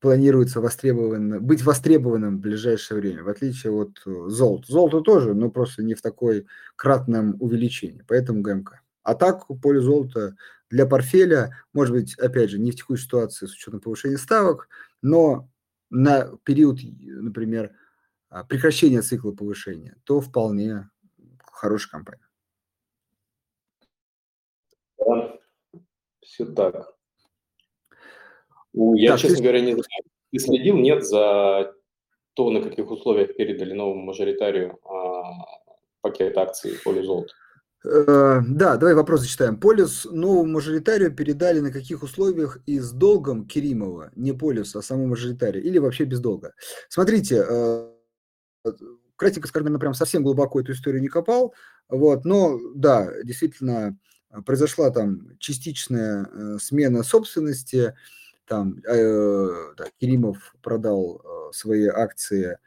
планируется 0.00 0.60
востребован, 0.60 1.44
быть 1.44 1.62
востребованным 1.62 2.38
в 2.38 2.40
ближайшее 2.40 2.98
время, 3.00 3.22
в 3.22 3.28
отличие 3.28 3.72
от 3.72 4.00
э, 4.06 4.28
золота. 4.28 4.64
Золото 4.72 5.00
тоже, 5.02 5.34
но 5.34 5.50
просто 5.50 5.82
не 5.82 5.94
в 5.94 6.02
такой 6.02 6.46
кратном 6.76 7.36
увеличении, 7.40 8.02
поэтому 8.08 8.40
ГМК. 8.40 8.80
А 9.02 9.14
так, 9.14 9.46
поле 9.62 9.80
золота 9.80 10.36
для 10.70 10.86
портфеля, 10.86 11.56
может 11.72 11.94
быть, 11.94 12.14
опять 12.18 12.50
же, 12.50 12.58
не 12.58 12.70
в 12.70 12.76
текущей 12.76 13.04
ситуации 13.04 13.46
с 13.46 13.52
учетом 13.52 13.80
повышения 13.80 14.18
ставок, 14.18 14.68
но 15.02 15.48
на 15.90 16.30
период, 16.44 16.78
например, 16.82 17.72
а, 18.30 18.44
прекращения 18.44 19.02
цикла 19.02 19.32
повышения, 19.32 19.96
то 20.04 20.20
вполне 20.20 20.88
хорошая 21.44 21.90
компания. 21.90 22.28
Да, 24.98 25.38
все 26.22 26.46
так. 26.46 26.94
Я, 28.72 29.10
так, 29.12 29.20
честно 29.20 29.36
ты... 29.36 29.42
говоря, 29.42 29.60
не 29.60 29.72
знаю. 29.72 30.04
Ты 30.32 30.38
следил, 30.38 30.76
нет, 30.76 31.04
за 31.04 31.74
то, 32.34 32.50
на 32.50 32.62
каких 32.62 32.90
условиях 32.90 33.36
передали 33.36 33.74
новому 33.74 34.02
мажоритарию 34.04 34.78
а, 34.88 35.44
пакет 36.00 36.38
акций 36.38 36.78
поле 36.84 37.02
золота? 37.02 37.34
Э, 37.84 38.40
да, 38.46 38.76
давай 38.76 38.94
вопрос 38.94 39.22
зачитаем. 39.22 39.58
Полис 39.58 40.04
новому 40.04 40.44
мажоритарию 40.44 41.14
передали 41.14 41.60
на 41.60 41.72
каких 41.72 42.02
условиях 42.02 42.58
и 42.66 42.78
с 42.78 42.92
долгом 42.92 43.46
Керимова, 43.46 44.12
не 44.14 44.32
полис, 44.32 44.76
а 44.76 44.82
самому 44.82 45.08
мажоритарию, 45.08 45.64
или 45.64 45.78
вообще 45.78 46.04
без 46.04 46.20
долга? 46.20 46.52
Смотрите, 46.88 47.44
э, 47.48 47.89
кратенько 49.16 49.48
скажем, 49.48 49.78
прям 49.78 49.94
совсем 49.94 50.22
глубоко 50.22 50.60
эту 50.60 50.72
историю 50.72 51.02
не 51.02 51.08
копал, 51.08 51.54
вот, 51.88 52.24
но 52.24 52.58
да, 52.74 53.10
действительно, 53.22 53.96
произошла 54.44 54.90
там 54.90 55.36
частичная 55.38 56.24
э, 56.24 56.58
смена 56.60 57.02
собственности, 57.02 57.94
там 58.46 58.78
э, 58.86 59.48
да, 59.76 59.86
Керимов 59.98 60.54
продал 60.62 61.20
э, 61.22 61.52
свои 61.52 61.86
акции 61.86 62.58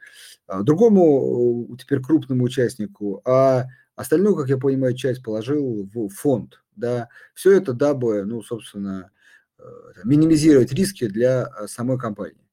э, 0.48 0.62
другому 0.62 1.68
э, 1.72 1.76
теперь 1.78 2.00
крупному 2.00 2.44
участнику, 2.44 3.20
а 3.24 3.66
остальную, 3.96 4.36
как 4.36 4.48
я 4.48 4.58
понимаю, 4.58 4.94
часть 4.94 5.22
положил 5.22 5.88
в 5.92 6.08
фонд, 6.08 6.62
да, 6.76 7.08
все 7.34 7.52
это 7.52 7.72
дабы, 7.72 8.24
ну, 8.24 8.42
собственно, 8.42 9.10
э, 9.58 9.62
минимизировать 10.04 10.72
риски 10.72 11.06
для 11.06 11.48
э, 11.58 11.66
самой 11.66 11.98
компании. 11.98 12.43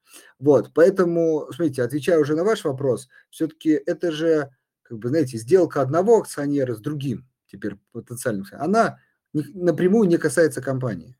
Вот, 0.41 0.71
поэтому, 0.73 1.47
смотрите, 1.53 1.83
отвечая 1.83 2.17
уже 2.17 2.35
на 2.35 2.43
ваш 2.43 2.63
вопрос, 2.65 3.07
все-таки 3.29 3.69
это 3.69 4.11
же, 4.11 4.49
как 4.81 4.97
бы, 4.97 5.09
знаете, 5.09 5.37
сделка 5.37 5.81
одного 5.81 6.17
акционера 6.17 6.73
с 6.73 6.79
другим, 6.79 7.29
теперь 7.45 7.75
потенциальным, 7.91 8.47
она 8.53 8.97
напрямую 9.33 10.09
не 10.09 10.17
касается 10.17 10.59
компании. 10.59 11.15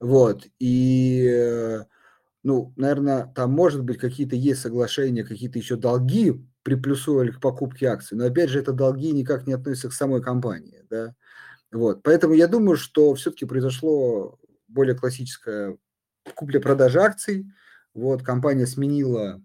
Вот, 0.00 0.46
и, 0.58 1.80
ну, 2.42 2.72
наверное, 2.76 3.30
там, 3.36 3.52
может 3.52 3.84
быть, 3.84 3.98
какие-то 3.98 4.36
есть 4.36 4.62
соглашения, 4.62 5.22
какие-то 5.22 5.58
еще 5.58 5.76
долги 5.76 6.42
приплюсовали 6.62 7.30
к 7.30 7.40
покупке 7.40 7.88
акций, 7.88 8.16
но, 8.16 8.24
опять 8.24 8.48
же, 8.48 8.58
это 8.58 8.72
долги 8.72 9.12
никак 9.12 9.46
не 9.46 9.52
относятся 9.52 9.90
к 9.90 9.92
самой 9.92 10.22
компании, 10.22 10.82
да. 10.88 11.14
Вот, 11.70 12.02
поэтому 12.02 12.32
я 12.32 12.48
думаю, 12.48 12.78
что 12.78 13.14
все-таки 13.16 13.44
произошло 13.44 14.38
более 14.66 14.94
классическое 14.94 15.76
купля-продажа 16.34 17.02
акций, 17.02 17.52
вот, 17.94 18.22
компания 18.22 18.66
сменила 18.66 19.42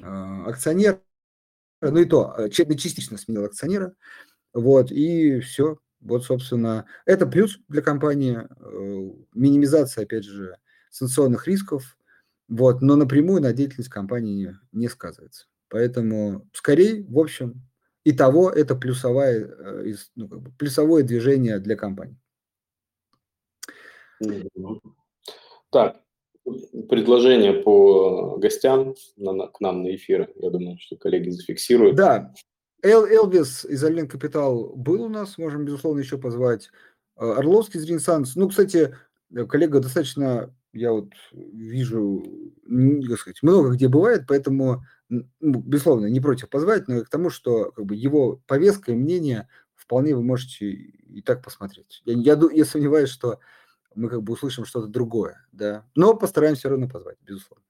э, 0.00 0.04
акционера, 0.04 1.00
ну 1.80 1.98
и 1.98 2.04
то, 2.04 2.34
э, 2.36 2.50
частично 2.50 3.18
сменила 3.18 3.46
акционера, 3.46 3.94
вот, 4.52 4.90
и 4.90 5.40
все. 5.40 5.78
Вот, 6.00 6.24
собственно, 6.24 6.86
это 7.06 7.26
плюс 7.26 7.58
для 7.68 7.82
компании, 7.82 8.38
э, 8.38 9.10
минимизация, 9.34 10.04
опять 10.04 10.24
же, 10.24 10.56
санкционных 10.90 11.46
рисков, 11.46 11.98
вот, 12.48 12.82
но 12.82 12.96
напрямую 12.96 13.42
на 13.42 13.52
деятельность 13.52 13.90
компании 13.90 14.56
не 14.72 14.88
сказывается. 14.88 15.46
Поэтому, 15.68 16.48
скорее, 16.52 17.04
в 17.04 17.18
общем, 17.18 17.62
и 18.04 18.12
того 18.12 18.50
это 18.50 18.74
плюсовая, 18.74 19.44
э, 19.44 19.94
ну, 20.14 20.28
как 20.28 20.40
бы 20.40 20.52
плюсовое 20.52 21.02
движение 21.02 21.58
для 21.58 21.76
компании. 21.76 22.18
Так, 25.70 26.00
предложение 26.88 27.54
по 27.54 28.36
гостям 28.38 28.94
на, 29.16 29.46
к 29.46 29.60
нам 29.60 29.82
на 29.82 29.94
эфир. 29.94 30.30
Я 30.36 30.50
думаю, 30.50 30.78
что 30.80 30.96
коллеги 30.96 31.30
зафиксируют. 31.30 31.96
Да, 31.96 32.32
Эл, 32.82 33.04
Элвис 33.04 33.64
из 33.64 33.82
Ален 33.82 34.06
Капитал 34.06 34.72
был 34.76 35.02
у 35.02 35.08
нас, 35.08 35.36
можем, 35.36 35.64
безусловно, 35.64 36.00
еще 36.00 36.16
позвать. 36.16 36.70
Э, 37.16 37.32
Орловский 37.36 37.80
из 37.80 37.86
Ренессанс. 37.86 38.36
Ну, 38.36 38.48
кстати, 38.48 38.94
э, 39.34 39.44
коллега 39.46 39.80
достаточно, 39.80 40.54
я 40.72 40.92
вот 40.92 41.10
вижу, 41.32 42.22
как 43.08 43.18
сказать, 43.18 43.42
много 43.42 43.70
где 43.70 43.88
бывает, 43.88 44.24
поэтому, 44.28 44.84
ну, 45.08 45.26
безусловно, 45.40 46.06
не 46.06 46.20
против 46.20 46.48
позвать, 46.50 46.86
но 46.86 47.02
к 47.02 47.08
тому, 47.08 47.30
что 47.30 47.72
как 47.72 47.84
бы, 47.84 47.96
его 47.96 48.40
повестка 48.46 48.92
и 48.92 48.96
мнение 48.96 49.48
вполне 49.74 50.14
вы 50.14 50.22
можете 50.22 50.66
и 50.66 51.22
так 51.22 51.42
посмотреть. 51.42 52.02
Я, 52.04 52.14
я, 52.14 52.40
я 52.52 52.64
сомневаюсь, 52.64 53.10
что 53.10 53.40
мы 53.94 54.08
как 54.08 54.22
бы 54.22 54.32
услышим 54.32 54.64
что-то 54.64 54.86
другое, 54.86 55.46
да. 55.52 55.84
Но 55.94 56.14
постараемся 56.14 56.60
все 56.60 56.68
равно 56.70 56.88
позвать, 56.88 57.16
безусловно. 57.22 57.64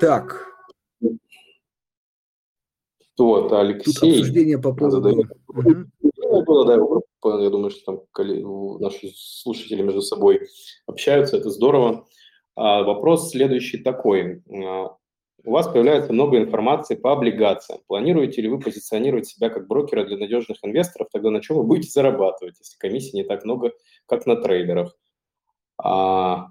Так. 0.00 0.46
Вот, 3.16 3.52
Алексей. 3.52 3.92
Тут 3.94 4.02
обсуждение 4.02 4.58
по 4.58 4.74
поводу... 4.74 4.96
Задает... 4.96 5.30
Угу. 5.48 6.66
да, 6.66 7.42
я 7.42 7.50
думаю, 7.50 7.70
что 7.70 7.84
там 7.84 8.80
наши 8.80 9.12
слушатели 9.14 9.82
между 9.82 10.02
собой 10.02 10.48
общаются, 10.86 11.36
это 11.36 11.50
здорово. 11.50 12.06
А 12.56 12.82
вопрос 12.82 13.30
следующий 13.30 13.78
такой. 13.78 14.42
У 15.46 15.50
вас 15.50 15.68
появляется 15.68 16.12
много 16.12 16.38
информации 16.38 16.94
по 16.94 17.12
облигациям. 17.12 17.80
Планируете 17.86 18.40
ли 18.40 18.48
вы 18.48 18.58
позиционировать 18.58 19.26
себя 19.26 19.50
как 19.50 19.66
брокера 19.66 20.04
для 20.04 20.16
надежных 20.16 20.56
инвесторов? 20.62 21.08
Тогда 21.12 21.30
на 21.30 21.42
чем 21.42 21.58
вы 21.58 21.64
будете 21.64 21.90
зарабатывать, 21.90 22.58
если 22.58 22.78
комиссий 22.78 23.16
не 23.16 23.24
так 23.24 23.44
много, 23.44 23.72
как 24.06 24.24
на 24.24 24.36
трейдерах? 24.36 24.96
А, 25.76 26.48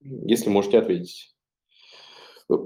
если 0.00 0.50
можете 0.50 0.78
ответить. 0.78 1.31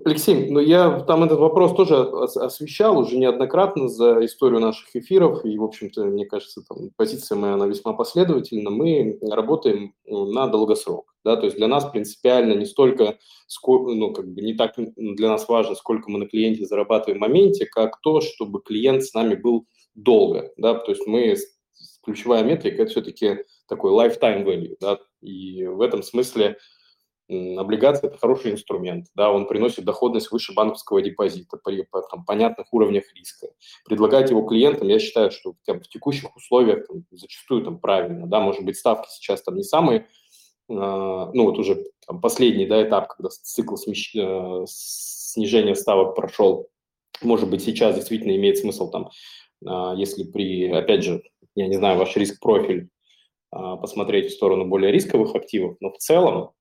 Алексей, 0.05 0.51
ну 0.51 0.61
я 0.61 1.01
там 1.01 1.25
этот 1.25 1.39
вопрос 1.39 1.75
тоже 1.75 1.97
освещал 1.97 2.99
уже 2.99 3.17
неоднократно 3.17 3.89
за 3.89 4.25
историю 4.25 4.61
наших 4.61 4.95
эфиров, 4.95 5.45
и, 5.45 5.59
в 5.59 5.65
общем-то, 5.65 6.05
мне 6.05 6.27
кажется, 6.27 6.63
там, 6.69 6.91
позиция 6.97 7.37
моя, 7.37 7.55
она 7.55 7.67
весьма 7.67 7.93
последовательна. 7.93 8.71
Мы 8.71 9.19
работаем 9.23 9.95
на 10.07 10.47
долгосрок, 10.47 11.15
да, 11.25 11.37
то 11.37 11.47
есть 11.47 11.57
для 11.57 11.69
нас 11.69 11.85
принципиально 11.85 12.55
не 12.55 12.65
столько, 12.65 13.19
ну, 13.67 14.13
как 14.13 14.29
бы 14.29 14.41
не 14.41 14.55
так 14.55 14.75
для 14.77 15.29
нас 15.29 15.49
важно, 15.49 15.75
сколько 15.75 16.11
мы 16.11 16.19
на 16.19 16.27
клиенте 16.27 16.67
зарабатываем 16.67 17.19
в 17.19 17.23
моменте, 17.23 17.67
как 17.67 18.01
то, 18.01 18.21
чтобы 18.21 18.63
клиент 18.63 19.05
с 19.05 19.15
нами 19.15 19.35
был 19.35 19.67
долго, 19.95 20.53
да, 20.57 20.75
то 20.75 20.93
есть 20.93 21.07
мы, 21.07 21.37
ключевая 22.05 22.45
метрика– 22.45 22.83
это 22.85 22.91
все-таки 22.91 23.39
такой 23.69 23.93
lifetime 23.93 24.45
value, 24.45 24.77
да, 24.81 24.99
и 25.21 25.67
в 25.67 25.81
этом 25.81 26.03
смысле 26.03 26.57
облигация– 27.29 28.09
это 28.11 28.19
хороший 28.19 28.53
инструмент, 28.53 29.07
да, 29.15 29.33
он 29.33 29.47
приносит 29.49 29.85
доходность 29.85 30.31
выше 30.31 30.55
банковского 30.55 31.03
депозита 31.03 31.57
при 31.57 31.87
там, 32.11 32.25
понятных 32.25 32.73
уровнях 32.73 33.05
риска. 33.15 33.49
Предлагать 33.85 34.31
его 34.31 34.43
клиентам, 34.43 34.89
я 34.89 34.99
считаю, 34.99 35.31
что 35.31 35.55
там, 35.65 35.81
в 35.81 35.89
текущих 35.89 36.35
условиях 36.37 36.87
там, 36.87 37.05
зачастую 37.11 37.65
там 37.65 37.79
правильно, 37.79 38.27
да, 38.27 38.41
может 38.41 38.65
быть, 38.65 38.77
ставки 38.77 39.09
сейчас 39.11 39.43
там 39.43 39.57
не 39.57 39.65
самые, 39.65 40.01
э, 40.01 40.05
ну 40.69 41.45
вот 41.45 41.59
уже 41.59 41.85
там, 42.07 42.21
последний, 42.21 42.67
да, 42.67 42.83
этап, 42.83 43.09
когда 43.09 43.29
цикл 43.31 43.75
смещ... 43.77 44.15
э, 44.15 44.65
снижения 44.69 45.75
ставок 45.75 46.15
прошел, 46.15 46.69
может 47.23 47.51
быть, 47.51 47.63
сейчас 47.63 47.97
действительно 47.97 48.37
имеет 48.37 48.59
смысл 48.59 48.91
там, 48.91 49.11
э, 49.67 49.99
если 49.99 50.23
при, 50.25 50.71
опять 50.71 51.03
же, 51.03 51.23
я 51.57 51.67
не 51.67 51.77
знаю, 51.77 51.99
ваш 51.99 52.17
риск-профиль, 52.17 52.89
э, 53.53 53.77
посмотреть 53.81 54.31
в 54.31 54.35
сторону 54.35 54.67
более 54.67 54.93
рисковых 54.93 55.35
активов, 55.35 55.77
но 55.81 55.91
в 55.91 55.99
целом 55.99 56.53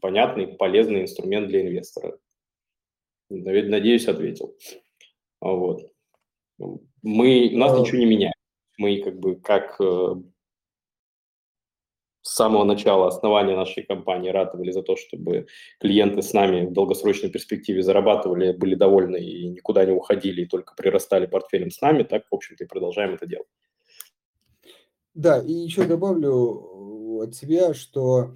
понятный, 0.00 0.46
полезный 0.46 1.02
инструмент 1.02 1.48
для 1.48 1.62
инвестора. 1.62 2.18
Надеюсь, 3.28 4.08
ответил. 4.08 4.56
Вот. 5.40 5.90
Мы, 7.02 7.50
у 7.54 7.58
нас 7.58 7.78
ничего 7.78 7.98
не 7.98 8.06
меняем. 8.06 8.34
Мы 8.76 9.02
как 9.02 9.18
бы 9.18 9.36
как 9.36 9.80
э, 9.80 10.14
с 12.22 12.34
самого 12.34 12.64
начала 12.64 13.08
основания 13.08 13.56
нашей 13.56 13.82
компании 13.82 14.30
ратовали 14.30 14.70
за 14.70 14.82
то, 14.82 14.96
чтобы 14.96 15.46
клиенты 15.78 16.22
с 16.22 16.32
нами 16.32 16.66
в 16.66 16.72
долгосрочной 16.72 17.30
перспективе 17.30 17.82
зарабатывали, 17.82 18.52
были 18.52 18.74
довольны 18.74 19.16
и 19.16 19.48
никуда 19.48 19.84
не 19.84 19.92
уходили, 19.92 20.42
и 20.42 20.46
только 20.46 20.74
прирастали 20.74 21.26
портфелем 21.26 21.70
с 21.70 21.80
нами, 21.80 22.02
так, 22.02 22.24
в 22.30 22.34
общем-то, 22.34 22.64
и 22.64 22.66
продолжаем 22.66 23.14
это 23.14 23.26
делать. 23.26 23.48
Да, 25.14 25.42
и 25.42 25.52
еще 25.52 25.84
добавлю 25.84 27.20
от 27.22 27.34
себя, 27.34 27.74
что 27.74 28.18
а, 28.20 28.34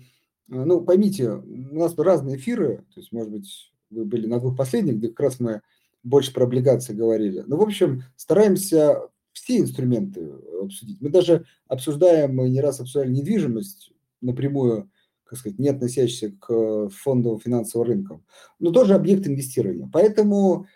ну, 0.48 0.80
поймите, 0.80 1.30
у 1.30 1.78
нас 1.78 1.96
разные 1.96 2.36
эфиры, 2.36 2.84
то 2.94 3.00
есть, 3.00 3.12
может 3.12 3.30
быть, 3.30 3.72
вы 3.90 4.04
были 4.04 4.26
на 4.26 4.40
двух 4.40 4.56
последних, 4.56 4.96
где 4.96 5.08
как 5.08 5.20
раз 5.20 5.40
мы 5.40 5.62
больше 6.02 6.32
про 6.32 6.44
облигации 6.44 6.92
говорили. 6.92 7.40
Но, 7.40 7.56
ну, 7.56 7.56
в 7.56 7.62
общем, 7.62 8.02
стараемся 8.16 9.08
все 9.32 9.58
инструменты 9.58 10.32
обсудить. 10.62 11.00
Мы 11.00 11.10
даже 11.10 11.44
обсуждаем, 11.66 12.36
мы 12.36 12.48
не 12.50 12.60
раз 12.60 12.80
обсуждали 12.80 13.10
недвижимость 13.10 13.92
напрямую, 14.20 14.90
как 15.24 15.38
сказать, 15.38 15.58
не 15.58 15.68
относящаяся 15.68 16.36
к 16.38 16.88
фондовым 16.90 17.40
финансовым 17.40 17.88
рынкам, 17.88 18.24
но 18.58 18.70
тоже 18.70 18.94
объект 18.94 19.26
инвестирования. 19.26 19.88
Поэтому 19.92 20.66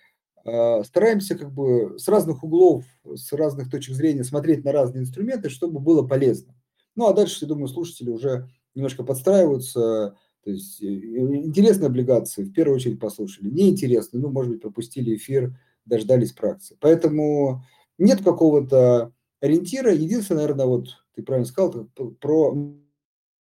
э, 0.45 0.83
стараемся 0.85 1.37
как 1.37 1.53
бы 1.53 1.99
с 1.99 2.09
разных 2.09 2.43
углов, 2.43 2.85
с 3.05 3.33
разных 3.33 3.71
точек 3.71 3.95
зрения 3.95 4.25
смотреть 4.25 4.65
на 4.65 4.73
разные 4.73 5.03
инструменты, 5.03 5.51
чтобы 5.51 5.79
было 5.79 6.07
полезно. 6.07 6.55
Ну, 6.97 7.07
а 7.07 7.13
дальше, 7.13 7.39
я 7.43 7.49
думаю, 7.49 7.69
слушатели 7.69 8.11
уже 8.11 8.49
немножко 8.75 9.05
подстраиваются. 9.05 10.17
То 10.45 10.51
есть 10.51 10.83
э, 10.83 10.87
интересные 10.87 11.89
облигации 11.89 12.45
в 12.45 12.53
первую 12.53 12.77
очередь 12.77 13.01
послушали, 13.01 13.51
неинтересные, 13.51 14.23
ну, 14.23 14.31
может 14.31 14.53
быть, 14.53 14.63
пропустили 14.63 15.17
эфир, 15.17 15.59
дождались 15.85 16.33
пракции. 16.33 16.77
Поэтому 16.81 17.65
нет 17.99 18.23
какого-то 18.23 19.13
ориентира. 19.41 19.93
Единственное, 19.93 20.43
наверное, 20.43 20.67
вот 20.67 20.89
ты 21.15 21.23
правильно 21.23 21.47
сказал, 21.47 21.89
про, 22.21 22.55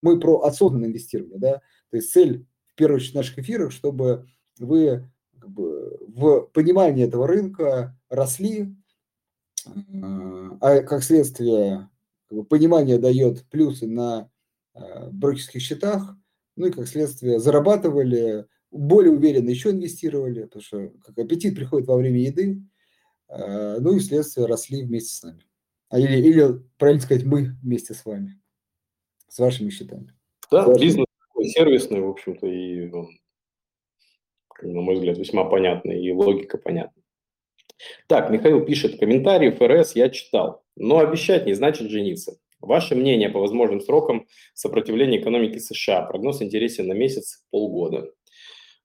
мы 0.02 0.20
про 0.20 0.42
осознанное 0.42 0.88
инвестирование, 0.88 1.38
да, 1.38 1.60
то 1.90 1.96
есть 1.96 2.10
цель 2.10 2.46
в 2.66 2.74
первую 2.74 2.96
очередь 2.96 3.14
наших 3.14 3.38
эфиров, 3.38 3.72
чтобы 3.72 4.26
вы 4.58 5.08
как 5.38 5.50
бы, 5.50 5.98
в 6.08 6.50
понимании 6.52 7.04
этого 7.04 7.26
рынка 7.26 7.96
росли, 8.08 8.74
а 10.60 10.80
как 10.80 11.02
следствие 11.02 11.88
понимание 12.48 12.98
дает 12.98 13.44
плюсы 13.48 13.86
на 13.86 14.30
брокерских 15.10 15.60
счетах, 15.60 16.16
ну 16.56 16.66
и 16.66 16.70
как 16.70 16.86
следствие 16.88 17.38
зарабатывали, 17.38 18.46
более 18.70 19.12
уверенно 19.12 19.48
еще 19.48 19.70
инвестировали, 19.70 20.44
потому 20.44 20.62
что 20.62 20.88
как 21.04 21.18
аппетит 21.18 21.54
приходит 21.54 21.88
во 21.88 21.96
время 21.96 22.20
еды, 22.20 22.62
ну 23.28 23.96
и 23.96 24.00
следствие 24.00 24.46
росли 24.46 24.84
вместе 24.84 25.14
с 25.14 25.22
нами. 25.22 25.44
А 25.88 25.98
или, 25.98 26.18
или, 26.18 26.62
правильно 26.76 27.00
сказать, 27.00 27.24
мы 27.24 27.56
вместе 27.62 27.94
с 27.94 28.04
вами, 28.04 28.40
с 29.28 29.38
вашими 29.38 29.70
счетами. 29.70 30.14
Да, 30.50 30.66
Важно. 30.66 30.82
бизнес 30.82 31.06
такой 31.28 31.46
сервисный, 31.46 32.00
в 32.00 32.08
общем-то, 32.08 32.46
и, 32.46 32.90
на 34.62 34.80
мой 34.80 34.96
взгляд, 34.96 35.16
весьма 35.16 35.44
понятный, 35.44 36.04
и 36.04 36.12
логика 36.12 36.58
понятна. 36.58 37.02
Так, 38.06 38.30
Михаил 38.30 38.64
пишет, 38.64 38.98
комментарий 38.98 39.52
ФРС 39.52 39.94
я 39.94 40.10
читал, 40.10 40.64
но 40.74 40.98
обещать 40.98 41.46
не 41.46 41.54
значит 41.54 41.88
жениться. 41.90 42.38
Ваше 42.60 42.94
мнение 42.94 43.28
по 43.28 43.40
возможным 43.40 43.80
срокам 43.80 44.26
сопротивления 44.54 45.20
экономики 45.20 45.58
США? 45.58 46.02
Прогноз 46.02 46.42
интересен 46.42 46.88
на 46.88 46.92
месяц, 46.92 47.44
полгода. 47.50 48.10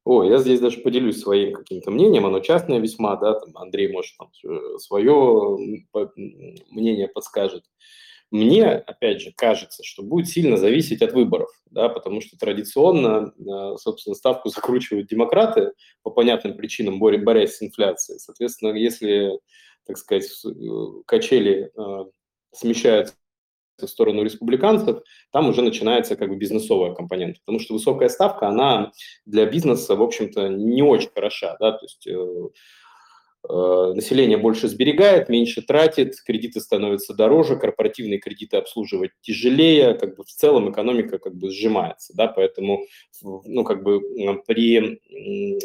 О, 0.05 0.23
я 0.23 0.37
здесь 0.37 0.59
даже 0.59 0.81
поделюсь 0.81 1.21
своим 1.21 1.53
каким-то 1.53 1.89
мнением, 1.89 2.25
оно 2.25 2.41
частное 2.41 2.79
весьма, 2.79 3.15
да, 3.15 3.39
там 3.39 3.55
Андрей, 3.55 3.91
может, 3.91 4.17
там 4.17 4.31
свое 4.79 5.57
мнение 6.69 7.07
подскажет. 7.07 7.63
Мне, 8.29 8.67
опять 8.67 9.21
же, 9.21 9.31
кажется, 9.31 9.83
что 9.83 10.01
будет 10.01 10.27
сильно 10.27 10.57
зависеть 10.57 11.03
от 11.03 11.13
выборов, 11.13 11.49
да, 11.69 11.87
потому 11.87 12.19
что 12.19 12.35
традиционно, 12.35 13.31
э, 13.37 13.77
собственно, 13.77 14.15
ставку 14.15 14.49
закручивают 14.49 15.07
демократы 15.07 15.73
по 16.01 16.09
понятным 16.09 16.57
причинам, 16.57 16.99
борясь 16.99 17.57
с 17.57 17.61
инфляцией. 17.61 18.19
Соответственно, 18.19 18.71
если, 18.71 19.39
так 19.85 19.99
сказать, 19.99 20.25
э, 20.45 20.49
качели 21.05 21.71
э, 21.77 22.05
смещаются 22.51 23.13
в 23.81 23.87
сторону 23.87 24.23
республиканцев, 24.23 24.99
там 25.31 25.49
уже 25.49 25.61
начинается 25.61 26.15
как 26.15 26.29
бы 26.29 26.35
бизнесовая 26.35 26.93
компонента, 26.93 27.39
потому 27.45 27.59
что 27.59 27.73
высокая 27.73 28.09
ставка, 28.09 28.47
она 28.47 28.91
для 29.25 29.45
бизнеса, 29.45 29.95
в 29.95 30.01
общем-то, 30.01 30.49
не 30.49 30.81
очень 30.81 31.09
хороша, 31.13 31.57
да, 31.59 31.71
то 31.71 31.85
есть 31.85 32.07
э, 32.07 32.49
э, 33.49 33.93
население 33.95 34.37
больше 34.37 34.67
сберегает, 34.67 35.29
меньше 35.29 35.61
тратит, 35.61 36.15
кредиты 36.25 36.59
становятся 36.59 37.13
дороже, 37.13 37.57
корпоративные 37.57 38.19
кредиты 38.19 38.57
обслуживать 38.57 39.11
тяжелее, 39.21 39.95
как 39.95 40.15
бы 40.15 40.23
в 40.23 40.29
целом 40.29 40.71
экономика 40.71 41.17
как 41.17 41.35
бы 41.35 41.49
сжимается, 41.49 42.13
да, 42.15 42.27
поэтому, 42.27 42.85
ну, 43.21 43.63
как 43.63 43.83
бы 43.83 44.01
при 44.45 44.99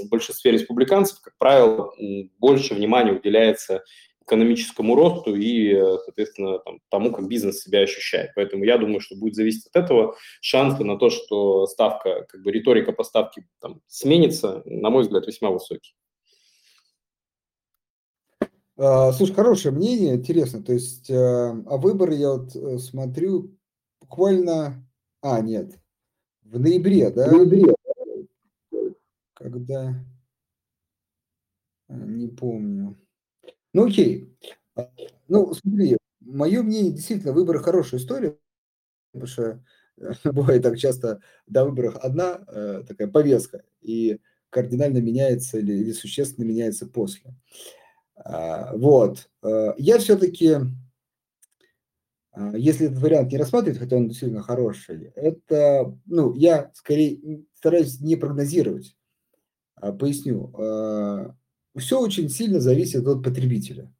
большинстве 0.08 0.52
республиканцев, 0.52 1.20
как 1.20 1.36
правило, 1.38 1.92
больше 2.38 2.74
внимания 2.74 3.12
уделяется 3.12 3.82
экономическому 4.28 4.94
росту 4.94 5.34
и, 5.34 5.72
э, 5.72 5.98
соответственно, 6.04 6.58
там, 6.60 6.80
тому, 6.90 7.12
как 7.12 7.26
бизнес 7.26 7.62
себя 7.62 7.80
ощущает. 7.80 8.30
Поэтому 8.36 8.64
я 8.64 8.78
думаю, 8.78 9.00
что 9.00 9.16
будет 9.16 9.34
зависеть 9.34 9.66
от 9.66 9.84
этого. 9.84 10.14
Шансы 10.40 10.84
на 10.84 10.96
то, 10.98 11.10
что 11.10 11.66
ставка, 11.66 12.26
как 12.28 12.42
бы 12.42 12.52
риторика 12.52 12.92
поставки 12.92 13.46
там, 13.60 13.80
сменится, 13.86 14.62
на 14.66 14.90
мой 14.90 15.02
взгляд, 15.02 15.26
весьма 15.26 15.50
высокие. 15.50 15.94
А, 18.76 19.10
слушай, 19.12 19.34
хорошее 19.34 19.74
мнение, 19.74 20.14
интересно. 20.14 20.62
То 20.62 20.72
есть, 20.72 21.10
а, 21.10 21.50
а 21.66 21.76
выборы 21.78 22.14
я 22.14 22.32
вот 22.34 22.54
э, 22.54 22.78
смотрю 22.78 23.56
буквально... 24.00 24.86
А, 25.20 25.40
нет, 25.40 25.72
в 26.42 26.60
ноябре, 26.60 27.10
да? 27.10 27.28
В 27.28 27.32
ноябре. 27.32 27.74
Когда... 29.34 29.94
Не 31.88 32.28
помню. 32.28 32.96
Ну, 33.78 33.86
окей. 33.86 34.28
А, 34.74 34.90
ну, 35.28 35.54
смотри, 35.54 35.96
мое 36.18 36.64
мнение, 36.64 36.90
действительно, 36.90 37.32
выборы 37.32 37.60
хорошая 37.60 38.00
история, 38.00 38.36
потому 39.12 39.28
что 39.28 39.64
э, 39.98 40.12
бывает 40.32 40.64
так 40.64 40.76
часто 40.76 41.20
до 41.46 41.64
выборов 41.64 41.96
одна 41.98 42.40
э, 42.48 42.82
такая 42.88 43.06
повестка, 43.06 43.62
и 43.80 44.18
кардинально 44.50 44.98
меняется 44.98 45.58
или, 45.58 45.74
или 45.74 45.92
существенно 45.92 46.44
меняется 46.44 46.86
после. 46.86 47.36
А, 48.16 48.76
вот. 48.76 49.30
Э, 49.44 49.74
я 49.76 49.98
все-таки, 50.00 50.56
а, 52.32 52.56
если 52.56 52.86
этот 52.86 52.98
вариант 52.98 53.30
не 53.30 53.38
рассматривать, 53.38 53.78
хотя 53.78 53.94
он 53.94 54.08
действительно 54.08 54.42
хороший, 54.42 55.12
это, 55.14 55.96
ну, 56.06 56.34
я 56.34 56.72
скорее 56.74 57.44
стараюсь 57.54 58.00
не 58.00 58.16
прогнозировать. 58.16 58.96
Поясню 60.00 60.52
все 61.78 62.00
очень 62.00 62.28
сильно 62.28 62.60
зависит 62.60 63.06
от 63.06 63.22
потребителя. 63.22 63.92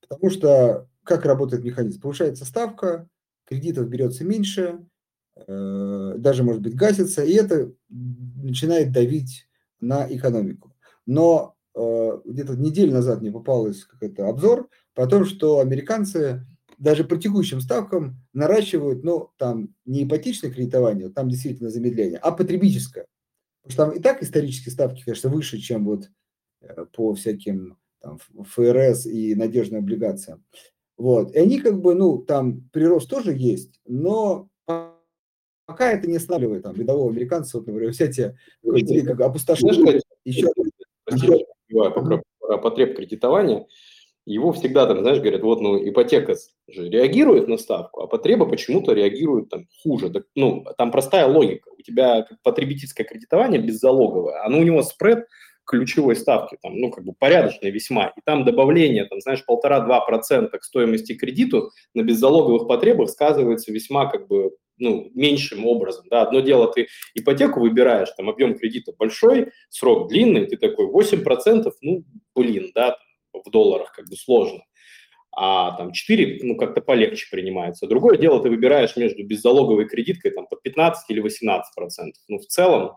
Потому 0.00 0.30
что 0.30 0.88
как 1.04 1.24
работает 1.24 1.64
механизм? 1.64 2.00
Повышается 2.00 2.44
ставка, 2.44 3.08
кредитов 3.46 3.88
берется 3.88 4.24
меньше, 4.24 4.84
э, 5.36 6.14
даже, 6.18 6.42
может 6.42 6.62
быть, 6.62 6.74
гасится, 6.74 7.24
и 7.24 7.32
это 7.32 7.72
начинает 7.88 8.92
давить 8.92 9.48
на 9.80 10.06
экономику. 10.08 10.74
Но 11.06 11.54
э, 11.74 12.20
где-то 12.24 12.56
неделю 12.56 12.92
назад 12.92 13.20
мне 13.20 13.30
попалось 13.30 13.84
какой-то 13.84 14.28
обзор 14.28 14.68
по 14.94 15.06
тому, 15.06 15.24
что 15.24 15.60
американцы 15.60 16.44
даже 16.78 17.04
по 17.04 17.16
текущим 17.16 17.60
ставкам 17.60 18.20
наращивают, 18.32 19.02
ну, 19.02 19.30
там 19.38 19.74
не 19.84 20.04
ипотечное 20.04 20.50
кредитование, 20.50 21.08
там 21.08 21.28
действительно 21.28 21.70
замедление, 21.70 22.18
а 22.18 22.32
потребительское. 22.32 23.06
Потому 23.62 23.72
что 23.72 23.84
там 23.84 23.90
и 23.92 24.02
так 24.02 24.22
исторические 24.22 24.72
ставки, 24.72 25.02
конечно, 25.04 25.30
выше, 25.30 25.58
чем 25.58 25.86
вот 25.86 26.10
по 26.92 27.14
всяким 27.14 27.76
там, 28.00 28.18
ФРС 28.18 29.06
и 29.06 29.34
надежным 29.34 29.80
облигациям. 29.82 30.44
Вот. 30.96 31.34
И 31.34 31.38
они 31.38 31.60
как 31.60 31.80
бы, 31.80 31.94
ну, 31.94 32.18
там 32.18 32.68
прирост 32.72 33.10
тоже 33.10 33.34
есть, 33.36 33.80
но 33.86 34.48
пока 35.66 35.92
это 35.92 36.08
не 36.08 36.16
останавливает 36.16 36.62
там 36.62 36.74
рядового 36.76 37.10
американца, 37.10 37.58
вот, 37.58 37.66
например, 37.66 37.90
взять 37.90 38.16
тебе 38.16 39.02
как 39.02 39.20
опустошение, 39.20 40.00
еще. 40.24 40.48
Про 41.68 42.58
потреб 42.58 42.96
кредитования, 42.96 43.66
его 44.24 44.52
всегда 44.52 44.86
там, 44.86 45.00
знаешь, 45.00 45.18
говорят, 45.18 45.42
вот, 45.42 45.60
ну, 45.60 45.76
ипотека 45.88 46.36
же 46.68 46.88
реагирует 46.88 47.48
на 47.48 47.58
ставку, 47.58 48.02
а 48.02 48.06
потреба 48.06 48.46
почему-то 48.46 48.92
реагирует 48.92 49.48
там 49.48 49.66
хуже. 49.82 50.10
Так, 50.10 50.26
ну, 50.34 50.64
там 50.78 50.90
простая 50.92 51.26
логика. 51.26 51.70
У 51.76 51.82
тебя 51.82 52.26
потребительское 52.42 53.06
кредитование 53.06 53.60
беззалоговое, 53.60 54.44
оно 54.44 54.58
у 54.58 54.62
него 54.62 54.82
спред 54.82 55.26
ключевой 55.66 56.16
ставки, 56.16 56.56
там, 56.62 56.78
ну, 56.78 56.90
как 56.90 57.04
бы 57.04 57.12
порядочные 57.12 57.72
весьма, 57.72 58.12
и 58.16 58.20
там 58.24 58.44
добавление, 58.44 59.04
там, 59.04 59.20
знаешь, 59.20 59.44
полтора-два 59.44 60.00
процента 60.00 60.58
к 60.58 60.64
стоимости 60.64 61.14
кредиту 61.14 61.70
на 61.94 62.02
беззалоговых 62.02 62.68
потребах 62.68 63.10
сказывается 63.10 63.72
весьма, 63.72 64.06
как 64.06 64.28
бы, 64.28 64.52
ну, 64.78 65.10
меньшим 65.14 65.66
образом, 65.66 66.06
да, 66.10 66.22
одно 66.22 66.40
дело, 66.40 66.72
ты 66.72 66.88
ипотеку 67.14 67.60
выбираешь, 67.60 68.10
там, 68.16 68.28
объем 68.30 68.56
кредита 68.56 68.92
большой, 68.96 69.52
срок 69.68 70.08
длинный, 70.08 70.46
ты 70.46 70.56
такой 70.56 70.86
8%, 70.86 71.72
ну, 71.82 72.04
блин, 72.34 72.70
да, 72.74 72.96
в 73.32 73.50
долларах 73.50 73.92
как 73.92 74.08
бы 74.08 74.16
сложно, 74.16 74.62
а 75.38 75.72
там 75.76 75.92
4, 75.92 76.40
ну, 76.42 76.56
как-то 76.56 76.80
полегче 76.80 77.26
принимается. 77.30 77.86
Другое 77.86 78.16
дело, 78.16 78.42
ты 78.42 78.48
выбираешь 78.48 78.96
между 78.96 79.22
беззалоговой 79.22 79.86
кредиткой 79.86 80.30
там 80.30 80.46
под 80.46 80.62
15 80.62 81.10
или 81.10 81.20
18 81.20 81.74
процентов. 81.74 82.22
Ну, 82.28 82.38
в 82.38 82.46
целом, 82.46 82.96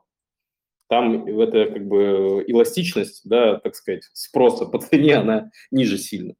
там 0.89 1.27
эта 1.27 1.71
как 1.71 1.87
бы 1.87 2.43
эластичность, 2.47 3.21
да, 3.23 3.59
так 3.59 3.75
сказать, 3.75 4.03
спроса 4.13 4.65
по 4.65 4.79
цене, 4.79 5.17
она 5.17 5.51
ниже 5.71 5.97
сильно. 5.97 6.33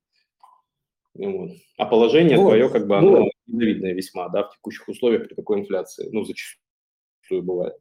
Вот. 1.13 1.51
А 1.77 1.85
положение 1.85 2.37
вот. 2.37 2.49
твое, 2.49 2.69
как 2.69 2.87
бы, 2.87 2.97
оно 2.97 3.11
вот. 3.23 3.31
весьма, 3.47 4.27
да, 4.29 4.43
в 4.43 4.51
текущих 4.53 4.87
условиях 4.87 5.27
при 5.27 5.35
такой 5.35 5.59
инфляции, 5.59 6.09
ну, 6.11 6.23
зачастую 6.23 7.43
бывает. 7.43 7.75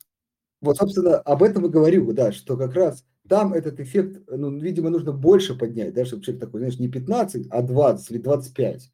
Вот, 0.60 0.76
собственно, 0.76 1.18
об 1.18 1.42
этом 1.42 1.66
и 1.66 1.70
говорю, 1.70 2.12
да, 2.12 2.32
что 2.32 2.56
как 2.56 2.74
раз 2.74 3.04
там 3.28 3.54
этот 3.54 3.80
эффект, 3.80 4.22
ну, 4.28 4.58
видимо, 4.58 4.90
нужно 4.90 5.12
больше 5.12 5.56
поднять, 5.56 5.94
да, 5.94 6.04
чтобы 6.04 6.22
человек 6.22 6.42
такой, 6.42 6.60
знаешь, 6.60 6.78
не 6.78 6.88
15, 6.88 7.46
а 7.50 7.62
20 7.62 8.10
или 8.10 8.18
25. 8.18 8.90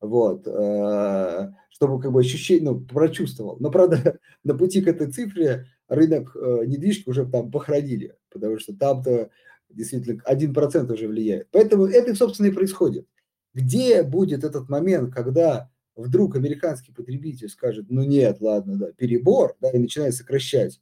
Вот, 0.00 0.46
э, 0.46 1.52
чтобы 1.68 2.00
как 2.00 2.12
бы 2.12 2.20
ощущение, 2.20 2.70
ну, 2.70 2.80
прочувствовал. 2.80 3.58
Но, 3.60 3.70
правда, 3.70 4.18
на 4.44 4.56
пути 4.56 4.80
к 4.80 4.88
этой 4.88 5.10
цифре 5.10 5.66
рынок 5.90 6.34
э, 6.34 6.64
недвижки 6.66 7.08
уже 7.08 7.26
там 7.26 7.50
похоронили, 7.50 8.14
потому 8.30 8.58
что 8.58 8.74
там-то 8.74 9.30
действительно 9.68 10.22
1% 10.24 10.92
уже 10.92 11.08
влияет. 11.08 11.48
Поэтому 11.50 11.86
это, 11.86 12.14
собственно, 12.14 12.46
и 12.46 12.52
происходит. 12.52 13.06
Где 13.52 14.02
будет 14.04 14.44
этот 14.44 14.68
момент, 14.68 15.12
когда 15.12 15.68
вдруг 15.96 16.36
американский 16.36 16.92
потребитель 16.92 17.48
скажет, 17.48 17.86
ну 17.88 18.04
нет, 18.04 18.40
ладно, 18.40 18.76
да, 18.76 18.92
перебор, 18.92 19.56
да, 19.60 19.70
и 19.70 19.78
начинает 19.78 20.14
сокращать 20.14 20.80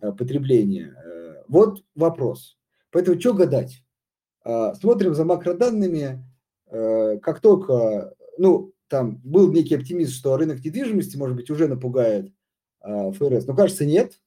э, 0.00 0.10
потребление. 0.12 0.94
Э, 1.04 1.42
вот 1.48 1.84
вопрос. 1.94 2.58
Поэтому 2.90 3.20
что 3.20 3.34
гадать? 3.34 3.82
Э, 4.44 4.72
смотрим 4.80 5.14
за 5.14 5.26
макроданными, 5.26 6.24
э, 6.68 7.18
как 7.18 7.40
только, 7.40 8.14
ну, 8.38 8.72
там 8.88 9.20
был 9.22 9.52
некий 9.52 9.74
оптимизм, 9.74 10.12
что 10.12 10.36
рынок 10.38 10.64
недвижимости, 10.64 11.18
может 11.18 11.36
быть, 11.36 11.50
уже 11.50 11.68
напугает 11.68 12.32
э, 12.82 13.12
ФРС, 13.12 13.46
но 13.46 13.54
кажется, 13.54 13.84
нет, 13.84 14.18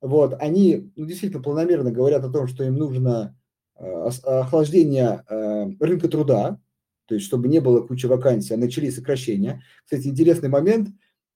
вот, 0.00 0.34
они 0.40 0.92
ну, 0.96 1.06
действительно 1.06 1.42
планомерно 1.42 1.90
говорят 1.90 2.24
о 2.24 2.30
том, 2.30 2.46
что 2.46 2.64
им 2.64 2.76
нужно 2.76 3.36
э, 3.76 4.08
охлаждение 4.24 5.24
э, 5.28 5.70
рынка 5.80 6.08
труда, 6.08 6.60
то 7.06 7.14
есть 7.14 7.26
чтобы 7.26 7.48
не 7.48 7.60
было 7.60 7.80
кучи 7.80 8.06
вакансий, 8.06 8.54
а 8.54 8.58
начались 8.58 8.94
сокращения. 8.96 9.62
Кстати, 9.84 10.06
интересный 10.06 10.48
момент, 10.48 10.90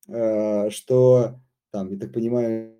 э, 0.08 0.70
что 0.70 1.40
там, 1.72 1.90
я 1.90 1.98
так 1.98 2.12
понимаю, 2.12 2.76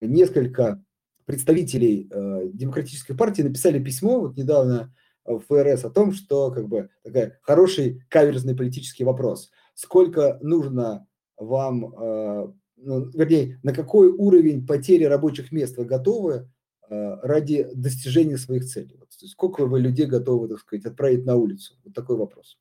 несколько 0.00 0.82
представителей 1.24 2.08
демократической 2.52 3.14
партии 3.14 3.42
написали 3.42 3.82
письмо 3.82 4.20
вот 4.20 4.36
недавно 4.36 4.94
в 5.24 5.40
ФРС 5.40 5.84
о 5.84 5.90
том, 5.90 6.12
что 6.12 6.52
как 6.52 6.68
бы 6.68 6.90
такой 7.02 7.32
хороший 7.42 8.02
каверзный 8.08 8.54
политический 8.54 9.02
вопрос. 9.02 9.50
Сколько 9.74 10.38
нужно 10.40 11.08
вам, 11.36 12.54
вернее, 12.76 13.58
на 13.62 13.72
какой 13.72 14.08
уровень 14.08 14.66
потери 14.66 15.04
рабочих 15.04 15.52
мест 15.52 15.76
вы 15.76 15.84
готовы 15.84 16.48
э, 16.88 17.14
ради 17.22 17.68
достижения 17.74 18.38
своих 18.38 18.66
целей? 18.66 18.96
Вот, 18.98 19.08
сколько 19.12 19.66
вы 19.66 19.80
людей 19.80 20.06
готовы, 20.06 20.48
так 20.48 20.58
сказать, 20.58 20.86
отправить 20.86 21.24
на 21.24 21.36
улицу? 21.36 21.74
Вот 21.84 21.94
такой 21.94 22.16
вопрос. 22.16 22.58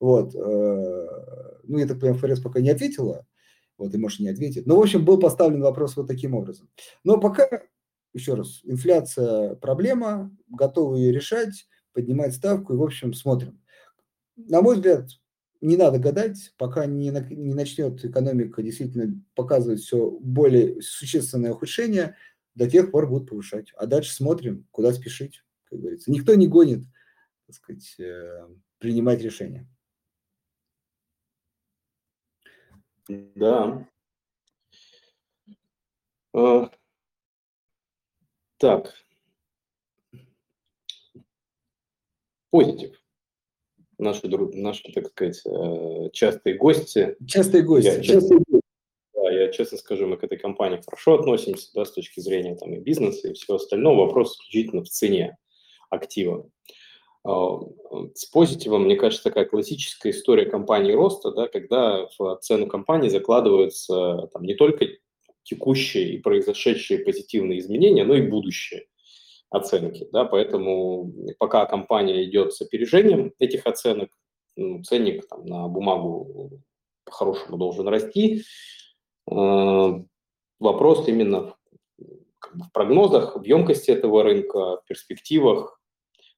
Вот. 0.00 0.34
Э, 0.34 1.06
ну, 1.64 1.78
я 1.78 1.86
так 1.86 2.00
понимаю, 2.00 2.18
ФРС 2.18 2.40
пока 2.40 2.60
не 2.60 2.70
ответила, 2.70 3.26
вот, 3.78 3.94
и 3.94 3.98
может 3.98 4.20
не 4.20 4.28
ответит. 4.28 4.66
Но, 4.66 4.76
в 4.76 4.80
общем, 4.80 5.04
был 5.04 5.18
поставлен 5.18 5.60
вопрос 5.60 5.96
вот 5.96 6.06
таким 6.06 6.34
образом. 6.34 6.68
Но 7.04 7.18
пока, 7.18 7.48
еще 8.12 8.34
раз, 8.34 8.60
инфляция 8.64 9.54
проблема, 9.56 10.36
готовы 10.48 10.98
ее 10.98 11.12
решать, 11.12 11.66
поднимать 11.92 12.34
ставку, 12.34 12.74
и, 12.74 12.76
в 12.76 12.82
общем, 12.82 13.14
смотрим. 13.14 13.60
На 14.36 14.60
мой 14.60 14.76
взгляд, 14.76 15.08
не 15.66 15.76
надо 15.76 15.98
гадать, 15.98 16.54
пока 16.58 16.86
не, 16.86 17.10
не 17.10 17.52
начнет 17.52 18.04
экономика 18.04 18.62
действительно 18.62 19.20
показывать 19.34 19.80
все 19.80 20.10
более 20.20 20.80
существенное 20.80 21.52
ухудшение, 21.52 22.16
до 22.54 22.70
тех 22.70 22.92
пор 22.92 23.08
будут 23.08 23.28
повышать. 23.28 23.72
А 23.76 23.86
дальше 23.86 24.14
смотрим, 24.14 24.66
куда 24.70 24.92
спешить, 24.92 25.42
как 25.64 25.80
говорится. 25.80 26.12
Никто 26.12 26.36
не 26.36 26.46
гонит, 26.46 26.84
так 27.46 27.56
сказать, 27.56 27.96
э, 27.98 28.48
принимать 28.78 29.20
решения. 29.20 29.68
Да. 33.08 33.88
А, 36.32 36.70
так, 38.58 38.94
позитив. 42.50 43.05
Наши, 43.98 44.28
наши, 44.28 44.92
так 44.92 45.06
сказать, 45.06 45.40
э, 45.46 46.10
частые 46.12 46.56
гости. 46.56 47.16
Частые 47.26 47.62
гости. 47.62 47.88
Я, 47.88 48.02
частые 48.02 48.40
гости. 48.46 48.62
Да, 49.14 49.30
я 49.30 49.50
честно 49.50 49.78
скажу, 49.78 50.06
мы 50.06 50.18
к 50.18 50.24
этой 50.24 50.36
компании 50.36 50.82
хорошо 50.84 51.14
относимся, 51.14 51.70
да, 51.74 51.84
с 51.84 51.92
точки 51.92 52.20
зрения 52.20 52.56
там 52.56 52.74
и 52.74 52.78
бизнеса, 52.78 53.28
и 53.28 53.32
всего 53.32 53.56
остального. 53.56 54.06
Вопрос 54.06 54.34
исключительно 54.34 54.84
в 54.84 54.88
цене 54.88 55.38
актива. 55.88 56.48
А, 57.24 57.58
с 58.14 58.26
позитивом, 58.26 58.84
мне 58.84 58.96
кажется, 58.96 59.24
такая 59.24 59.46
классическая 59.46 60.10
история 60.10 60.44
компании 60.44 60.92
роста, 60.92 61.30
да, 61.32 61.48
когда 61.48 62.06
в 62.18 62.38
цену 62.42 62.66
компании 62.66 63.08
закладываются 63.08 64.28
там, 64.32 64.44
не 64.44 64.54
только 64.54 64.86
текущие 65.42 66.10
и 66.10 66.18
произошедшие 66.18 67.00
позитивные 67.00 67.60
изменения, 67.60 68.04
но 68.04 68.14
и 68.14 68.22
будущие 68.22 68.86
оценки. 69.50 70.08
Да, 70.12 70.24
поэтому 70.24 71.12
пока 71.38 71.66
компания 71.66 72.24
идет 72.24 72.54
с 72.54 72.60
опережением 72.60 73.32
этих 73.38 73.66
оценок, 73.66 74.10
ну, 74.56 74.82
ценник 74.82 75.26
там, 75.28 75.46
на 75.46 75.68
бумагу 75.68 76.62
по-хорошему 77.04 77.56
должен 77.56 77.88
расти. 77.88 78.42
Э, 79.30 79.92
вопрос 80.58 81.08
именно 81.08 81.54
в 82.52 82.72
прогнозах, 82.72 83.36
в 83.36 83.44
емкости 83.44 83.90
этого 83.90 84.22
рынка, 84.22 84.78
в 84.78 84.84
перспективах, 84.86 85.80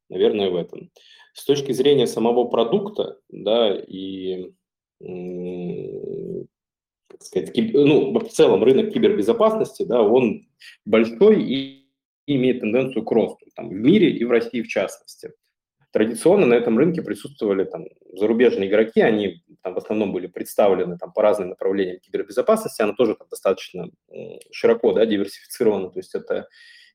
наверное, 0.08 0.50
в 0.50 0.56
этом. 0.56 0.90
С 1.34 1.44
точки 1.44 1.72
зрения 1.72 2.06
самого 2.06 2.44
продукта, 2.44 3.18
да, 3.28 3.76
и 3.76 4.52
как 5.00 5.08
сказать, 7.20 7.52
ну, 7.54 8.18
в 8.18 8.28
целом 8.28 8.64
рынок 8.64 8.92
кибербезопасности, 8.92 9.84
да, 9.84 10.02
он 10.02 10.48
большой 10.84 11.42
и 11.42 11.77
имеет 12.36 12.60
тенденцию 12.60 13.04
к 13.04 13.10
росту 13.12 13.46
там, 13.54 13.68
в 13.68 13.72
мире 13.72 14.10
и 14.10 14.24
в 14.24 14.30
России 14.30 14.62
в 14.62 14.68
частности. 14.68 15.32
Традиционно 15.90 16.46
на 16.46 16.54
этом 16.54 16.76
рынке 16.76 17.00
присутствовали 17.00 17.64
там, 17.64 17.86
зарубежные 18.12 18.68
игроки, 18.68 19.00
они 19.00 19.42
там, 19.62 19.74
в 19.74 19.78
основном 19.78 20.12
были 20.12 20.26
представлены 20.26 20.98
там, 20.98 21.12
по 21.12 21.22
разным 21.22 21.48
направлениям 21.50 21.98
кибербезопасности, 22.00 22.82
она 22.82 22.92
тоже 22.92 23.14
там, 23.14 23.26
достаточно 23.30 23.88
широко 24.52 24.92
да, 24.92 25.06
диверсифицирована, 25.06 25.90
то 25.90 25.98
есть 25.98 26.14
это 26.14 26.46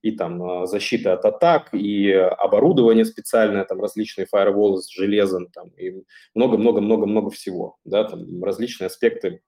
и 0.03 0.11
там 0.11 0.43
а, 0.43 0.67
защита 0.67 1.13
от 1.13 1.25
атак, 1.25 1.73
и 1.73 2.11
оборудование 2.11 3.05
специальное, 3.05 3.63
там 3.63 3.81
различные 3.81 4.27
фаерволы 4.27 4.81
с 4.81 4.89
железом, 4.89 5.47
там, 5.47 5.69
и 5.69 6.03
много-много-много-много 6.35 7.31
всего, 7.31 7.77
да, 7.85 8.03
там 8.03 8.43
различные 8.43 8.87
аспекты 8.87 9.41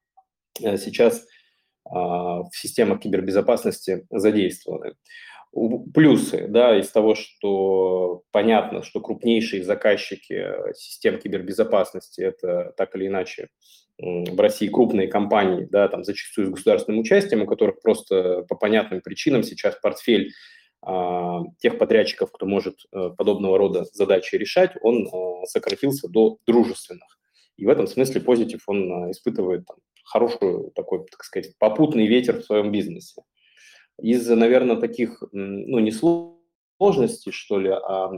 э, 0.64 0.78
сейчас 0.78 1.28
а, 1.84 2.44
в 2.44 2.52
системах 2.54 3.02
кибербезопасности 3.02 4.08
задействованы 4.10 4.96
плюсы, 5.94 6.48
да, 6.50 6.78
из 6.78 6.90
того, 6.90 7.16
что 7.16 8.24
понятно, 8.32 8.84
что 8.84 9.00
крупнейшие 9.00 9.64
заказчики 9.64 10.46
систем 10.74 11.18
кибербезопасности 11.18 12.22
это 12.22 12.74
так 12.76 12.96
или 12.96 13.08
иначе 13.08 13.48
в 13.98 14.38
России 14.40 14.68
крупные 14.68 15.08
компании, 15.08 15.68
да, 15.72 15.88
там 15.88 16.04
зачастую 16.04 16.48
с 16.48 16.52
государственным 16.52 17.00
участием, 17.00 17.44
у 17.44 17.48
которых 17.48 17.82
просто 17.82 18.46
по 18.50 18.56
понятным 18.56 19.00
причинам 19.00 19.44
сейчас 19.44 19.76
портфель 19.82 20.34
а, 20.82 21.42
тех 21.60 21.78
подрядчиков, 21.78 22.32
кто 22.34 22.46
может 22.46 22.76
а, 22.92 23.12
подобного 23.12 23.58
рода 23.58 23.86
задачи 23.94 24.36
решать, 24.36 24.74
он 24.82 25.08
а, 25.08 25.46
сократился 25.46 26.10
до 26.10 26.38
дружественных. 26.46 27.18
И 27.56 27.66
в 27.66 27.70
этом 27.70 27.88
смысле 27.88 28.20
позитив 28.20 28.64
он 28.68 29.12
испытывает 29.12 29.66
там, 29.66 29.78
хорошую 30.04 30.72
такой, 30.76 31.06
так 31.10 31.24
сказать, 31.24 31.58
попутный 31.58 32.08
ветер 32.08 32.42
в 32.42 32.44
своем 32.44 32.74
бизнесе 32.74 33.22
из, 34.02 34.28
наверное, 34.30 34.76
таких, 34.78 35.24
ну, 35.32 35.80
не 35.80 35.92
сложностей, 35.92 37.32
что 37.32 37.60
ли, 37.60 37.70
а, 37.70 38.12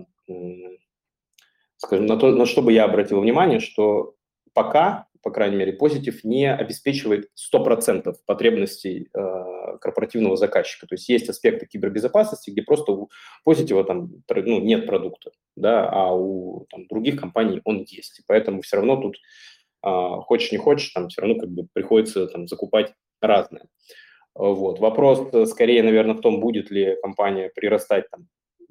скажем, 1.78 2.06
на 2.06 2.18
то, 2.18 2.32
на 2.32 2.46
что 2.46 2.62
бы 2.62 2.74
я 2.74 2.86
обратил 2.86 3.22
внимание, 3.22 3.60
что 3.60 4.16
пока, 4.54 5.08
по 5.22 5.32
крайней 5.32 5.58
мере, 5.58 5.74
позитив 5.74 6.24
не 6.24 6.52
обеспечивает 6.52 7.30
100% 7.54 8.16
потребностей 8.26 9.10
э, 9.14 9.78
корпоративного 9.80 10.36
заказчика. 10.36 10.88
То 10.88 10.96
есть 10.96 11.08
есть 11.10 11.30
аспекты 11.30 11.68
кибербезопасности, 11.68 12.50
где 12.50 12.64
просто 12.64 12.92
у 12.92 13.10
позитива 13.44 13.84
там 13.84 14.10
ну, 14.30 14.60
нет 14.60 14.88
продукта, 14.88 15.32
да, 15.56 15.88
а 15.90 16.14
у 16.14 16.66
там, 16.72 16.88
других 16.88 17.20
компаний 17.20 17.62
он 17.66 17.86
есть. 17.88 18.20
И 18.20 18.24
поэтому 18.26 18.62
все 18.62 18.78
равно 18.78 18.98
тут, 18.98 19.18
э, 19.86 19.90
хочешь 20.22 20.52
не 20.52 20.58
хочешь, 20.58 20.90
там 20.90 21.10
все 21.10 21.22
равно 21.22 21.40
как 21.40 21.50
бы 21.50 21.68
приходится 21.72 22.28
там, 22.28 22.48
закупать 22.48 22.94
разное. 23.22 23.68
Вот. 24.38 24.80
Вопрос 24.80 25.28
э, 25.34 25.46
скорее, 25.48 25.82
наверное, 25.82 26.16
в 26.16 26.22
том, 26.22 26.40
будет 26.40 26.70
ли 26.70 26.96
компания 27.02 27.50
прирастать 27.56 28.10
там, 28.12 28.28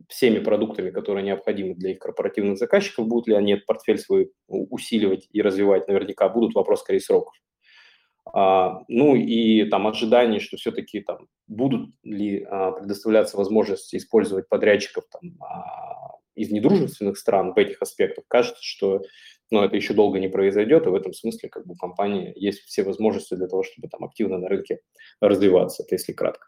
всеми 0.08 0.38
продуктами, 0.38 0.90
которые 0.90 1.24
необходимы 1.24 1.74
для 1.74 1.90
их 1.90 1.98
корпоративных 1.98 2.56
заказчиков, 2.56 3.08
будут 3.08 3.26
ли 3.26 3.34
они 3.34 3.54
этот 3.54 3.66
портфель 3.66 3.98
свой 3.98 4.30
усиливать 4.46 5.28
и 5.32 5.42
развивать, 5.42 5.88
наверняка 5.88 6.28
будут. 6.28 6.54
Вопрос 6.54 6.80
скорее 6.80 7.00
сроков. 7.00 7.34
А, 8.32 8.82
ну 8.86 9.16
и 9.16 9.64
там 9.64 9.88
ожидания, 9.88 10.38
что 10.38 10.56
все-таки 10.56 11.00
там 11.00 11.26
будут 11.48 11.90
ли 12.04 12.44
а, 12.48 12.72
предоставляться 12.72 13.36
возможности 13.36 13.96
использовать 13.96 14.48
подрядчиков 14.48 15.04
там, 15.10 15.36
а, 15.40 16.12
из 16.36 16.52
недружественных 16.52 17.18
стран 17.18 17.54
в 17.54 17.58
этих 17.58 17.82
аспектах. 17.82 18.24
Кажется, 18.28 18.62
что 18.62 19.02
но 19.50 19.64
это 19.64 19.76
еще 19.76 19.94
долго 19.94 20.18
не 20.18 20.28
произойдет, 20.28 20.86
и 20.86 20.90
в 20.90 20.94
этом 20.94 21.12
смысле 21.12 21.48
как 21.48 21.66
бы 21.66 21.74
у 21.74 21.76
компании 21.76 22.32
есть 22.36 22.60
все 22.60 22.82
возможности 22.82 23.34
для 23.34 23.48
того, 23.48 23.62
чтобы 23.62 23.88
там 23.88 24.04
активно 24.04 24.38
на 24.38 24.48
рынке 24.48 24.80
развиваться, 25.20 25.82
это 25.82 25.94
если 25.94 26.12
кратко. 26.12 26.46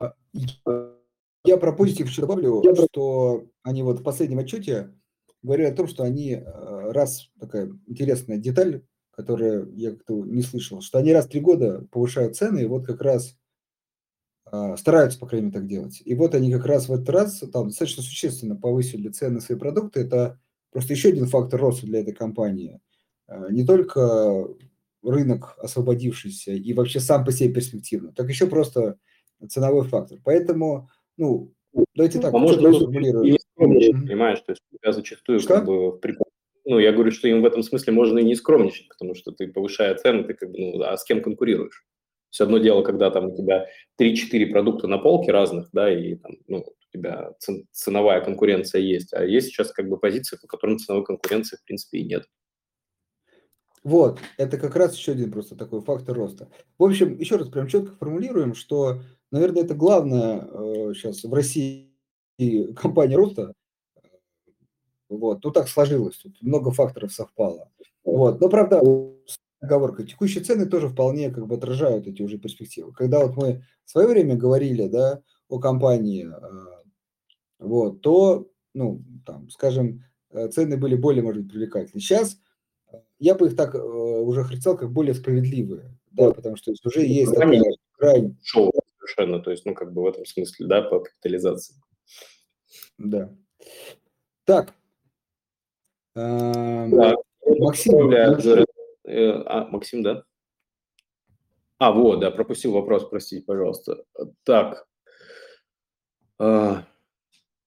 А, 0.00 0.14
я 1.44 1.56
про 1.56 1.72
позитив 1.72 2.08
еще 2.08 2.22
добавлю, 2.22 2.62
что 2.90 3.46
они 3.62 3.82
вот 3.82 4.00
в 4.00 4.02
последнем 4.02 4.38
отчете 4.38 4.94
говорили 5.42 5.68
о 5.68 5.74
том, 5.74 5.88
что 5.88 6.04
они 6.04 6.34
э, 6.34 6.42
раз, 6.92 7.30
такая 7.40 7.70
интересная 7.86 8.38
деталь, 8.38 8.84
которую 9.10 9.74
я 9.74 9.90
как-то 9.90 10.24
не 10.24 10.42
слышал, 10.42 10.80
что 10.80 10.98
они 10.98 11.12
раз 11.12 11.26
в 11.26 11.30
три 11.30 11.40
года 11.40 11.86
повышают 11.90 12.36
цены, 12.36 12.60
и 12.60 12.66
вот 12.66 12.86
как 12.86 13.00
раз 13.02 13.36
стараются, 14.76 15.18
по 15.18 15.26
крайней 15.26 15.46
мере, 15.46 15.58
так 15.58 15.66
делать. 15.66 16.02
И 16.04 16.14
вот 16.14 16.34
они 16.34 16.52
как 16.52 16.66
раз 16.66 16.88
в 16.88 16.92
этот 16.92 17.08
раз 17.08 17.42
там 17.52 17.68
достаточно 17.68 18.02
существенно 18.02 18.56
повысили 18.56 19.08
цены 19.08 19.36
на 19.36 19.40
свои 19.40 19.58
продукты. 19.58 20.00
Это 20.00 20.38
просто 20.70 20.92
еще 20.92 21.08
один 21.08 21.26
фактор 21.26 21.60
роста 21.60 21.86
для 21.86 22.00
этой 22.00 22.12
компании. 22.12 22.80
А, 23.26 23.50
не 23.50 23.64
только 23.64 24.46
рынок 25.02 25.56
освободившийся 25.58 26.52
и 26.52 26.72
вообще 26.74 27.00
сам 27.00 27.24
по 27.24 27.32
себе 27.32 27.52
перспективно, 27.52 28.12
так 28.12 28.28
еще 28.28 28.46
просто 28.46 28.98
ценовой 29.48 29.88
фактор. 29.88 30.18
Поэтому, 30.22 30.88
ну, 31.16 31.52
давайте 31.94 32.20
так, 32.20 32.34
а 32.34 32.38
может, 32.38 32.58
сформулирую. 32.58 33.38
Понимаешь, 33.56 34.40
то 34.40 34.52
есть 34.52 34.62
я 34.84 34.92
зачастую 34.92 35.40
что? 35.40 35.54
как 35.54 35.64
бы 35.64 35.98
ну, 36.64 36.78
я 36.78 36.92
говорю, 36.92 37.10
что 37.10 37.26
им 37.26 37.42
в 37.42 37.44
этом 37.44 37.62
смысле 37.62 37.92
можно 37.92 38.18
и 38.18 38.24
не 38.24 38.34
скромничать, 38.34 38.88
потому 38.88 39.14
что 39.14 39.32
ты, 39.32 39.48
повышая 39.48 39.94
цены, 39.96 40.24
ты 40.24 40.34
как 40.34 40.50
бы, 40.50 40.58
ну, 40.58 40.82
а 40.82 40.96
с 40.96 41.04
кем 41.04 41.20
конкурируешь? 41.20 41.84
Все 42.32 42.44
одно 42.44 42.56
дело, 42.56 42.82
когда 42.82 43.10
там 43.10 43.26
у 43.26 43.36
тебя 43.36 43.66
3-4 44.00 44.46
продукта 44.46 44.86
на 44.86 44.96
полке 44.96 45.30
разных, 45.30 45.68
да, 45.72 45.92
и 45.92 46.14
там, 46.14 46.32
ну, 46.48 46.60
у 46.60 46.90
тебя 46.90 47.32
ценовая 47.72 48.24
конкуренция 48.24 48.80
есть, 48.80 49.12
а 49.12 49.22
есть 49.22 49.48
сейчас 49.48 49.70
как 49.70 49.86
бы 49.86 49.98
позиции, 49.98 50.38
по 50.40 50.46
которым 50.46 50.78
ценовой 50.78 51.04
конкуренции 51.04 51.58
в 51.58 51.64
принципе 51.64 51.98
и 51.98 52.04
нет. 52.04 52.24
Вот, 53.84 54.18
это 54.38 54.56
как 54.56 54.76
раз 54.76 54.96
еще 54.96 55.12
один 55.12 55.30
просто 55.30 55.56
такой 55.56 55.82
фактор 55.82 56.16
роста. 56.16 56.48
В 56.78 56.84
общем, 56.84 57.18
еще 57.18 57.36
раз 57.36 57.48
прям 57.48 57.66
четко 57.66 57.94
формулируем, 57.96 58.54
что, 58.54 59.02
наверное, 59.30 59.64
это 59.64 59.74
главное 59.74 60.48
э, 60.50 60.94
сейчас 60.94 61.24
в 61.24 61.34
России 61.34 61.92
компания 62.74 63.16
роста. 63.16 63.52
Вот, 65.10 65.44
ну 65.44 65.50
так 65.50 65.68
сложилось, 65.68 66.16
тут 66.16 66.40
много 66.40 66.70
факторов 66.70 67.12
совпало. 67.12 67.70
Вот, 68.04 68.40
но 68.40 68.48
правда, 68.48 68.80
оговорка, 69.62 70.02
текущие 70.02 70.42
цены 70.42 70.66
тоже 70.66 70.88
вполне 70.88 71.30
как 71.30 71.46
бы 71.46 71.54
отражают 71.54 72.06
эти 72.06 72.20
уже 72.20 72.36
перспективы. 72.36 72.92
Когда 72.92 73.24
вот 73.24 73.36
мы 73.36 73.64
в 73.84 73.90
свое 73.90 74.08
время 74.08 74.36
говорили, 74.36 74.88
да, 74.88 75.22
о 75.48 75.58
компании, 75.58 76.28
э, 76.28 76.82
вот, 77.58 78.00
то, 78.02 78.50
ну, 78.74 79.02
там, 79.24 79.48
скажем, 79.50 80.04
э, 80.30 80.48
цены 80.48 80.76
были 80.76 80.96
более, 80.96 81.22
может 81.22 81.42
быть, 81.42 81.52
привлекательны. 81.52 82.00
Сейчас 82.00 82.38
я 83.18 83.34
бы 83.34 83.46
их 83.46 83.56
так 83.56 83.74
э, 83.74 83.78
уже 83.78 84.42
характеризовал 84.42 84.78
как 84.78 84.92
более 84.92 85.14
справедливые, 85.14 85.96
да, 86.10 86.32
потому 86.32 86.56
что 86.56 86.72
уже 86.84 87.06
есть 87.06 87.32
такая 87.32 87.62
крайне... 87.96 88.36
Шоу 88.42 88.72
совершенно, 88.98 89.38
то 89.40 89.50
есть, 89.52 89.64
ну, 89.64 89.74
как 89.74 89.92
бы 89.92 90.02
в 90.02 90.06
этом 90.06 90.26
смысле, 90.26 90.66
да, 90.66 90.82
по 90.82 91.00
капитализации. 91.00 91.76
Да. 92.98 93.32
Так. 94.44 94.74
Эм, 96.16 96.90
да. 96.90 97.14
Максим. 97.58 98.10
Максим. 98.10 98.64
Э, 99.12 99.42
а, 99.44 99.66
Максим, 99.66 100.02
да? 100.02 100.24
А, 101.78 101.92
вот, 101.92 102.20
да, 102.20 102.30
пропустил 102.30 102.72
вопрос, 102.72 103.08
простите, 103.08 103.44
пожалуйста. 103.44 104.04
Так. 104.44 104.86
А, 106.38 106.84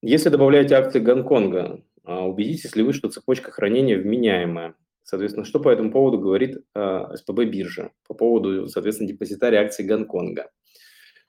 если 0.01 0.29
добавляете 0.29 0.75
акции 0.75 0.99
Гонконга, 0.99 1.83
а, 2.03 2.25
убедитесь 2.25 2.75
ли 2.75 2.81
вы, 2.81 2.93
что 2.93 3.09
цепочка 3.09 3.51
хранения 3.51 3.97
вменяемая? 3.97 4.75
Соответственно, 5.03 5.45
что 5.45 5.59
по 5.59 5.69
этому 5.69 5.91
поводу 5.91 6.17
говорит 6.17 6.65
э, 6.73 7.15
СПБ 7.15 7.45
биржа 7.45 7.91
по 8.07 8.15
поводу, 8.15 8.67
соответственно, 8.67 9.07
депозитария 9.07 9.61
акций 9.61 9.85
Гонконга? 9.85 10.49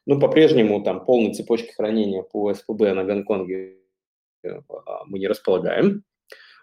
Ну, 0.06 0.18
по-прежнему 0.18 0.82
там 0.82 1.04
полной 1.04 1.34
цепочки 1.34 1.72
хранения 1.72 2.22
по 2.22 2.54
СПБ 2.54 2.94
на 2.94 3.04
Гонконге 3.04 3.76
э, 4.44 4.60
мы 5.04 5.18
не 5.18 5.28
располагаем. 5.28 6.04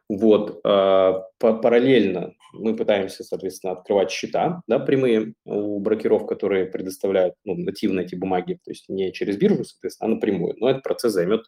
Вот, 0.09 0.61
параллельно 0.63 2.33
мы 2.53 2.75
пытаемся, 2.75 3.23
соответственно, 3.23 3.73
открывать 3.73 4.11
счета, 4.11 4.61
да, 4.67 4.79
прямые 4.79 5.33
у 5.43 5.79
брокеров, 5.79 6.27
которые 6.27 6.65
предоставляют 6.65 7.35
ну, 7.43 7.55
нативно 7.55 8.01
эти 8.01 8.15
бумаги, 8.15 8.59
то 8.63 8.71
есть 8.71 8.87
не 8.89 9.11
через 9.11 9.37
биржу, 9.37 9.63
соответственно, 9.63 10.11
а 10.11 10.15
напрямую. 10.15 10.55
Но 10.57 10.69
этот 10.69 10.83
процесс 10.83 11.13
займет 11.13 11.41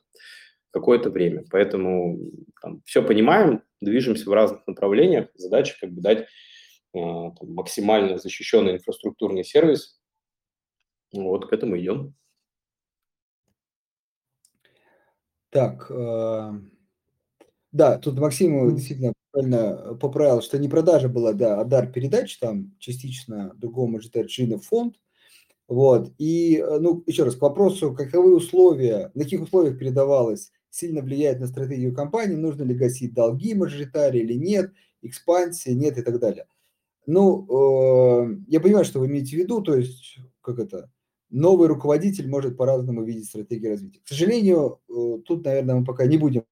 какое-то 0.71 1.09
время. 1.09 1.45
Поэтому 1.51 2.17
там, 2.61 2.81
все 2.85 3.01
понимаем, 3.01 3.63
движемся 3.81 4.29
в 4.29 4.33
разных 4.33 4.65
направлениях. 4.67 5.29
Задача 5.35 5.77
как 5.79 5.91
бы 5.91 6.01
дать 6.01 6.19
э, 6.19 6.25
там, 6.93 7.53
максимально 7.53 8.17
защищенный 8.17 8.73
инфраструктурный 8.73 9.43
сервис. 9.43 9.99
Вот 11.13 11.47
к 11.47 11.53
этому 11.53 11.79
идем. 11.79 12.13
Так, 15.49 15.89
э, 15.89 16.51
да, 17.71 17.97
тут 17.97 18.19
Максим 18.19 18.75
действительно 18.75 19.13
правильно 19.35 19.95
поправил, 19.95 20.41
что 20.41 20.57
не 20.57 20.69
продажа 20.69 21.09
была, 21.09 21.33
да, 21.33 21.59
а 21.59 21.65
дар 21.65 21.91
передач, 21.91 22.37
там 22.37 22.73
частично 22.79 23.51
другому 23.57 23.97
ожидать 23.97 24.31
фонд, 24.63 24.95
вот, 25.67 26.13
и, 26.17 26.57
э, 26.57 26.79
ну, 26.79 27.03
еще 27.05 27.23
раз, 27.23 27.35
к 27.35 27.41
вопросу, 27.41 27.93
каковы 27.93 28.35
условия, 28.35 29.11
на 29.13 29.23
каких 29.23 29.41
условиях 29.41 29.77
передавалось 29.77 30.51
сильно 30.69 31.01
влияет 31.01 31.39
на 31.39 31.47
стратегию 31.47 31.93
компании, 31.93 32.35
нужно 32.35 32.63
ли 32.63 32.75
гасить 32.75 33.13
долги 33.13 33.53
мажоритарии 33.55 34.21
или 34.21 34.35
нет, 34.35 34.71
экспансия, 35.01 35.73
нет 35.73 35.97
и 35.97 36.01
так 36.01 36.19
далее. 36.19 36.47
Ну, 37.07 37.45
э, 38.23 38.37
я 38.47 38.59
понимаю, 38.61 38.85
что 38.85 38.99
вы 38.99 39.07
имеете 39.07 39.35
в 39.35 39.39
виду, 39.39 39.61
то 39.61 39.75
есть, 39.75 40.17
как 40.41 40.59
это, 40.59 40.89
новый 41.29 41.67
руководитель 41.67 42.29
может 42.29 42.57
по-разному 42.57 43.03
видеть 43.03 43.25
стратегию 43.25 43.71
развития. 43.71 43.99
К 44.03 44.07
сожалению, 44.07 44.79
э, 44.89 45.19
тут, 45.25 45.43
наверное, 45.45 45.75
мы 45.75 45.85
пока 45.85 46.05
не 46.05 46.17
будем 46.17 46.45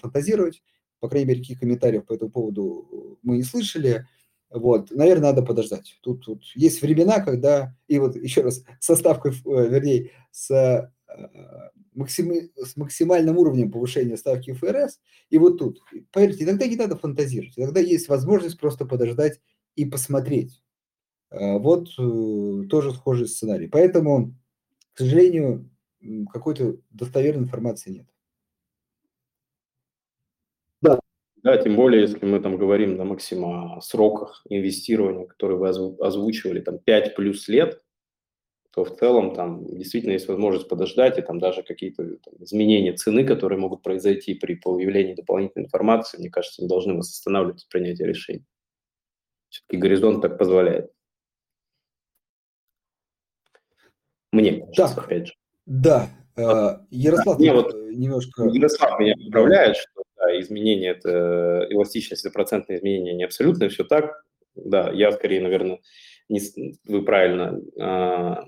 фантазировать, 0.00 0.62
по 1.00 1.08
крайней 1.08 1.28
мере, 1.28 1.40
каких 1.40 1.60
комментариев 1.60 2.04
по 2.06 2.14
этому 2.14 2.30
поводу 2.30 3.18
мы 3.22 3.36
не 3.36 3.42
слышали. 3.42 4.06
Вот, 4.50 4.90
наверное, 4.92 5.30
надо 5.30 5.42
подождать. 5.42 5.98
Тут, 6.00 6.24
тут 6.24 6.44
есть 6.54 6.80
времена, 6.80 7.20
когда, 7.20 7.76
и 7.88 7.98
вот 7.98 8.14
еще 8.14 8.42
раз, 8.42 8.62
со 8.78 8.94
ставкой, 8.94 9.32
э, 9.32 9.68
вернее, 9.68 10.12
с 10.30 10.50
э, 10.50 10.90
максим, 11.92 12.50
с 12.56 12.76
максимальным 12.76 13.36
уровнем 13.36 13.72
повышения 13.72 14.16
ставки 14.16 14.52
ФРС. 14.52 15.00
И 15.30 15.38
вот 15.38 15.58
тут, 15.58 15.80
поверьте, 16.12 16.44
иногда 16.44 16.66
не 16.68 16.76
надо 16.76 16.96
фантазировать, 16.96 17.58
иногда 17.58 17.80
есть 17.80 18.08
возможность 18.08 18.58
просто 18.58 18.84
подождать 18.84 19.40
и 19.74 19.84
посмотреть. 19.86 20.62
Вот 21.30 21.88
э, 21.98 22.62
тоже 22.70 22.92
схожий 22.92 23.26
сценарий. 23.26 23.66
Поэтому, 23.66 24.36
к 24.92 24.98
сожалению, 24.98 25.68
какой-то 26.32 26.76
достоверной 26.90 27.44
информации 27.44 27.90
нет. 27.90 28.06
Да. 31.44 31.56
Да, 31.56 31.62
тем 31.62 31.76
более, 31.76 32.02
если 32.02 32.24
мы 32.24 32.40
там 32.40 32.56
говорим 32.56 32.96
на 32.96 33.04
максима 33.04 33.76
о 33.76 33.80
сроках 33.82 34.42
инвестирования, 34.48 35.26
которые 35.26 35.58
вы 35.58 35.68
озвучивали, 35.68 36.60
там 36.60 36.78
5 36.78 37.14
плюс 37.14 37.48
лет, 37.48 37.82
то 38.74 38.84
в 38.84 38.96
целом 38.96 39.34
там 39.34 39.64
действительно 39.66 40.12
есть 40.12 40.26
возможность 40.26 40.68
подождать, 40.68 41.18
и 41.18 41.22
там 41.22 41.38
даже 41.38 41.62
какие-то 41.62 42.16
там, 42.16 42.34
изменения 42.40 42.94
цены, 42.94 43.24
которые 43.24 43.58
могут 43.58 43.82
произойти 43.82 44.34
при 44.34 44.54
появлении 44.54 45.14
дополнительной 45.14 45.66
информации, 45.66 46.18
мне 46.18 46.30
кажется, 46.30 46.62
не 46.62 46.68
должны 46.68 46.94
вас 46.94 47.10
останавливать 47.10 47.62
от 47.62 47.68
принятия 47.68 48.06
решений. 48.06 48.44
Все-таки 49.50 49.76
горизонт 49.76 50.22
так 50.22 50.38
позволяет. 50.38 50.90
Мне 54.32 54.66
кажется, 54.74 54.96
так, 54.96 55.04
опять 55.04 55.26
же. 55.28 55.34
Да, 55.66 56.08
э, 56.36 56.78
Ярослав 56.90 57.38
мне 57.38 57.52
вот 57.52 57.72
немножко... 57.74 58.44
Ярослав 58.44 58.98
меня 58.98 59.14
поправляет, 59.26 59.76
что 59.76 59.93
да, 60.34 60.40
изменения, 60.40 60.90
это 60.90 61.66
эластичность, 61.70 62.24
это 62.24 62.32
процентное 62.32 62.76
изменение 62.76 63.14
не 63.14 63.24
абсолютно, 63.24 63.68
все 63.68 63.84
так. 63.84 64.24
Да, 64.54 64.90
я 64.92 65.12
скорее, 65.12 65.40
наверное, 65.40 65.80
не, 66.28 66.40
вы 66.86 67.04
правильно 67.04 67.60
а, 67.80 68.44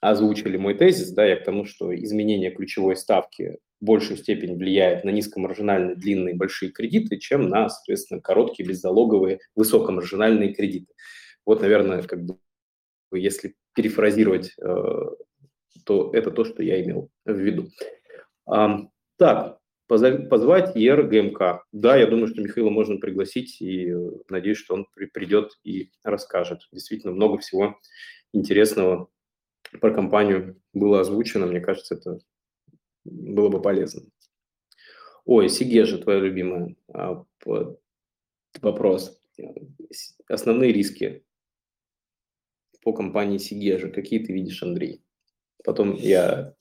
озвучили 0.00 0.56
мой 0.56 0.74
тезис, 0.74 1.10
да, 1.10 1.24
я 1.24 1.36
к 1.36 1.44
тому, 1.44 1.64
что 1.64 1.94
изменение 1.94 2.50
ключевой 2.50 2.96
ставки 2.96 3.58
в 3.80 3.84
большую 3.84 4.16
степень 4.18 4.56
влияет 4.56 5.04
на 5.04 5.10
низкомаржинальные 5.10 5.96
длинные 5.96 6.34
большие 6.34 6.70
кредиты, 6.70 7.18
чем 7.18 7.48
на, 7.48 7.68
соответственно, 7.68 8.20
короткие 8.20 8.68
беззалоговые 8.68 9.40
высокомаржинальные 9.54 10.54
кредиты. 10.54 10.92
Вот, 11.44 11.60
наверное, 11.60 12.02
как 12.02 12.24
бы, 12.24 12.38
если 13.12 13.54
перефразировать, 13.74 14.52
э, 14.58 14.74
то 15.84 16.10
это 16.12 16.30
то, 16.30 16.44
что 16.44 16.62
я 16.62 16.82
имел 16.82 17.10
в 17.24 17.36
виду. 17.36 17.68
Так, 19.18 19.58
позвать 19.86 20.74
ЕР 20.74 21.08
ГМК. 21.08 21.64
Да, 21.72 21.96
я 21.96 22.06
думаю, 22.06 22.28
что 22.28 22.42
Михаила 22.42 22.70
можно 22.70 22.96
пригласить, 22.96 23.60
и 23.60 23.90
э, 23.90 24.10
надеюсь, 24.28 24.58
что 24.58 24.74
он 24.74 24.86
придет 25.12 25.52
и 25.64 25.90
расскажет. 26.02 26.60
Действительно, 26.72 27.12
много 27.12 27.38
всего 27.38 27.78
интересного 28.32 29.08
про 29.80 29.92
компанию 29.92 30.60
было 30.72 31.00
озвучено, 31.00 31.46
мне 31.46 31.60
кажется, 31.60 31.94
это 31.94 32.18
было 33.04 33.48
бы 33.48 33.60
полезно. 33.60 34.02
Ой, 35.24 35.48
Сигежа, 35.48 35.98
твоя 35.98 36.20
любимая. 36.20 36.76
А, 36.92 37.24
вопрос. 38.60 39.20
Основные 40.28 40.72
риски 40.72 41.24
по 42.82 42.92
компании 42.92 43.38
Сигежа. 43.38 43.88
Какие 43.88 44.24
ты 44.24 44.32
видишь, 44.32 44.62
Андрей? 44.62 45.02
Потом 45.64 45.94
я 45.94 46.54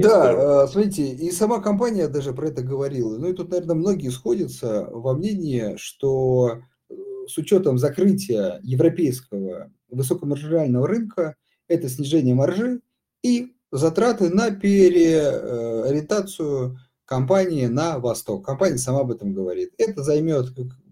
да, 0.00 0.32
скажу. 0.32 0.72
смотрите, 0.72 1.08
и 1.08 1.30
сама 1.30 1.60
компания 1.60 2.08
даже 2.08 2.32
про 2.32 2.48
это 2.48 2.62
говорила. 2.62 3.16
Ну 3.16 3.28
и 3.28 3.32
тут, 3.32 3.50
наверное, 3.50 3.76
многие 3.76 4.08
сходятся 4.08 4.88
во 4.90 5.14
мнении, 5.14 5.76
что 5.76 6.62
э, 6.90 6.94
с 7.28 7.38
учетом 7.38 7.78
закрытия 7.78 8.58
европейского 8.62 9.70
высокомаржинального 9.88 10.88
рынка, 10.88 11.36
это 11.68 11.88
снижение 11.88 12.34
маржи 12.34 12.80
и 13.22 13.52
затраты 13.70 14.30
на 14.30 14.50
переориентацию 14.50 16.78
компании 17.04 17.66
на 17.66 17.98
восток. 17.98 18.44
Компания 18.44 18.78
сама 18.78 19.00
об 19.00 19.12
этом 19.12 19.32
говорит. 19.32 19.72
Это 19.78 20.02
займет, 20.02 20.46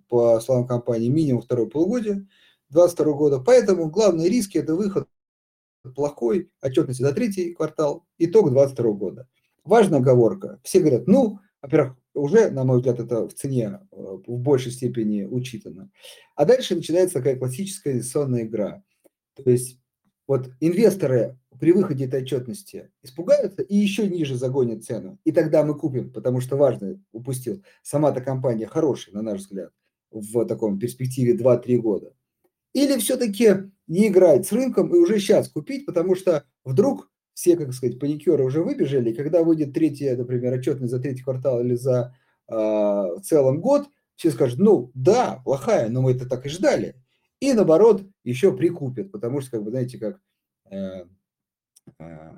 по 0.09 0.41
словам 0.41 0.67
компании, 0.67 1.09
минимум 1.09 1.43
второе 1.43 1.67
полугодие 1.67 2.27
2022 2.71 3.13
года. 3.15 3.41
Поэтому 3.41 3.91
главные 3.91 4.29
риски– 4.29 4.59
это 4.59 4.75
выход 4.75 5.09
плохой 5.95 6.51
отчетности 6.61 7.03
за 7.03 7.13
третий 7.13 7.55
квартал, 7.55 8.07
итог 8.19 8.51
2022 8.51 8.93
года. 8.93 9.29
Важная 9.65 10.01
оговорка. 10.01 10.61
Все 10.63 10.81
говорят, 10.81 11.07
ну, 11.07 11.39
во-первых, 11.63 11.97
уже, 12.15 12.51
на 12.51 12.65
мой 12.65 12.79
взгляд, 12.79 13.01
это 13.01 13.29
в 13.29 13.35
цене 13.35 13.81
э, 13.93 13.97
в 14.27 14.39
большей 14.39 14.73
степени 14.73 15.25
учитано. 15.25 15.91
А 16.35 16.45
дальше 16.45 16.75
начинается 16.75 17.19
такая 17.19 17.37
классическая 17.37 17.93
инвестиционная 17.93 18.43
игра. 18.43 18.83
То 19.35 19.51
есть 19.51 19.79
вот 20.27 20.51
инвесторы 20.61 21.39
при 21.59 21.73
выходе 21.73 22.07
этой 22.07 22.23
отчетности 22.23 22.91
испугаются 23.03 23.63
и 23.63 23.77
еще 23.77 24.09
ниже 24.09 24.37
загонят 24.37 24.85
цену. 24.85 25.19
И 25.25 25.33
тогда 25.33 25.65
мы 25.65 25.77
купим, 25.77 26.13
потому 26.13 26.41
что 26.41 26.57
важно, 26.57 27.01
упустил, 27.13 27.63
сама-то 27.83 28.21
компания 28.21 28.67
хорошая, 28.67 29.15
на 29.15 29.23
наш 29.23 29.41
взгляд, 29.41 29.73
в 30.11 30.45
таком 30.47 30.79
перспективе 30.79 31.37
2-3 31.37 31.77
года. 31.79 32.15
Или 32.73 32.99
все-таки 32.99 33.71
не 33.91 34.07
играть 34.07 34.47
с 34.47 34.53
рынком 34.53 34.95
и 34.95 34.99
уже 34.99 35.19
сейчас 35.19 35.49
купить, 35.49 35.85
потому 35.85 36.15
что 36.15 36.45
вдруг 36.65 37.11
все, 37.35 37.57
как 37.57 37.73
сказать, 37.73 37.99
паникеры 37.99 38.45
уже 38.45 38.63
выбежали, 38.63 39.13
когда 39.13 39.43
выйдет 39.43 39.75
третья, 39.75 40.17
например, 40.17 40.55
отчетность 40.55 40.93
за 40.93 41.01
третий 41.01 41.25
квартал 41.25 41.61
или 41.61 41.75
за 41.75 42.15
э, 42.49 43.05
целом 43.25 43.61
год, 43.61 43.89
все 44.15 44.31
скажут, 44.31 44.61
ну 44.61 44.93
да, 44.95 45.43
плохая, 45.45 45.89
но 45.89 46.03
мы 46.03 46.13
это 46.13 46.29
так 46.29 46.47
и 46.47 46.49
ждали. 46.49 46.95
И 47.41 47.53
наоборот, 47.53 48.03
еще 48.23 48.57
прикупят, 48.57 49.11
потому 49.11 49.41
что, 49.41 49.53
как 49.53 49.65
бы, 49.65 49.71
знаете, 49.71 49.99
как 49.99 50.21
э, 50.71 51.07
э, 51.99 52.33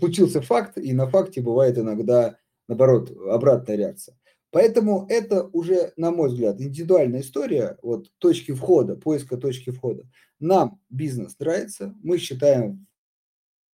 случился 0.00 0.42
факт, 0.42 0.78
и 0.78 0.92
на 0.92 1.06
факте 1.06 1.42
бывает 1.42 1.78
иногда, 1.78 2.38
наоборот, 2.66 3.12
обратная 3.28 3.76
реакция. 3.76 4.16
Поэтому 4.50 5.06
это 5.08 5.44
уже, 5.52 5.92
на 5.96 6.10
мой 6.10 6.28
взгляд, 6.28 6.60
индивидуальная 6.60 7.20
история, 7.20 7.78
вот 7.82 8.10
точки 8.18 8.52
входа, 8.52 8.96
поиска 8.96 9.38
точки 9.38 9.70
входа. 9.70 10.04
Нам 10.42 10.80
бизнес 10.90 11.38
нравится, 11.38 11.94
мы 12.02 12.18
считаем 12.18 12.86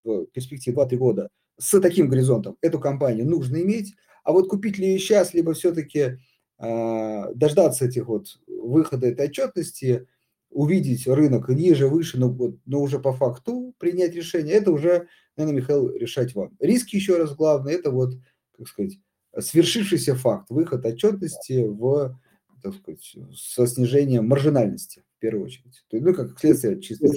в 0.05 0.27
перспективе 0.27 0.77
2-3 0.77 0.97
года 0.97 1.31
с 1.57 1.81
таким 1.81 2.09
горизонтом 2.09 2.59
эту 2.61 2.79
компанию 2.79 3.27
нужно 3.27 3.57
иметь, 3.63 3.95
а 4.23 4.33
вот 4.33 4.51
купить 4.51 4.77
ли 4.77 4.87
ее 4.87 4.99
сейчас, 4.99 5.33
либо 5.33 5.55
все-таки 5.55 5.99
э, 5.99 6.19
а, 6.59 7.33
дождаться 7.35 7.87
этих 7.87 8.07
вот 8.07 8.39
выхода 8.47 9.07
этой 9.07 9.29
отчетности, 9.29 10.07
увидеть 10.51 11.07
рынок 11.07 11.49
ниже, 11.49 11.89
выше, 11.89 12.19
но, 12.19 12.29
вот, 12.29 12.57
но 12.67 12.83
уже 12.83 12.99
по 12.99 13.15
факту 13.15 13.75
принять 13.79 14.15
решение, 14.15 14.55
это 14.55 14.71
уже, 14.71 15.09
наверное, 15.37 15.63
Михаил, 15.63 15.91
решать 15.91 16.35
вам. 16.35 16.55
Риски, 16.61 16.97
еще 16.97 17.17
раз, 17.17 17.35
главное, 17.35 17.73
это 17.73 17.91
вот, 17.91 18.15
как 18.53 18.69
сказать, 18.69 18.99
свершившийся 19.39 20.15
факт, 20.15 20.51
выход 20.51 20.85
отчетности 20.85 21.65
в, 21.67 22.15
так 22.63 22.75
сказать, 22.75 23.17
со 23.35 23.67
снижением 23.67 24.29
маржинальности, 24.29 25.03
в 25.19 25.21
первую 25.21 25.47
очередь. 25.47 25.85
Ну, 25.91 26.15
как 26.15 26.39
следствие 26.39 26.81
чисто. 26.81 27.09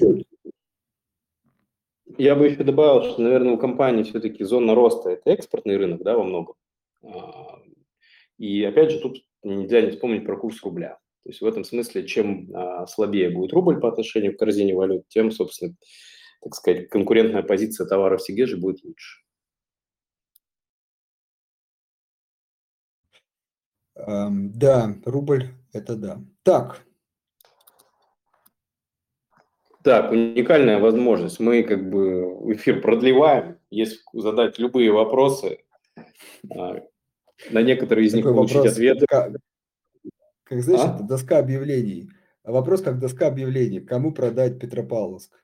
Я 2.17 2.35
бы 2.35 2.47
еще 2.47 2.63
добавил, 2.63 3.03
что, 3.03 3.21
наверное, 3.21 3.53
у 3.53 3.57
компании 3.57 4.03
все-таки 4.03 4.43
зона 4.43 4.75
роста– 4.75 5.09
это 5.11 5.29
экспортный 5.29 5.77
рынок, 5.77 6.03
да, 6.03 6.17
во 6.17 6.23
многом. 6.23 6.55
А, 7.03 7.61
и 8.37 8.63
опять 8.63 8.91
же, 8.91 8.99
тут 8.99 9.23
нельзя 9.43 9.81
не 9.81 9.91
вспомнить 9.91 10.25
про 10.25 10.37
курс 10.37 10.61
рубля. 10.63 10.99
То 11.23 11.29
есть 11.29 11.41
в 11.41 11.45
этом 11.45 11.63
смысле, 11.63 12.05
чем 12.05 12.49
а, 12.53 12.85
слабее 12.87 13.29
будет 13.29 13.53
рубль 13.53 13.79
по 13.79 13.87
отношению 13.87 14.35
к 14.35 14.39
корзине 14.39 14.75
валют, 14.75 15.07
тем, 15.07 15.31
собственно, 15.31 15.75
так 16.41 16.55
сказать, 16.55 16.89
конкурентная 16.89 17.43
позиция 17.43 17.87
товаров 17.87 18.21
Сигежи 18.21 18.57
будет 18.57 18.83
лучше. 18.83 19.21
Да, 23.95 24.95
рубль– 25.05 25.49
это 25.73 25.95
да. 25.95 26.19
Так. 26.43 26.83
Так, 29.83 30.11
уникальная 30.11 30.79
возможность. 30.79 31.39
Мы 31.39 31.63
как 31.63 31.89
бы 31.89 32.53
эфир 32.53 32.81
продлеваем. 32.81 33.57
Если 33.69 33.99
задать 34.13 34.59
любые 34.59 34.91
вопросы, 34.91 35.59
а, 36.49 36.81
на 37.49 37.61
некоторые 37.61 38.07
из 38.07 38.13
них 38.13 38.25
получить 38.25 38.57
вопрос, 38.57 38.73
ответы. 38.73 39.05
Как, 39.07 39.31
как 40.43 40.61
знаешь, 40.61 40.81
а? 40.81 40.95
это 40.95 41.03
доска 41.03 41.39
объявлений. 41.39 42.09
А 42.43 42.51
вопрос 42.51 42.81
как 42.81 42.99
доска 42.99 43.27
объявлений. 43.27 43.79
Кому 43.79 44.13
продать 44.13 44.59
Петропавловск? 44.59 45.41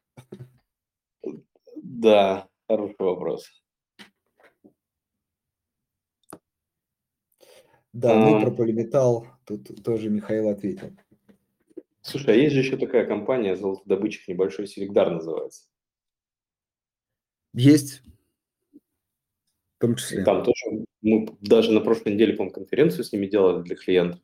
Да, 1.75 2.47
хороший 2.67 2.95
вопрос. 2.99 3.47
Да, 7.93 8.13
ну 8.13 8.37
и 8.37 8.41
про 8.41 8.51
полиметалл 8.51 9.27
тут 9.45 9.83
тоже 9.83 10.09
Михаил 10.09 10.49
ответил. 10.49 10.95
Слушай, 12.07 12.35
а 12.35 12.37
есть 12.37 12.55
же 12.55 12.61
еще 12.61 12.77
такая 12.77 13.05
компания, 13.05 13.57
золотодобытчик 13.57 14.29
небольшой, 14.29 14.65
Селегдар 14.65 15.11
называется. 15.11 15.67
Есть. 17.53 18.01
В 18.71 19.81
том 19.81 19.95
числе. 19.95 20.21
И 20.21 20.23
там 20.23 20.41
тоже, 20.41 20.85
мы 21.01 21.27
даже 21.41 21.73
на 21.73 21.81
прошлой 21.81 22.13
неделе, 22.13 22.31
по-моему, 22.31 22.53
конференцию 22.53 23.03
с 23.03 23.11
ними 23.11 23.27
делали 23.27 23.61
для 23.61 23.75
клиентов. 23.75 24.21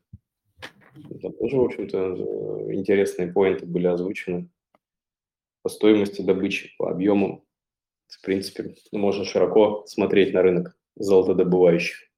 Там 1.21 1.33
тоже, 1.33 1.57
в 1.57 1.61
общем-то, 1.61 2.71
интересные 2.71 3.29
поинты 3.33 3.65
были 3.65 3.87
озвучены 3.87 4.49
по 5.61 5.67
стоимости 5.67 6.21
добычи, 6.21 6.73
по 6.77 6.89
объему. 6.89 7.45
В 8.07 8.21
принципе, 8.21 8.75
можно 8.93 9.25
широко 9.25 9.85
смотреть 9.87 10.33
на 10.33 10.41
рынок 10.41 10.77
золотодобывающих. 10.95 12.12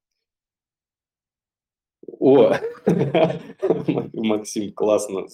О, 2.08 2.54
Максим, 4.14 4.74
классно, 4.74 5.28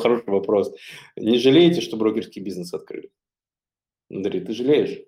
хороший 0.00 0.28
вопрос. 0.28 0.74
Не 1.16 1.38
жалеете, 1.38 1.80
что 1.80 1.96
брокерский 1.96 2.42
бизнес 2.42 2.72
открыли? 2.72 3.10
Андрей, 4.10 4.40
ты 4.40 4.52
жалеешь? 4.52 5.04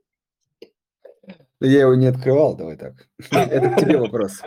Я 1.61 1.82
его 1.82 1.95
не 1.95 2.07
открывал, 2.07 2.57
давай 2.57 2.76
так. 2.76 3.09
Это 3.30 3.70
к 3.70 3.80
тебе 3.80 3.99
вопрос. 3.99 4.43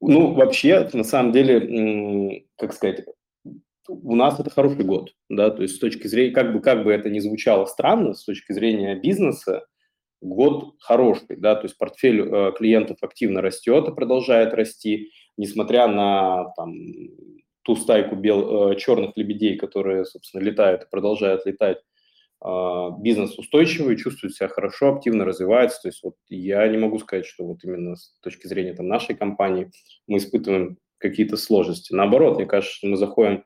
Ну, 0.00 0.34
вообще, 0.34 0.88
на 0.92 1.04
самом 1.04 1.32
деле, 1.32 2.44
как 2.56 2.72
сказать, 2.72 3.04
у 3.88 4.14
нас 4.14 4.38
это 4.38 4.50
хороший 4.50 4.84
год, 4.84 5.14
да, 5.28 5.50
то 5.50 5.62
есть 5.62 5.76
с 5.76 5.78
точки 5.78 6.06
зрения, 6.06 6.32
как 6.32 6.52
бы, 6.52 6.60
как 6.60 6.84
бы 6.84 6.92
это 6.92 7.08
ни 7.08 7.20
звучало 7.20 7.64
странно, 7.64 8.14
с 8.14 8.24
точки 8.24 8.52
зрения 8.52 8.94
бизнеса, 8.94 9.64
год 10.20 10.74
хороший, 10.80 11.36
да, 11.36 11.54
то 11.54 11.64
есть 11.64 11.78
портфель 11.78 12.20
э, 12.20 12.52
клиентов 12.56 12.98
активно 13.02 13.40
растет 13.40 13.88
и 13.88 13.94
продолжает 13.94 14.54
расти, 14.54 15.10
несмотря 15.36 15.86
на 15.86 16.52
там, 16.56 16.74
ту 17.62 17.76
стайку 17.76 18.16
бел, 18.16 18.72
э, 18.72 18.76
черных 18.76 19.12
лебедей, 19.16 19.56
которые, 19.56 20.04
собственно, 20.04 20.42
летают 20.42 20.84
и 20.84 20.90
продолжают 20.90 21.46
летать, 21.46 21.78
э, 22.44 22.88
бизнес 23.00 23.38
устойчивый, 23.38 23.96
чувствует 23.96 24.34
себя 24.34 24.48
хорошо, 24.48 24.94
активно 24.94 25.24
развивается. 25.24 25.82
То 25.82 25.88
есть 25.88 26.02
вот 26.02 26.16
я 26.28 26.66
не 26.68 26.78
могу 26.78 26.98
сказать, 26.98 27.26
что 27.26 27.44
вот 27.44 27.62
именно 27.64 27.96
с 27.96 28.18
точки 28.20 28.46
зрения 28.46 28.74
там, 28.74 28.88
нашей 28.88 29.14
компании 29.14 29.70
мы 30.06 30.18
испытываем 30.18 30.78
какие-то 30.98 31.36
сложности. 31.36 31.94
Наоборот, 31.94 32.36
мне 32.36 32.46
кажется, 32.46 32.74
что 32.74 32.88
мы 32.88 32.96
заходим 32.96 33.44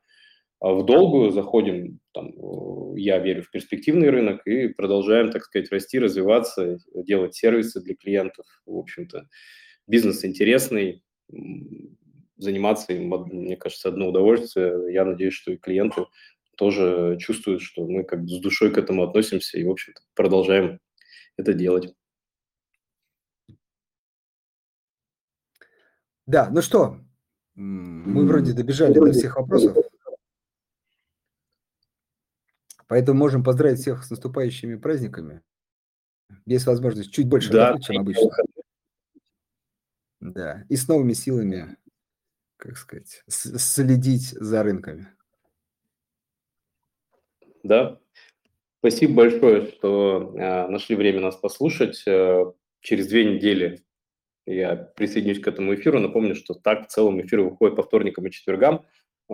в 0.70 0.84
долгую 0.84 1.32
заходим, 1.32 1.98
там, 2.12 2.28
э, 2.28 3.00
я 3.00 3.18
верю 3.18 3.42
в 3.42 3.50
перспективный 3.50 4.10
рынок 4.10 4.46
и 4.46 4.68
продолжаем, 4.68 5.32
так 5.32 5.42
сказать, 5.42 5.72
расти, 5.72 5.98
развиваться, 5.98 6.78
делать 6.94 7.34
сервисы 7.34 7.80
для 7.80 7.96
клиентов. 7.96 8.46
В 8.64 8.76
общем-то, 8.76 9.28
бизнес 9.88 10.24
интересный, 10.24 11.02
заниматься 12.36 12.93
им, 12.93 13.09
мне 13.09 13.56
кажется, 13.56 13.89
одно 13.89 14.09
удовольствие. 14.09 14.93
Я 14.93 15.05
надеюсь, 15.05 15.34
что 15.34 15.52
и 15.52 15.56
клиенты 15.56 16.06
тоже 16.56 17.16
чувствуют, 17.18 17.62
что 17.62 17.84
мы 17.84 18.05
как 18.05 18.28
с 18.28 18.40
душой 18.40 18.70
к 18.70 18.78
этому 18.78 19.02
относимся 19.02 19.59
и, 19.59 19.64
в 19.64 19.70
общем-то, 19.70 20.01
продолжаем 20.14 20.78
это 21.36 21.55
делать. 21.55 21.93
Да, 26.26 26.48
ну 26.51 26.62
что, 26.62 27.01
мы 27.56 28.26
вроде 28.26 28.52
добежали 28.52 28.94
до 28.94 29.10
всех 29.10 29.36
вопросов. 29.36 29.76
Поэтому 32.93 33.19
можем 33.19 33.43
поздравить 33.43 33.78
всех 33.78 34.05
с 34.05 34.10
наступающими 34.10 34.77
праздниками. 34.77 35.40
Есть 36.44 36.66
возможность 36.66 37.10
чуть 37.10 37.27
больше 37.27 37.51
да, 37.51 37.69
работать, 37.69 37.86
чем 37.86 37.98
обычно. 38.02 38.31
Да, 40.20 40.66
и 40.69 40.77
с 40.77 40.86
новыми 40.89 41.14
силами, 41.14 41.78
как 42.59 42.77
сказать, 42.77 43.23
следить 43.28 44.32
за 44.32 44.62
рынками. 44.62 45.09
Да, 47.62 47.98
спасибо 48.81 49.14
большое, 49.14 49.69
что 49.69 50.35
э, 50.36 50.69
нашли 50.69 50.94
время 50.94 51.20
нас 51.20 51.36
послушать. 51.36 52.06
Э, 52.06 52.44
через 52.81 53.06
две 53.06 53.24
недели 53.24 53.82
я 54.44 54.77
присоединюсь 54.77 55.40
к 55.40 55.48
этому 55.48 55.74
эфиру. 55.74 55.98
Напомню, 55.98 56.35
что 56.35 56.52
так 56.52 56.89
в 56.89 56.90
целом 56.90 57.23
эфир 57.23 57.40
выходит 57.40 57.74
по 57.74 57.85
вторникам 57.85 58.27
и 58.27 58.31
четвергам. 58.31 58.85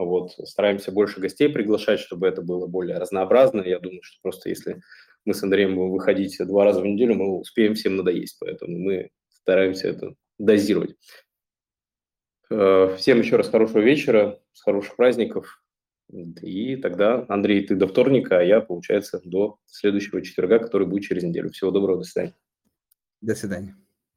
Вот, 0.05 0.31
стараемся 0.45 0.93
больше 0.93 1.21
гостей 1.21 1.49
приглашать, 1.49 1.99
чтобы 1.99 2.29
это 2.29 2.41
было 2.41 2.67
более 2.69 2.99
разнообразно. 2.99 3.63
Я 3.63 3.81
думаю, 3.81 4.01
что 4.03 4.19
просто 4.23 4.49
если 4.49 4.81
мы 5.25 5.35
с 5.35 5.43
Андреем 5.43 5.75
будем 5.75 5.91
выходить 5.91 6.37
два 6.39 6.65
раза 6.65 6.81
в 6.81 6.87
неделю, 6.87 7.17
мы 7.17 7.39
успеем 7.41 7.75
всем 7.75 7.97
надоесть, 7.97 8.37
поэтому 8.39 8.79
мы 8.79 9.11
стараемся 9.29 9.89
это 9.89 10.15
дозировать. 10.39 10.95
Э, 12.51 12.95
всем 12.97 13.19
еще 13.19 13.37
раз 13.37 13.49
хорошего 13.49 13.81
вечера, 13.81 14.41
с 14.53 14.63
хороших 14.63 14.95
праздников. 14.95 15.63
И 16.11 16.77
тогда, 16.77 17.27
Андрей, 17.29 17.67
ты 17.67 17.75
до 17.75 17.89
вторника, 17.89 18.39
а 18.39 18.43
я, 18.43 18.61
получается, 18.61 19.21
до 19.25 19.59
следующего 19.67 20.23
четверга, 20.23 20.61
который 20.61 20.87
будет 20.87 21.03
через 21.03 21.25
неделю. 21.25 21.51
Всего 21.51 21.71
доброго, 21.71 21.99
до 21.99 22.05
свидания. 22.05 22.35
До 23.21 23.35
свидания. 23.35 23.77